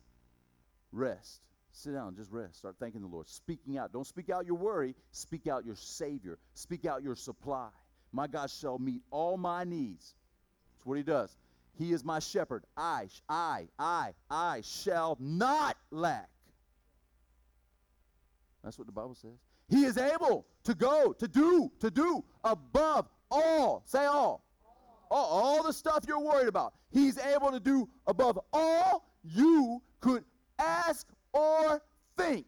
Rest. 0.93 1.41
Sit 1.73 1.93
down, 1.93 2.17
just 2.17 2.31
rest. 2.33 2.59
Start 2.59 2.77
thanking 2.81 3.01
the 3.01 3.07
Lord. 3.07 3.29
Speaking 3.29 3.79
out. 3.79 3.93
Don't 3.93 4.07
speak 4.07 4.29
out 4.29 4.45
your 4.45 4.57
worry, 4.57 4.95
speak 5.13 5.47
out 5.47 5.65
your 5.65 5.77
Savior. 5.77 6.39
Speak 6.55 6.85
out 6.85 7.03
your 7.03 7.15
supply. 7.15 7.69
My 8.13 8.27
God 8.27 8.51
shall 8.51 8.79
meet 8.79 9.03
all 9.11 9.37
my 9.37 9.65
needs. 9.65 10.15
That's 10.75 10.87
what 10.87 10.97
he 10.97 11.05
does. 11.05 11.37
He 11.81 11.95
is 11.95 12.05
my 12.05 12.19
shepherd. 12.19 12.65
I, 12.77 13.09
I, 13.27 13.67
I, 13.79 14.13
I 14.31 14.61
shall 14.63 15.17
not 15.19 15.79
lack. 15.91 16.29
That's 18.63 18.79
what 18.79 18.87
the 18.87 18.93
Bible 18.93 19.15
says. 19.15 19.39
He 19.71 19.85
is 19.85 19.97
able 19.97 20.45
to 20.65 20.75
go, 20.75 21.15
to 21.15 21.27
do, 21.27 21.73
to 21.81 21.91
do 21.91 22.23
above 22.45 23.09
all. 23.31 23.83
Say 23.87 24.05
all. 24.05 24.45
All, 25.11 25.25
all 25.25 25.63
the 25.63 25.73
stuff 25.73 26.05
you're 26.07 26.21
worried 26.21 26.49
about. 26.49 26.75
He's 26.91 27.17
able 27.17 27.51
to 27.51 27.59
do 27.59 27.89
above 28.07 28.39
all 28.53 29.07
you 29.25 29.81
could 30.01 30.25
ask 30.59 31.07
or 31.33 31.81
think. 32.19 32.45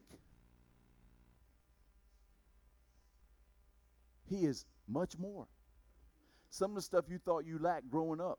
He 4.29 4.45
is 4.45 4.67
much 4.87 5.19
more. 5.19 5.47
Some 6.51 6.73
of 6.73 6.75
the 6.75 6.83
stuff 6.83 7.07
you 7.09 7.17
thought 7.17 7.47
you 7.47 7.59
lacked 7.59 7.89
growing 7.89 8.21
up, 8.21 8.39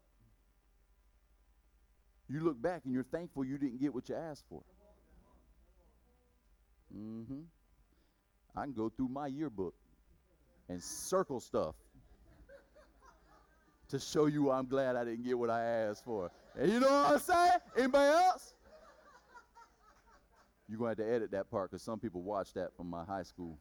you 2.33 2.39
look 2.39 2.59
back 2.59 2.81
and 2.83 2.93
you're 2.93 3.03
thankful 3.03 3.45
you 3.45 3.59
didn't 3.59 3.79
get 3.79 3.93
what 3.93 4.09
you 4.09 4.15
asked 4.15 4.45
for. 4.49 4.63
Mm-hmm. 6.97 7.41
I 8.55 8.63
can 8.63 8.73
go 8.73 8.89
through 8.89 9.09
my 9.09 9.27
yearbook 9.27 9.75
and 10.67 10.81
circle 10.81 11.39
stuff 11.39 11.75
to 13.89 13.99
show 13.99 14.25
you 14.25 14.49
I'm 14.49 14.65
glad 14.65 14.95
I 14.95 15.03
didn't 15.03 15.23
get 15.23 15.37
what 15.37 15.51
I 15.51 15.63
asked 15.63 16.03
for. 16.05 16.31
And 16.59 16.71
you 16.71 16.79
know 16.79 16.87
what 16.87 17.13
I'm 17.13 17.19
saying? 17.19 17.59
Anybody 17.77 18.11
else? 18.11 18.55
You're 20.67 20.79
going 20.79 20.95
to 20.95 21.03
have 21.03 21.09
to 21.09 21.15
edit 21.15 21.31
that 21.31 21.51
part 21.51 21.69
because 21.69 21.83
some 21.83 21.99
people 21.99 22.23
watch 22.23 22.53
that 22.53 22.75
from 22.75 22.89
my 22.89 23.03
high 23.05 23.23
school. 23.23 23.59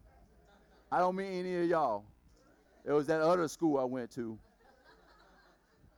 I 0.90 0.98
don't 0.98 1.16
mean 1.16 1.40
any 1.40 1.62
of 1.62 1.68
y'all. 1.68 2.04
It 2.86 2.92
was 2.92 3.06
that 3.08 3.20
other 3.20 3.48
school 3.48 3.78
I 3.78 3.84
went 3.84 4.10
to. 4.12 4.38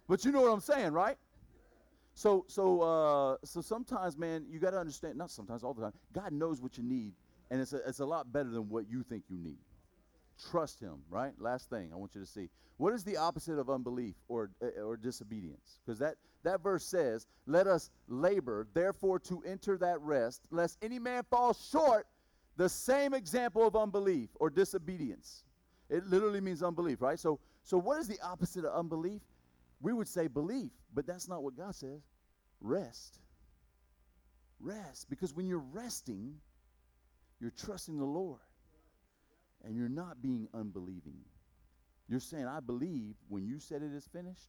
But 0.08 0.24
you 0.24 0.32
know 0.32 0.42
what 0.42 0.50
I'm 0.50 0.60
saying, 0.60 0.92
right? 0.92 1.16
So, 2.14 2.44
so, 2.48 2.80
uh, 2.80 3.36
so 3.44 3.60
sometimes, 3.60 4.16
man, 4.16 4.46
you 4.48 4.60
got 4.60 4.70
to 4.70 4.78
understand. 4.78 5.16
Not 5.18 5.30
sometimes, 5.30 5.64
all 5.64 5.74
the 5.74 5.82
time. 5.82 5.92
God 6.12 6.32
knows 6.32 6.62
what 6.62 6.78
you 6.78 6.84
need, 6.84 7.12
and 7.50 7.60
it's 7.60 7.72
a, 7.72 7.86
it's 7.88 8.00
a 8.00 8.06
lot 8.06 8.32
better 8.32 8.50
than 8.50 8.68
what 8.68 8.88
you 8.88 9.02
think 9.02 9.24
you 9.28 9.36
need. 9.36 9.58
Trust 10.50 10.80
Him, 10.80 11.02
right? 11.10 11.32
Last 11.38 11.70
thing 11.70 11.90
I 11.92 11.96
want 11.96 12.14
you 12.14 12.20
to 12.20 12.26
see. 12.26 12.48
What 12.76 12.92
is 12.92 13.04
the 13.04 13.16
opposite 13.16 13.58
of 13.58 13.68
unbelief 13.68 14.14
or 14.28 14.50
uh, 14.62 14.80
or 14.80 14.96
disobedience? 14.96 15.80
Because 15.84 15.98
that 15.98 16.14
that 16.44 16.62
verse 16.62 16.84
says, 16.84 17.26
"Let 17.46 17.66
us 17.66 17.90
labor, 18.08 18.68
therefore, 18.74 19.18
to 19.20 19.42
enter 19.44 19.76
that 19.78 20.00
rest, 20.00 20.42
lest 20.50 20.78
any 20.82 20.98
man 20.98 21.24
fall 21.28 21.52
short." 21.52 22.06
The 22.56 22.68
same 22.68 23.14
example 23.14 23.66
of 23.66 23.74
unbelief 23.74 24.30
or 24.36 24.48
disobedience. 24.48 25.42
It 25.90 26.06
literally 26.06 26.40
means 26.40 26.62
unbelief, 26.62 27.02
right? 27.02 27.18
So, 27.18 27.40
so 27.64 27.78
what 27.78 27.98
is 27.98 28.06
the 28.06 28.20
opposite 28.22 28.64
of 28.64 28.78
unbelief? 28.78 29.22
We 29.84 29.92
would 29.92 30.08
say 30.08 30.28
belief, 30.28 30.72
but 30.94 31.06
that's 31.06 31.28
not 31.28 31.42
what 31.42 31.58
God 31.58 31.74
says. 31.74 32.00
Rest. 32.62 33.18
Rest. 34.58 35.10
Because 35.10 35.34
when 35.34 35.46
you're 35.46 35.62
resting, 35.72 36.36
you're 37.38 37.50
trusting 37.50 37.98
the 37.98 38.06
Lord. 38.06 38.40
And 39.62 39.76
you're 39.76 39.90
not 39.90 40.22
being 40.22 40.48
unbelieving. 40.54 41.18
You're 42.08 42.20
saying, 42.20 42.46
I 42.46 42.60
believe 42.60 43.14
when 43.28 43.44
you 43.44 43.58
said 43.58 43.82
it 43.82 43.94
is 43.94 44.06
finished, 44.06 44.48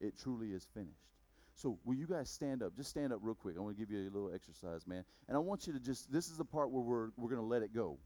it 0.00 0.18
truly 0.18 0.48
is 0.48 0.66
finished. 0.74 1.06
So 1.54 1.78
will 1.84 1.94
you 1.94 2.08
guys 2.08 2.28
stand 2.28 2.64
up? 2.64 2.74
Just 2.76 2.90
stand 2.90 3.12
up 3.12 3.20
real 3.22 3.36
quick. 3.36 3.54
I 3.56 3.60
want 3.60 3.76
to 3.76 3.80
give 3.80 3.92
you 3.92 4.00
a 4.00 4.10
little 4.10 4.32
exercise, 4.34 4.84
man. 4.84 5.04
And 5.28 5.36
I 5.36 5.40
want 5.40 5.68
you 5.68 5.72
to 5.74 5.78
just 5.78 6.10
this 6.10 6.28
is 6.28 6.36
the 6.36 6.44
part 6.44 6.72
where 6.72 6.82
we're 6.82 7.10
we're 7.16 7.28
going 7.28 7.40
to 7.40 7.46
let 7.46 7.62
it 7.62 7.72
go. 7.72 7.98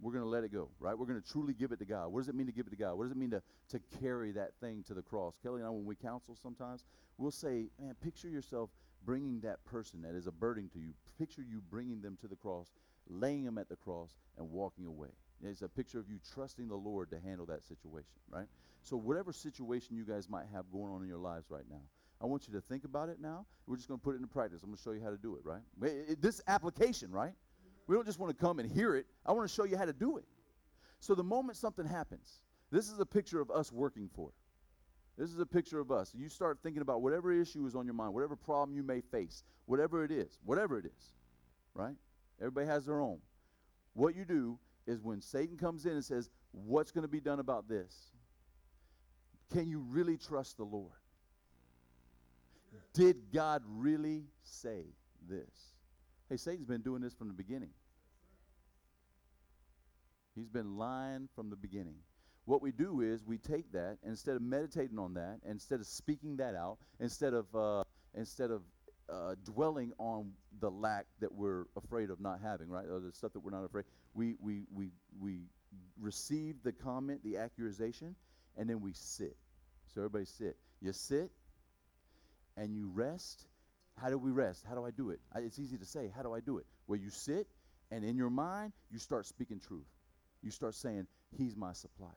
We're 0.00 0.12
going 0.12 0.24
to 0.24 0.28
let 0.28 0.44
it 0.44 0.52
go, 0.52 0.68
right? 0.80 0.98
We're 0.98 1.06
going 1.06 1.20
to 1.20 1.28
truly 1.28 1.54
give 1.54 1.72
it 1.72 1.78
to 1.78 1.84
God. 1.84 2.08
What 2.08 2.20
does 2.20 2.28
it 2.28 2.34
mean 2.34 2.46
to 2.46 2.52
give 2.52 2.66
it 2.66 2.70
to 2.70 2.76
God? 2.76 2.94
What 2.94 3.04
does 3.04 3.12
it 3.12 3.16
mean 3.16 3.30
to, 3.30 3.42
to 3.70 3.80
carry 4.00 4.32
that 4.32 4.50
thing 4.60 4.84
to 4.88 4.94
the 4.94 5.02
cross? 5.02 5.34
Kelly 5.42 5.60
and 5.60 5.66
I, 5.66 5.70
when 5.70 5.84
we 5.84 5.94
counsel 5.94 6.36
sometimes, 6.40 6.84
we'll 7.16 7.30
say, 7.30 7.66
man, 7.80 7.94
picture 8.02 8.28
yourself 8.28 8.70
bringing 9.04 9.40
that 9.40 9.64
person 9.64 10.02
that 10.02 10.14
is 10.14 10.26
a 10.26 10.32
burden 10.32 10.68
to 10.72 10.78
you. 10.78 10.92
Picture 11.18 11.42
you 11.42 11.62
bringing 11.70 12.00
them 12.00 12.18
to 12.20 12.28
the 12.28 12.36
cross, 12.36 12.72
laying 13.08 13.44
them 13.44 13.58
at 13.58 13.68
the 13.68 13.76
cross, 13.76 14.16
and 14.36 14.50
walking 14.50 14.86
away. 14.86 15.08
It's 15.42 15.62
a 15.62 15.68
picture 15.68 15.98
of 15.98 16.08
you 16.08 16.18
trusting 16.34 16.68
the 16.68 16.76
Lord 16.76 17.10
to 17.10 17.20
handle 17.20 17.46
that 17.46 17.62
situation, 17.62 18.18
right? 18.30 18.46
So, 18.82 18.96
whatever 18.96 19.32
situation 19.32 19.96
you 19.96 20.04
guys 20.04 20.28
might 20.28 20.46
have 20.52 20.64
going 20.72 20.90
on 20.90 21.02
in 21.02 21.08
your 21.08 21.18
lives 21.18 21.46
right 21.50 21.64
now, 21.68 21.82
I 22.20 22.26
want 22.26 22.48
you 22.48 22.54
to 22.54 22.60
think 22.62 22.84
about 22.84 23.08
it 23.10 23.20
now. 23.20 23.44
We're 23.66 23.76
just 23.76 23.88
going 23.88 24.00
to 24.00 24.04
put 24.04 24.12
it 24.12 24.16
into 24.16 24.28
practice. 24.28 24.62
I'm 24.62 24.70
going 24.70 24.76
to 24.78 24.82
show 24.82 24.92
you 24.92 25.02
how 25.02 25.10
to 25.10 25.18
do 25.18 25.36
it, 25.36 25.42
right? 25.44 25.60
It, 25.82 26.12
it, 26.12 26.22
this 26.22 26.40
application, 26.48 27.10
right? 27.10 27.34
We 27.86 27.94
don't 27.94 28.06
just 28.06 28.18
want 28.18 28.36
to 28.36 28.44
come 28.44 28.58
and 28.58 28.70
hear 28.70 28.96
it. 28.96 29.06
I 29.26 29.32
want 29.32 29.48
to 29.48 29.54
show 29.54 29.64
you 29.64 29.76
how 29.76 29.84
to 29.84 29.92
do 29.92 30.16
it. 30.16 30.24
So 31.00 31.14
the 31.14 31.24
moment 31.24 31.58
something 31.58 31.86
happens, 31.86 32.40
this 32.70 32.90
is 32.90 32.98
a 32.98 33.06
picture 33.06 33.40
of 33.40 33.50
us 33.50 33.70
working 33.70 34.08
for 34.14 34.30
it. 34.30 34.34
This 35.20 35.30
is 35.30 35.38
a 35.38 35.46
picture 35.46 35.78
of 35.78 35.92
us. 35.92 36.12
You 36.14 36.28
start 36.28 36.58
thinking 36.62 36.82
about 36.82 37.02
whatever 37.02 37.32
issue 37.32 37.66
is 37.66 37.76
on 37.76 37.84
your 37.84 37.94
mind, 37.94 38.14
whatever 38.14 38.36
problem 38.36 38.74
you 38.74 38.82
may 38.82 39.00
face, 39.00 39.44
whatever 39.66 40.02
it 40.04 40.10
is, 40.10 40.38
whatever 40.44 40.78
it 40.78 40.86
is, 40.86 41.12
right? 41.74 41.94
Everybody 42.40 42.66
has 42.66 42.86
their 42.86 43.00
own. 43.00 43.18
What 43.92 44.16
you 44.16 44.24
do 44.24 44.58
is 44.86 45.02
when 45.02 45.20
Satan 45.20 45.56
comes 45.56 45.86
in 45.86 45.92
and 45.92 46.04
says, 46.04 46.30
What's 46.52 46.92
going 46.92 47.02
to 47.02 47.08
be 47.08 47.20
done 47.20 47.40
about 47.40 47.68
this? 47.68 48.12
Can 49.52 49.68
you 49.68 49.80
really 49.80 50.16
trust 50.16 50.56
the 50.56 50.64
Lord? 50.64 50.92
Did 52.92 53.32
God 53.32 53.62
really 53.66 54.24
say 54.42 54.84
this? 55.28 55.73
Hey, 56.28 56.36
Satan's 56.36 56.66
been 56.66 56.80
doing 56.80 57.02
this 57.02 57.14
from 57.14 57.28
the 57.28 57.34
beginning. 57.34 57.70
He's 60.34 60.48
been 60.48 60.76
lying 60.76 61.28
from 61.34 61.50
the 61.50 61.56
beginning. 61.56 61.96
What 62.46 62.60
we 62.60 62.72
do 62.72 63.02
is 63.02 63.24
we 63.24 63.38
take 63.38 63.70
that 63.72 63.98
instead 64.02 64.36
of 64.36 64.42
meditating 64.42 64.98
on 64.98 65.14
that, 65.14 65.38
instead 65.48 65.80
of 65.80 65.86
speaking 65.86 66.36
that 66.36 66.54
out, 66.54 66.78
instead 66.98 67.34
of 67.34 67.46
uh, 67.54 67.84
instead 68.14 68.50
of 68.50 68.62
uh, 69.08 69.34
dwelling 69.44 69.92
on 69.98 70.32
the 70.60 70.70
lack 70.70 71.06
that 71.20 71.32
we're 71.32 71.64
afraid 71.76 72.10
of 72.10 72.20
not 72.20 72.40
having, 72.42 72.68
right, 72.68 72.86
or 72.90 73.00
the 73.00 73.12
stuff 73.12 73.32
that 73.32 73.40
we're 73.40 73.50
not 73.50 73.64
afraid, 73.64 73.84
we 74.14 74.34
we 74.40 74.64
we 74.74 74.90
we 75.18 75.40
receive 76.00 76.56
the 76.64 76.72
comment, 76.72 77.22
the 77.22 77.36
accusation, 77.36 78.14
and 78.56 78.68
then 78.68 78.80
we 78.80 78.92
sit. 78.92 79.36
So 79.94 80.00
everybody 80.00 80.24
sit. 80.24 80.56
You 80.80 80.92
sit, 80.92 81.30
and 82.56 82.74
you 82.74 82.90
rest, 82.92 83.46
how 83.96 84.10
do 84.10 84.18
we 84.18 84.30
rest? 84.30 84.64
How 84.68 84.74
do 84.74 84.84
I 84.84 84.90
do 84.90 85.10
it? 85.10 85.20
It's 85.36 85.58
easy 85.58 85.78
to 85.78 85.84
say. 85.84 86.10
How 86.14 86.22
do 86.22 86.34
I 86.34 86.40
do 86.40 86.58
it? 86.58 86.66
Well, 86.86 86.98
you 86.98 87.10
sit, 87.10 87.46
and 87.90 88.04
in 88.04 88.16
your 88.16 88.30
mind, 88.30 88.72
you 88.90 88.98
start 88.98 89.26
speaking 89.26 89.60
truth. 89.60 89.86
You 90.42 90.50
start 90.50 90.74
saying, 90.74 91.06
He's 91.36 91.56
my 91.56 91.72
supplier. 91.72 92.10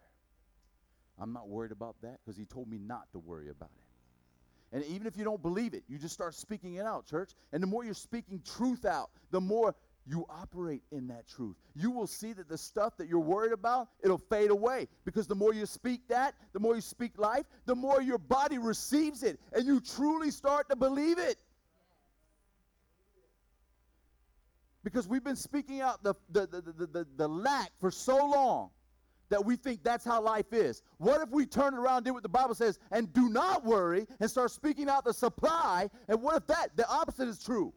I'm 1.19 1.34
not 1.34 1.49
worried 1.49 1.71
about 1.71 1.95
that 2.01 2.19
because 2.23 2.38
He 2.38 2.45
told 2.45 2.67
me 2.69 2.78
not 2.78 3.11
to 3.13 3.19
worry 3.19 3.49
about 3.49 3.69
it. 3.75 4.75
And 4.75 4.84
even 4.86 5.07
if 5.07 5.15
you 5.15 5.23
don't 5.23 5.41
believe 5.41 5.73
it, 5.73 5.84
you 5.88 5.97
just 5.97 6.13
start 6.13 6.36
speaking 6.36 6.75
it 6.75 6.86
out, 6.86 7.07
church. 7.07 7.32
And 7.53 7.63
the 7.63 7.67
more 7.67 7.86
you're 7.86 7.93
speaking 7.93 8.41
truth 8.43 8.86
out, 8.86 9.09
the 9.32 9.39
more 9.39 9.73
you 10.05 10.25
operate 10.30 10.84
in 10.91 11.07
that 11.07 11.28
truth. 11.28 11.55
You 11.75 11.91
will 11.91 12.07
see 12.07 12.34
that 12.34 12.49
the 12.49 12.57
stuff 12.57 12.97
that 12.97 13.07
you're 13.07 13.19
worried 13.19 13.51
about, 13.51 13.89
it'll 14.03 14.17
fade 14.17 14.51
away. 14.51 14.88
Because 15.05 15.28
the 15.28 15.36
more 15.36 15.53
you 15.53 15.65
speak 15.65 16.07
that, 16.09 16.36
the 16.53 16.59
more 16.59 16.75
you 16.75 16.82
speak 16.82 17.17
life, 17.17 17.45
the 17.65 17.75
more 17.75 18.01
your 18.01 18.17
body 18.17 18.57
receives 18.57 19.23
it. 19.23 19.39
And 19.53 19.65
you 19.65 19.80
truly 19.80 20.32
start 20.32 20.69
to 20.69 20.75
believe 20.75 21.17
it. 21.17 21.38
Because 24.88 25.05
we've 25.05 25.23
been 25.23 25.35
speaking 25.35 25.81
out 25.81 26.01
the, 26.01 26.15
the, 26.29 26.47
the, 26.47 26.88
the, 26.88 27.07
the, 27.17 27.27
lack 27.27 27.71
for 27.81 27.91
so 27.91 28.15
long 28.15 28.69
that 29.27 29.43
we 29.43 29.57
think 29.57 29.83
that's 29.83 30.05
how 30.05 30.21
life 30.21 30.53
is. 30.53 30.81
What 30.97 31.21
if 31.21 31.29
we 31.29 31.45
turn 31.45 31.73
around, 31.73 32.05
did 32.05 32.11
what 32.11 32.23
the 32.23 32.29
Bible 32.29 32.55
says, 32.55 32.79
and 32.89 33.11
do 33.11 33.27
not 33.27 33.65
worry 33.65 34.07
and 34.21 34.31
start 34.31 34.49
speaking 34.51 34.88
out 34.88 35.03
the 35.03 35.13
supply? 35.13 35.89
And 36.07 36.21
what 36.21 36.38
if 36.38 36.47
that, 36.47 36.69
the 36.77 36.88
opposite 36.89 37.27
is 37.27 37.43
true? 37.43 37.73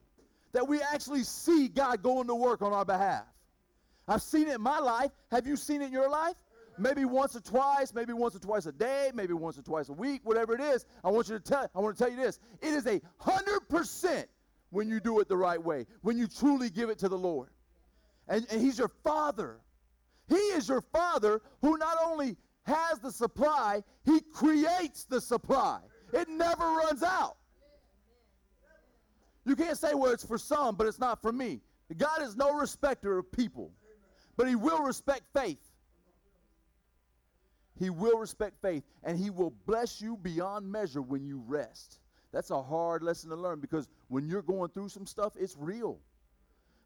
That 0.53 0.69
we 0.69 0.81
actually 0.81 1.25
see 1.25 1.67
God 1.67 2.01
going 2.01 2.29
to 2.29 2.35
work 2.37 2.63
on 2.63 2.73
our 2.73 2.85
behalf. 2.85 3.25
I've 4.07 4.23
seen 4.23 4.47
it 4.47 4.55
in 4.55 4.63
my 4.63 4.79
life. 4.79 5.11
Have 5.33 5.49
you 5.49 5.57
seen 5.57 5.83
it 5.83 5.87
in 5.87 5.93
your 5.93 6.09
life? 6.09 6.37
Maybe 6.79 7.05
once 7.05 7.35
or 7.35 7.41
twice, 7.41 7.93
maybe 7.93 8.13
once 8.13 8.37
or 8.37 8.39
twice 8.39 8.67
a 8.67 8.73
day, 8.73 9.11
maybe 9.13 9.33
once 9.33 9.59
or 9.59 9.63
twice 9.63 9.89
a 9.89 9.93
week, 9.93 10.21
whatever 10.23 10.55
it 10.55 10.61
is. 10.61 10.87
I 11.03 11.11
want 11.11 11.29
you 11.29 11.35
to 11.37 11.43
tell 11.43 11.69
I 11.75 11.81
want 11.81 11.99
to 11.99 12.05
tell 12.05 12.13
you 12.13 12.23
this. 12.23 12.39
It 12.63 12.69
is 12.69 12.87
a 12.87 13.01
hundred 13.19 13.69
percent 13.69 14.29
when 14.71 14.89
you 14.89 15.01
do 15.01 15.21
it 15.21 15.29
the 15.29 15.37
right 15.37 15.63
way, 15.63 15.87
when 16.03 16.17
you 16.17 16.27
truly 16.27 16.71
give 16.71 16.91
it 16.91 16.99
to 16.99 17.09
the 17.09 17.19
Lord. 17.19 17.51
And, 18.29 18.47
and 18.51 18.61
He's 18.61 18.79
your 18.79 18.91
Father. 19.03 19.59
He 20.29 20.37
is 20.37 20.69
your 20.69 20.81
Father 20.81 21.43
who 21.61 21.77
not 21.77 21.97
only 22.05 22.37
has 22.65 23.01
the 23.01 23.11
supply, 23.11 23.83
He 24.05 24.21
creates 24.21 25.05
the 25.05 25.21
supply. 25.21 25.81
It 26.13 26.29
never 26.29 26.65
runs 26.65 27.03
out. 27.03 27.37
You 29.45 29.57
can't 29.57 29.77
say, 29.77 29.95
well, 29.95 30.13
it's 30.13 30.25
for 30.25 30.39
some, 30.39 30.77
but 30.77 30.87
it's 30.87 30.99
not 30.99 31.23
for 31.23 31.33
me. 31.33 31.61
God 31.97 32.23
is 32.23 32.37
no 32.37 32.53
respecter 32.53 33.19
of 33.19 33.31
people, 33.33 33.73
but 34.37 34.47
He 34.49 34.55
will 34.55 34.83
respect 34.83 35.23
faith. 35.35 35.59
He 37.79 37.91
will 37.91 38.19
respect 38.19 38.61
faith, 38.61 38.85
and 39.03 39.19
He 39.19 39.31
will 39.31 39.53
bless 39.67 40.01
you 40.01 40.17
beyond 40.19 40.71
measure 40.71 41.01
when 41.03 41.25
you 41.25 41.43
rest. 41.47 42.00
That's 42.33 42.51
a 42.51 42.63
hard 42.63 43.03
lesson 43.03 43.31
to 43.31 43.37
learn 43.37 43.61
because 43.61 43.89
when 44.09 44.29
you're 44.29 44.43
going 44.43 44.71
through 44.71 44.89
some 44.89 45.07
stuff, 45.07 45.33
it's 45.39 45.57
real. 45.59 45.99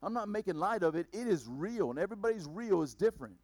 I'm 0.02 0.12
not 0.12 0.28
making 0.28 0.56
light 0.56 0.82
of 0.82 0.94
it. 0.94 1.06
It 1.12 1.26
is 1.26 1.46
real, 1.48 1.90
and 1.90 1.98
everybody's 1.98 2.46
real 2.46 2.82
is 2.82 2.94
different. 2.94 3.36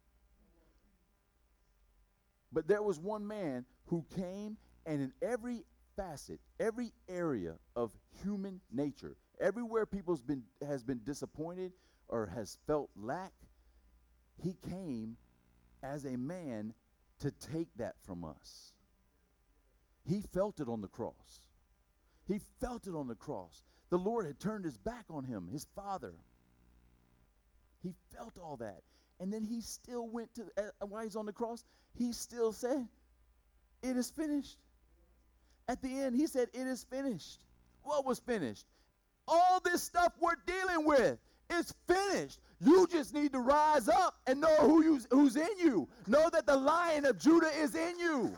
But 2.51 2.67
there 2.67 2.83
was 2.83 2.99
one 2.99 3.25
man 3.25 3.65
who 3.85 4.05
came, 4.15 4.57
and 4.85 5.01
in 5.01 5.13
every 5.21 5.63
facet, 5.95 6.39
every 6.59 6.91
area 7.07 7.55
of 7.75 7.91
human 8.23 8.61
nature, 8.71 9.15
everywhere 9.39 9.85
people's 9.85 10.21
been 10.21 10.43
has 10.65 10.83
been 10.83 11.01
disappointed 11.03 11.71
or 12.07 12.27
has 12.27 12.57
felt 12.67 12.89
lack, 12.95 13.31
he 14.43 14.55
came 14.69 15.17
as 15.83 16.05
a 16.05 16.17
man 16.17 16.73
to 17.19 17.31
take 17.31 17.69
that 17.77 17.95
from 18.05 18.23
us. 18.23 18.73
He 20.03 20.21
felt 20.33 20.59
it 20.59 20.67
on 20.67 20.81
the 20.81 20.87
cross. 20.87 21.41
He 22.27 22.39
felt 22.59 22.87
it 22.87 22.95
on 22.95 23.07
the 23.07 23.15
cross. 23.15 23.63
The 23.89 23.97
Lord 23.97 24.25
had 24.25 24.39
turned 24.39 24.65
his 24.65 24.77
back 24.77 25.05
on 25.09 25.23
him, 25.23 25.47
his 25.51 25.65
father. 25.75 26.13
He 27.83 27.93
felt 28.15 28.37
all 28.37 28.57
that. 28.57 28.81
And 29.19 29.31
then 29.31 29.43
he 29.43 29.61
still 29.61 30.07
went 30.07 30.33
to, 30.35 30.43
uh, 30.57 30.85
while 30.87 31.03
he's 31.03 31.15
on 31.15 31.25
the 31.25 31.33
cross, 31.33 31.63
he 31.93 32.13
still 32.13 32.53
said, 32.53 32.87
It 33.83 33.97
is 33.97 34.09
finished. 34.09 34.57
At 35.67 35.81
the 35.81 35.89
end, 35.89 36.15
he 36.15 36.27
said, 36.27 36.49
It 36.53 36.67
is 36.67 36.83
finished. 36.83 37.39
What 37.83 38.05
was 38.05 38.19
finished? 38.19 38.65
All 39.27 39.59
this 39.63 39.83
stuff 39.83 40.13
we're 40.19 40.35
dealing 40.45 40.85
with. 40.85 41.19
is 41.51 41.73
finished. 41.87 42.39
You 42.59 42.87
just 42.87 43.13
need 43.13 43.33
to 43.33 43.39
rise 43.39 43.89
up 43.89 44.15
and 44.27 44.39
know 44.39 44.55
who 44.57 44.83
you, 44.83 45.01
who's 45.09 45.35
in 45.35 45.49
you. 45.57 45.87
Know 46.07 46.29
that 46.29 46.45
the 46.45 46.55
lion 46.55 47.05
of 47.05 47.19
Judah 47.19 47.49
is 47.57 47.75
in 47.75 47.99
you. 47.99 48.37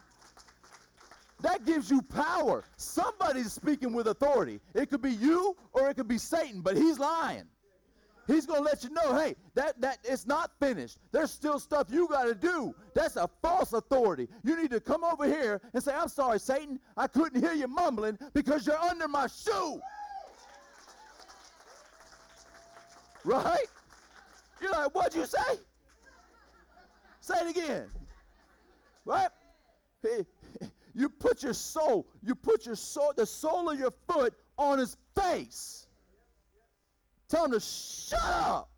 That 1.43 1.65
gives 1.65 1.91
you 1.91 2.01
power. 2.01 2.63
Somebody's 2.77 3.51
speaking 3.51 3.91
with 3.91 4.07
authority. 4.07 4.61
It 4.73 4.89
could 4.89 5.01
be 5.01 5.11
you 5.11 5.57
or 5.73 5.89
it 5.89 5.95
could 5.95 6.07
be 6.07 6.17
Satan, 6.17 6.61
but 6.61 6.77
he's 6.77 6.97
lying. 6.97 7.43
He's 8.27 8.45
going 8.45 8.59
to 8.59 8.63
let 8.63 8.81
you 8.85 8.89
know, 8.91 9.13
hey, 9.17 9.35
that 9.55 9.79
that 9.81 9.97
it's 10.05 10.25
not 10.25 10.51
finished. 10.57 10.97
There's 11.11 11.31
still 11.31 11.59
stuff 11.59 11.87
you 11.91 12.07
got 12.07 12.23
to 12.23 12.33
do. 12.33 12.73
That's 12.93 13.17
a 13.17 13.29
false 13.41 13.73
authority. 13.73 14.29
You 14.45 14.55
need 14.55 14.71
to 14.71 14.79
come 14.79 15.03
over 15.03 15.25
here 15.25 15.59
and 15.73 15.83
say, 15.83 15.93
"I'm 15.93 16.07
sorry, 16.07 16.39
Satan. 16.39 16.79
I 16.95 17.07
couldn't 17.07 17.41
hear 17.41 17.51
you 17.51 17.67
mumbling 17.67 18.17
because 18.33 18.65
you're 18.65 18.79
under 18.79 19.09
my 19.09 19.27
shoe." 19.27 19.81
Right? 23.25 23.67
You're 24.61 24.71
like, 24.71 24.95
"What'd 24.95 25.15
you 25.15 25.25
say?" 25.25 25.59
Say 27.19 27.35
it 27.41 27.49
again. 27.49 27.89
Right? 29.03 29.29
You 30.93 31.09
put 31.09 31.43
your 31.43 31.53
soul, 31.53 32.07
you 32.21 32.35
put 32.35 32.65
your 32.65 32.75
soul, 32.75 33.13
the 33.15 33.25
sole 33.25 33.69
of 33.69 33.79
your 33.79 33.93
foot 34.07 34.33
on 34.57 34.79
his 34.79 34.97
face. 35.19 35.87
Tell 37.29 37.45
him 37.45 37.51
to 37.51 37.59
shut 37.59 38.21
up. 38.21 38.69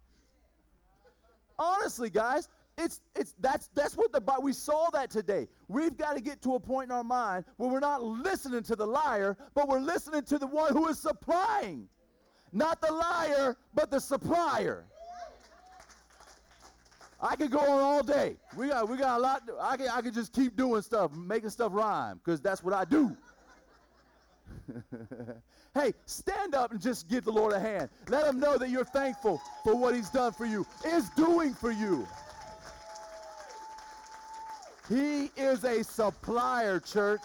Honestly, 1.57 2.09
guys, 2.09 2.49
it's 2.77 3.01
it's 3.15 3.33
that's 3.39 3.69
that's 3.73 3.95
what 3.95 4.11
the 4.11 4.21
we 4.41 4.53
saw 4.53 4.89
that 4.91 5.09
today. 5.09 5.47
We've 5.67 5.97
got 5.97 6.15
to 6.15 6.21
get 6.21 6.41
to 6.43 6.55
a 6.55 6.59
point 6.59 6.89
in 6.89 6.95
our 6.95 7.03
mind 7.03 7.45
where 7.57 7.69
we're 7.69 7.79
not 7.79 8.03
listening 8.03 8.63
to 8.63 8.75
the 8.75 8.85
liar, 8.85 9.37
but 9.53 9.67
we're 9.67 9.79
listening 9.79 10.23
to 10.23 10.37
the 10.37 10.47
one 10.47 10.73
who 10.73 10.87
is 10.87 10.99
supplying. 10.99 11.87
Not 12.51 12.81
the 12.81 12.91
liar, 12.91 13.57
but 13.73 13.91
the 13.91 13.99
supplier. 13.99 14.85
I 17.25 17.35
could 17.35 17.49
go 17.49 17.59
on 17.59 17.81
all 17.81 18.03
day. 18.03 18.37
We 18.55 18.69
got 18.69 18.87
we 18.87 18.97
got 18.97 19.17
a 19.17 19.21
lot. 19.21 19.47
To, 19.47 19.55
I 19.59 19.77
can 19.77 19.89
I 19.89 20.01
can 20.01 20.13
just 20.13 20.31
keep 20.31 20.55
doing 20.55 20.81
stuff, 20.83 21.11
making 21.15 21.49
stuff 21.49 21.71
rhyme, 21.73 22.21
because 22.23 22.39
that's 22.39 22.63
what 22.63 22.73
I 22.73 22.85
do. 22.85 23.15
hey, 25.73 25.93
stand 26.05 26.53
up 26.53 26.71
and 26.71 26.79
just 26.79 27.07
give 27.09 27.23
the 27.23 27.31
Lord 27.31 27.53
a 27.53 27.59
hand. 27.59 27.89
Let 28.09 28.27
him 28.27 28.39
know 28.39 28.57
that 28.57 28.69
you're 28.69 28.85
thankful 28.85 29.41
for 29.63 29.75
what 29.75 29.95
he's 29.95 30.09
done 30.09 30.33
for 30.33 30.45
you, 30.45 30.67
is 30.85 31.09
doing 31.11 31.53
for 31.53 31.71
you. 31.71 32.07
He 34.87 35.31
is 35.35 35.63
a 35.63 35.83
supplier, 35.83 36.79
church. 36.79 37.21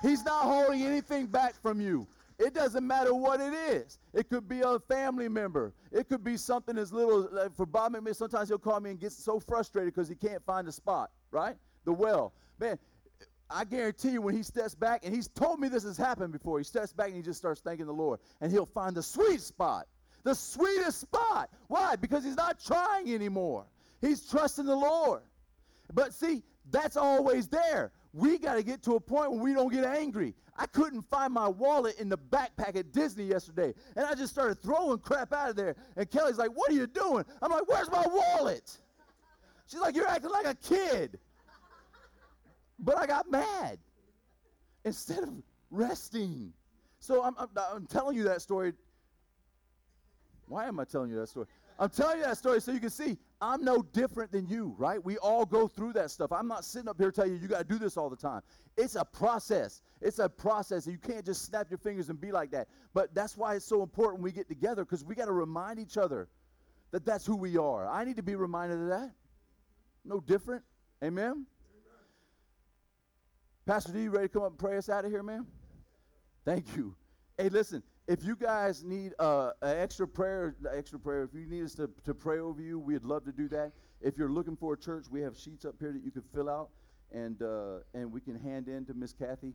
He's 0.00 0.24
not 0.24 0.44
holding 0.44 0.82
anything 0.82 1.26
back 1.26 1.54
from 1.60 1.78
you. 1.80 2.06
It 2.42 2.54
doesn't 2.54 2.84
matter 2.84 3.14
what 3.14 3.40
it 3.40 3.52
is. 3.52 4.00
It 4.12 4.28
could 4.28 4.48
be 4.48 4.62
a 4.62 4.80
family 4.80 5.28
member. 5.28 5.72
It 5.92 6.08
could 6.08 6.24
be 6.24 6.36
something 6.36 6.76
as 6.76 6.92
little 6.92 7.28
like 7.30 7.54
for 7.54 7.66
Bob 7.66 7.94
McMahon. 7.94 8.16
Sometimes 8.16 8.48
he'll 8.48 8.58
call 8.58 8.80
me 8.80 8.90
and 8.90 8.98
get 8.98 9.12
so 9.12 9.38
frustrated 9.38 9.94
because 9.94 10.08
he 10.08 10.16
can't 10.16 10.44
find 10.44 10.66
the 10.66 10.72
spot, 10.72 11.10
right? 11.30 11.54
The 11.84 11.92
well. 11.92 12.32
Man, 12.58 12.78
I 13.48 13.64
guarantee 13.64 14.10
you 14.10 14.22
when 14.22 14.34
he 14.34 14.42
steps 14.42 14.74
back, 14.74 15.04
and 15.04 15.14
he's 15.14 15.28
told 15.28 15.60
me 15.60 15.68
this 15.68 15.84
has 15.84 15.96
happened 15.96 16.32
before, 16.32 16.58
he 16.58 16.64
steps 16.64 16.92
back 16.92 17.08
and 17.08 17.16
he 17.16 17.22
just 17.22 17.38
starts 17.38 17.60
thanking 17.60 17.86
the 17.86 17.92
Lord, 17.92 18.18
and 18.40 18.50
he'll 18.50 18.66
find 18.66 18.96
the 18.96 19.02
sweet 19.02 19.40
spot, 19.40 19.86
the 20.24 20.34
sweetest 20.34 21.00
spot. 21.00 21.48
Why? 21.68 21.94
Because 21.94 22.24
he's 22.24 22.36
not 22.36 22.58
trying 22.64 23.14
anymore. 23.14 23.66
He's 24.00 24.28
trusting 24.28 24.66
the 24.66 24.74
Lord. 24.74 25.22
But 25.94 26.12
see, 26.12 26.42
that's 26.70 26.96
always 26.96 27.46
there. 27.46 27.92
We 28.12 28.38
got 28.38 28.54
to 28.54 28.62
get 28.62 28.82
to 28.84 28.96
a 28.96 29.00
point 29.00 29.32
where 29.32 29.40
we 29.40 29.54
don't 29.54 29.72
get 29.72 29.84
angry. 29.84 30.34
I 30.56 30.66
couldn't 30.66 31.02
find 31.02 31.32
my 31.32 31.48
wallet 31.48 31.98
in 31.98 32.10
the 32.10 32.18
backpack 32.18 32.76
at 32.76 32.92
Disney 32.92 33.24
yesterday, 33.24 33.72
and 33.96 34.04
I 34.04 34.14
just 34.14 34.32
started 34.32 34.62
throwing 34.62 34.98
crap 34.98 35.32
out 35.32 35.50
of 35.50 35.56
there. 35.56 35.76
And 35.96 36.10
Kelly's 36.10 36.36
like, 36.36 36.50
What 36.50 36.70
are 36.70 36.74
you 36.74 36.86
doing? 36.86 37.24
I'm 37.40 37.50
like, 37.50 37.66
Where's 37.66 37.90
my 37.90 38.04
wallet? 38.06 38.78
She's 39.66 39.80
like, 39.80 39.96
You're 39.96 40.08
acting 40.08 40.30
like 40.30 40.46
a 40.46 40.54
kid. 40.54 41.18
But 42.78 42.98
I 42.98 43.06
got 43.06 43.30
mad 43.30 43.78
instead 44.84 45.22
of 45.22 45.30
resting. 45.70 46.52
So 46.98 47.22
I'm, 47.22 47.34
I'm, 47.38 47.48
I'm, 47.72 47.86
telling 47.86 48.16
you 48.16 48.24
that 48.24 48.42
story. 48.42 48.72
Why 50.46 50.66
am 50.66 50.80
I 50.80 50.84
telling 50.84 51.10
you 51.10 51.16
that 51.16 51.28
story? 51.28 51.46
I'm 51.78 51.88
telling 51.88 52.18
you 52.18 52.24
that 52.24 52.36
story 52.36 52.60
so 52.60 52.72
you 52.72 52.80
can 52.80 52.90
see 52.90 53.16
I'm 53.42 53.64
no 53.64 53.82
different 53.82 54.30
than 54.30 54.46
you, 54.46 54.76
right? 54.78 55.04
We 55.04 55.18
all 55.18 55.44
go 55.44 55.66
through 55.66 55.94
that 55.94 56.12
stuff. 56.12 56.30
I'm 56.30 56.46
not 56.46 56.64
sitting 56.64 56.88
up 56.88 56.96
here 56.96 57.10
telling 57.10 57.32
you 57.32 57.38
you 57.38 57.48
got 57.48 57.58
to 57.58 57.64
do 57.64 57.76
this 57.76 57.96
all 57.96 58.08
the 58.08 58.16
time. 58.16 58.40
It's 58.76 58.94
a 58.94 59.04
process. 59.04 59.82
It's 60.00 60.20
a 60.20 60.28
process. 60.28 60.86
You 60.86 60.96
can't 60.96 61.26
just 61.26 61.44
snap 61.44 61.66
your 61.68 61.78
fingers 61.78 62.08
and 62.08 62.20
be 62.20 62.30
like 62.30 62.52
that. 62.52 62.68
But 62.94 63.12
that's 63.16 63.36
why 63.36 63.56
it's 63.56 63.64
so 63.64 63.82
important 63.82 64.22
we 64.22 64.30
get 64.30 64.48
together 64.48 64.84
because 64.84 65.04
we 65.04 65.16
got 65.16 65.24
to 65.24 65.32
remind 65.32 65.80
each 65.80 65.96
other 65.96 66.28
that 66.92 67.04
that's 67.04 67.26
who 67.26 67.34
we 67.34 67.56
are. 67.56 67.88
I 67.88 68.04
need 68.04 68.14
to 68.14 68.22
be 68.22 68.36
reminded 68.36 68.78
of 68.78 68.88
that. 68.90 69.10
No 70.04 70.20
different. 70.20 70.62
Amen. 71.02 71.44
Pastor 73.66 73.92
D, 73.92 74.02
you 74.04 74.10
ready 74.10 74.28
to 74.28 74.32
come 74.32 74.42
up 74.42 74.50
and 74.50 74.58
pray 74.58 74.76
us 74.76 74.88
out 74.88 75.04
of 75.04 75.10
here, 75.10 75.24
man? 75.24 75.46
Thank 76.44 76.76
you. 76.76 76.94
Hey, 77.36 77.48
listen, 77.48 77.82
if 78.12 78.22
you 78.22 78.36
guys 78.36 78.84
need 78.84 79.14
uh, 79.18 79.52
an 79.62 79.78
extra 79.78 80.06
prayer, 80.06 80.54
extra 80.70 80.98
prayer, 80.98 81.22
if 81.22 81.32
you 81.32 81.46
need 81.46 81.64
us 81.64 81.74
to, 81.76 81.88
to 82.04 82.12
pray 82.12 82.40
over 82.40 82.60
you, 82.60 82.78
we'd 82.78 83.04
love 83.04 83.24
to 83.24 83.32
do 83.32 83.48
that. 83.48 83.72
If 84.02 84.18
you're 84.18 84.30
looking 84.30 84.54
for 84.54 84.74
a 84.74 84.76
church, 84.76 85.06
we 85.10 85.22
have 85.22 85.34
sheets 85.34 85.64
up 85.64 85.76
here 85.80 85.92
that 85.92 86.04
you 86.04 86.10
can 86.10 86.22
fill 86.34 86.50
out 86.50 86.68
and, 87.10 87.40
uh, 87.40 87.78
and 87.94 88.12
we 88.12 88.20
can 88.20 88.38
hand 88.38 88.68
in 88.68 88.84
to 88.84 88.92
Miss 88.92 89.14
Kathy 89.14 89.54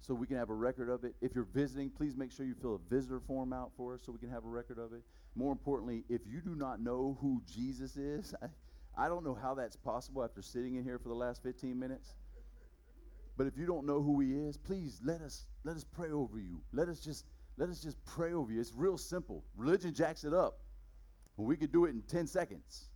so 0.00 0.14
we 0.14 0.26
can 0.26 0.38
have 0.38 0.48
a 0.48 0.54
record 0.54 0.88
of 0.88 1.04
it. 1.04 1.16
If 1.20 1.34
you're 1.34 1.48
visiting, 1.52 1.90
please 1.90 2.16
make 2.16 2.32
sure 2.32 2.46
you 2.46 2.54
fill 2.54 2.76
a 2.76 2.94
visitor 2.94 3.20
form 3.20 3.52
out 3.52 3.72
for 3.76 3.92
us 3.92 4.00
so 4.06 4.12
we 4.12 4.18
can 4.18 4.30
have 4.30 4.46
a 4.46 4.48
record 4.48 4.78
of 4.78 4.94
it. 4.94 5.02
More 5.34 5.52
importantly, 5.52 6.04
if 6.08 6.22
you 6.26 6.40
do 6.40 6.54
not 6.54 6.80
know 6.80 7.18
who 7.20 7.42
Jesus 7.46 7.98
is, 7.98 8.34
I, 8.42 8.46
I 9.04 9.08
don't 9.08 9.22
know 9.22 9.34
how 9.34 9.54
that's 9.54 9.76
possible 9.76 10.24
after 10.24 10.40
sitting 10.40 10.76
in 10.76 10.82
here 10.82 10.98
for 10.98 11.10
the 11.10 11.14
last 11.14 11.42
15 11.42 11.78
minutes. 11.78 12.14
But 13.36 13.46
if 13.46 13.58
you 13.58 13.66
don't 13.66 13.84
know 13.84 14.00
who 14.00 14.18
he 14.20 14.32
is, 14.32 14.56
please 14.56 14.98
let 15.04 15.20
us 15.20 15.44
let 15.62 15.76
us 15.76 15.84
pray 15.84 16.10
over 16.10 16.38
you. 16.38 16.60
Let 16.72 16.88
us 16.88 16.98
just 17.00 17.24
let 17.58 17.68
us 17.68 17.80
just 17.80 18.02
pray 18.04 18.32
over 18.32 18.52
you. 18.52 18.60
It's 18.60 18.72
real 18.74 18.96
simple. 18.96 19.44
Religion 19.56 19.92
jacks 19.92 20.24
it 20.24 20.32
up. 20.32 20.60
We 21.36 21.56
could 21.56 21.72
do 21.72 21.84
it 21.86 21.90
in 21.90 22.02
10 22.02 22.26
seconds. 22.26 22.86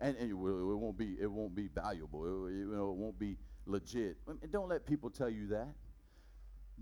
And, 0.00 0.16
and 0.16 0.30
it, 0.30 0.34
won't 0.34 0.98
be 0.98 1.16
it 1.20 1.30
won't 1.30 1.54
be 1.54 1.68
valuable. 1.68 2.24
It, 2.24 2.52
you 2.52 2.66
know, 2.66 2.90
it 2.90 2.96
won't 2.96 3.18
be 3.18 3.36
legit. 3.66 4.16
And 4.26 4.38
don't 4.50 4.68
let 4.68 4.86
people 4.86 5.08
tell 5.08 5.30
you 5.30 5.46
that. 5.48 5.68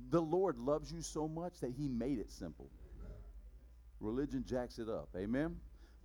The 0.08 0.20
Lord 0.20 0.56
loves 0.58 0.90
you 0.90 1.02
so 1.02 1.28
much 1.28 1.60
that 1.60 1.72
he 1.72 1.88
made 1.88 2.18
it 2.18 2.30
simple. 2.30 2.70
Religion 4.00 4.44
jacks 4.46 4.78
it 4.78 4.88
up. 4.88 5.10
Amen. 5.16 5.56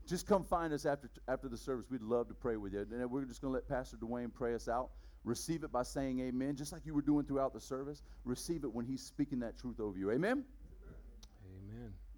Just 0.05 0.27
come 0.27 0.43
find 0.43 0.73
us 0.73 0.85
after 0.85 1.09
after 1.29 1.47
the 1.47 1.57
service. 1.57 1.85
We'd 1.89 2.01
love 2.01 2.27
to 2.27 2.33
pray 2.33 2.57
with 2.57 2.73
you. 2.73 2.85
And 2.91 3.09
we're 3.09 3.23
just 3.23 3.41
going 3.41 3.53
to 3.53 3.55
let 3.55 3.69
Pastor 3.69 3.95
Dwayne 3.95 4.33
pray 4.33 4.53
us 4.53 4.67
out. 4.67 4.89
Receive 5.23 5.63
it 5.63 5.71
by 5.71 5.81
saying 5.81 6.19
amen, 6.19 6.55
just 6.55 6.71
like 6.71 6.85
you 6.85 6.93
were 6.93 7.01
doing 7.01 7.25
throughout 7.25 7.51
the 7.53 7.59
service. 7.59 8.03
Receive 8.25 8.63
it 8.63 8.71
when 8.71 8.85
he's 8.85 9.01
speaking 9.01 9.39
that 9.39 9.57
truth 9.57 9.79
over 9.79 9.97
you. 9.97 10.11
Amen. 10.11 10.43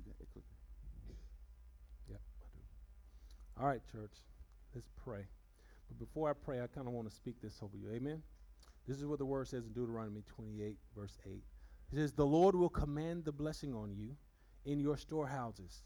Yep, 0.05 0.15
I 0.19 0.25
do. 0.33 0.41
All 3.59 3.67
right, 3.67 3.81
church, 3.91 4.11
let's 4.75 4.87
pray. 5.03 5.25
But 5.87 5.97
before 5.97 6.29
I 6.29 6.33
pray, 6.33 6.61
I 6.61 6.67
kind 6.67 6.87
of 6.87 6.93
want 6.93 7.09
to 7.09 7.15
speak 7.15 7.41
this 7.41 7.59
over 7.63 7.75
you. 7.75 7.89
Amen? 7.91 8.21
This 8.87 8.97
is 8.97 9.05
what 9.05 9.17
the 9.17 9.25
word 9.25 9.47
says 9.47 9.65
in 9.65 9.73
Deuteronomy 9.73 10.21
28, 10.27 10.77
verse 10.95 11.17
8. 11.25 11.31
It 11.91 11.95
says, 11.95 12.13
The 12.13 12.25
Lord 12.25 12.55
will 12.55 12.69
command 12.69 13.25
the 13.25 13.31
blessing 13.31 13.73
on 13.73 13.95
you 13.95 14.15
in 14.65 14.79
your 14.79 14.95
storehouses 14.95 15.81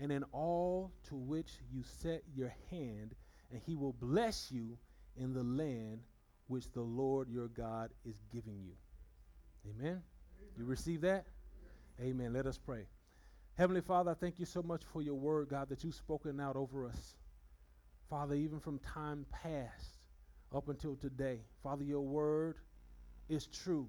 and 0.00 0.10
in 0.10 0.24
all 0.32 0.92
to 1.08 1.14
which 1.14 1.52
you 1.72 1.84
set 1.84 2.22
your 2.34 2.52
hand, 2.70 3.14
and 3.52 3.60
he 3.64 3.76
will 3.76 3.92
bless 3.92 4.50
you 4.50 4.76
in 5.16 5.32
the 5.32 5.44
land 5.44 6.00
which 6.48 6.70
the 6.72 6.82
Lord 6.82 7.28
your 7.28 7.48
God 7.48 7.90
is 8.04 8.20
giving 8.32 8.58
you. 8.60 8.72
Amen. 9.70 9.86
Amen. 9.86 10.02
You 10.58 10.64
receive 10.64 11.02
that? 11.02 11.26
Amen. 12.00 12.32
Let 12.32 12.46
us 12.46 12.58
pray. 12.58 12.86
Heavenly 13.56 13.82
Father, 13.82 14.10
I 14.10 14.14
thank 14.14 14.40
you 14.40 14.46
so 14.46 14.62
much 14.62 14.82
for 14.92 15.00
your 15.00 15.14
word, 15.14 15.48
God, 15.48 15.68
that 15.68 15.84
you've 15.84 15.94
spoken 15.94 16.40
out 16.40 16.56
over 16.56 16.86
us. 16.86 17.14
Father, 18.10 18.34
even 18.34 18.58
from 18.58 18.80
time 18.80 19.26
past 19.30 19.98
up 20.54 20.68
until 20.68 20.96
today, 20.96 21.38
Father, 21.62 21.84
your 21.84 22.00
word 22.00 22.56
is 23.28 23.46
true. 23.46 23.86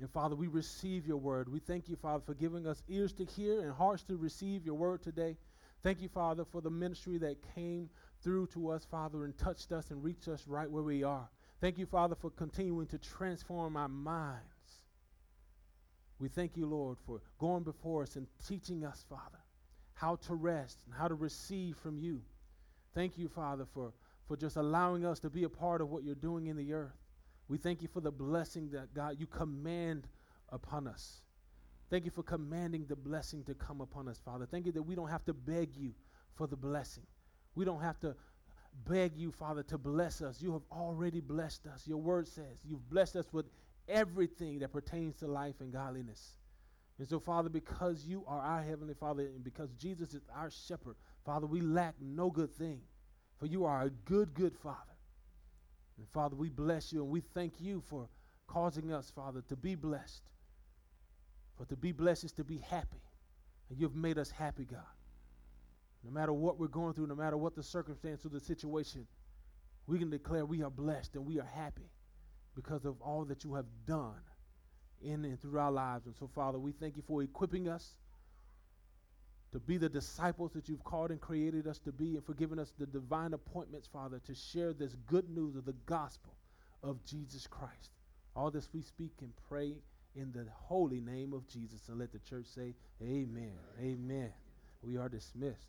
And 0.00 0.10
Father, 0.10 0.34
we 0.34 0.46
receive 0.46 1.06
your 1.06 1.18
word. 1.18 1.52
We 1.52 1.60
thank 1.60 1.88
you, 1.90 1.96
Father, 1.96 2.22
for 2.24 2.34
giving 2.34 2.66
us 2.66 2.82
ears 2.88 3.12
to 3.14 3.24
hear 3.24 3.60
and 3.60 3.72
hearts 3.72 4.02
to 4.04 4.16
receive 4.16 4.64
your 4.64 4.74
word 4.76 5.02
today. 5.02 5.36
Thank 5.82 6.00
you, 6.00 6.08
Father, 6.08 6.44
for 6.44 6.62
the 6.62 6.70
ministry 6.70 7.18
that 7.18 7.36
came 7.54 7.90
through 8.22 8.46
to 8.48 8.70
us, 8.70 8.86
Father, 8.90 9.24
and 9.24 9.36
touched 9.36 9.72
us 9.72 9.90
and 9.90 10.02
reached 10.02 10.28
us 10.28 10.46
right 10.46 10.70
where 10.70 10.82
we 10.82 11.04
are. 11.04 11.28
Thank 11.60 11.76
you, 11.76 11.86
Father, 11.86 12.14
for 12.14 12.30
continuing 12.30 12.86
to 12.88 12.98
transform 12.98 13.76
our 13.76 13.88
minds. 13.88 14.51
We 16.22 16.28
thank 16.28 16.56
you, 16.56 16.66
Lord, 16.66 16.98
for 17.04 17.20
going 17.40 17.64
before 17.64 18.04
us 18.04 18.14
and 18.14 18.28
teaching 18.46 18.84
us, 18.84 19.04
Father, 19.08 19.40
how 19.94 20.14
to 20.28 20.34
rest 20.36 20.78
and 20.86 20.94
how 20.94 21.08
to 21.08 21.16
receive 21.16 21.76
from 21.78 21.98
you. 21.98 22.20
Thank 22.94 23.18
you, 23.18 23.26
Father, 23.26 23.66
for, 23.74 23.92
for 24.28 24.36
just 24.36 24.56
allowing 24.56 25.04
us 25.04 25.18
to 25.18 25.30
be 25.30 25.42
a 25.42 25.48
part 25.48 25.80
of 25.80 25.90
what 25.90 26.04
you're 26.04 26.14
doing 26.14 26.46
in 26.46 26.56
the 26.56 26.74
earth. 26.74 26.94
We 27.48 27.58
thank 27.58 27.82
you 27.82 27.88
for 27.88 28.00
the 28.00 28.12
blessing 28.12 28.70
that, 28.70 28.94
God, 28.94 29.16
you 29.18 29.26
command 29.26 30.06
upon 30.50 30.86
us. 30.86 31.22
Thank 31.90 32.04
you 32.04 32.12
for 32.12 32.22
commanding 32.22 32.86
the 32.88 32.94
blessing 32.94 33.42
to 33.46 33.54
come 33.54 33.80
upon 33.80 34.06
us, 34.06 34.20
Father. 34.24 34.46
Thank 34.46 34.66
you 34.66 34.72
that 34.72 34.82
we 34.82 34.94
don't 34.94 35.10
have 35.10 35.24
to 35.24 35.34
beg 35.34 35.76
you 35.76 35.92
for 36.36 36.46
the 36.46 36.56
blessing. 36.56 37.02
We 37.56 37.64
don't 37.64 37.82
have 37.82 37.98
to 37.98 38.14
beg 38.88 39.16
you, 39.16 39.32
Father, 39.32 39.64
to 39.64 39.76
bless 39.76 40.22
us. 40.22 40.40
You 40.40 40.52
have 40.52 40.62
already 40.70 41.18
blessed 41.18 41.66
us. 41.66 41.84
Your 41.84 41.98
word 41.98 42.28
says 42.28 42.60
you've 42.64 42.88
blessed 42.88 43.16
us 43.16 43.26
with 43.32 43.46
everything 43.88 44.58
that 44.60 44.72
pertains 44.72 45.16
to 45.16 45.26
life 45.26 45.56
and 45.60 45.72
godliness. 45.72 46.34
And 46.98 47.08
so, 47.08 47.18
Father, 47.18 47.48
because 47.48 48.04
you 48.04 48.24
are 48.26 48.40
our 48.40 48.62
Heavenly 48.62 48.94
Father 48.94 49.22
and 49.22 49.42
because 49.42 49.72
Jesus 49.72 50.14
is 50.14 50.22
our 50.34 50.50
shepherd, 50.50 50.96
Father, 51.24 51.46
we 51.46 51.60
lack 51.60 51.94
no 52.00 52.30
good 52.30 52.52
thing. 52.54 52.80
For 53.38 53.46
you 53.46 53.64
are 53.64 53.82
a 53.82 53.90
good, 53.90 54.34
good 54.34 54.56
Father. 54.56 54.78
And 55.98 56.06
Father, 56.08 56.36
we 56.36 56.48
bless 56.48 56.92
you 56.92 57.02
and 57.02 57.10
we 57.10 57.20
thank 57.20 57.60
you 57.60 57.82
for 57.88 58.08
causing 58.46 58.92
us, 58.92 59.10
Father, 59.10 59.42
to 59.48 59.56
be 59.56 59.74
blessed. 59.74 60.22
For 61.56 61.64
to 61.66 61.76
be 61.76 61.92
blessed 61.92 62.24
is 62.24 62.32
to 62.32 62.44
be 62.44 62.58
happy. 62.58 63.02
And 63.68 63.80
you've 63.80 63.96
made 63.96 64.18
us 64.18 64.30
happy, 64.30 64.64
God. 64.64 64.80
No 66.04 66.10
matter 66.10 66.32
what 66.32 66.58
we're 66.58 66.68
going 66.68 66.94
through, 66.94 67.06
no 67.06 67.14
matter 67.14 67.36
what 67.36 67.54
the 67.54 67.62
circumstance 67.62 68.24
or 68.24 68.28
the 68.28 68.40
situation, 68.40 69.06
we 69.86 69.98
can 69.98 70.10
declare 70.10 70.44
we 70.44 70.62
are 70.62 70.70
blessed 70.70 71.14
and 71.14 71.24
we 71.24 71.40
are 71.40 71.48
happy 71.54 71.90
because 72.54 72.84
of 72.84 73.00
all 73.00 73.24
that 73.24 73.44
you 73.44 73.54
have 73.54 73.66
done 73.86 74.20
in 75.02 75.24
and 75.24 75.40
through 75.40 75.58
our 75.58 75.72
lives. 75.72 76.06
And 76.06 76.14
so, 76.16 76.28
Father, 76.34 76.58
we 76.58 76.72
thank 76.72 76.96
you 76.96 77.02
for 77.06 77.22
equipping 77.22 77.68
us 77.68 77.94
to 79.52 79.58
be 79.58 79.76
the 79.76 79.88
disciples 79.88 80.52
that 80.52 80.68
you've 80.68 80.84
called 80.84 81.10
and 81.10 81.20
created 81.20 81.66
us 81.66 81.78
to 81.80 81.92
be, 81.92 82.16
and 82.16 82.24
for 82.24 82.32
giving 82.34 82.58
us 82.58 82.72
the 82.78 82.86
divine 82.86 83.34
appointments, 83.34 83.88
Father, 83.92 84.20
to 84.26 84.34
share 84.34 84.72
this 84.72 84.96
good 85.06 85.28
news 85.28 85.56
of 85.56 85.66
the 85.66 85.74
gospel 85.84 86.34
of 86.82 87.04
Jesus 87.04 87.46
Christ. 87.46 87.90
All 88.34 88.50
this 88.50 88.68
we 88.72 88.80
speak 88.80 89.12
and 89.20 89.32
pray 89.48 89.74
in 90.14 90.32
the 90.32 90.46
holy 90.54 91.00
name 91.00 91.34
of 91.34 91.46
Jesus. 91.48 91.88
And 91.88 91.98
let 91.98 92.12
the 92.12 92.18
church 92.20 92.46
say, 92.46 92.74
Amen. 93.02 93.58
Amen. 93.80 94.32
We 94.82 94.96
are 94.96 95.08
dismissed. 95.08 95.68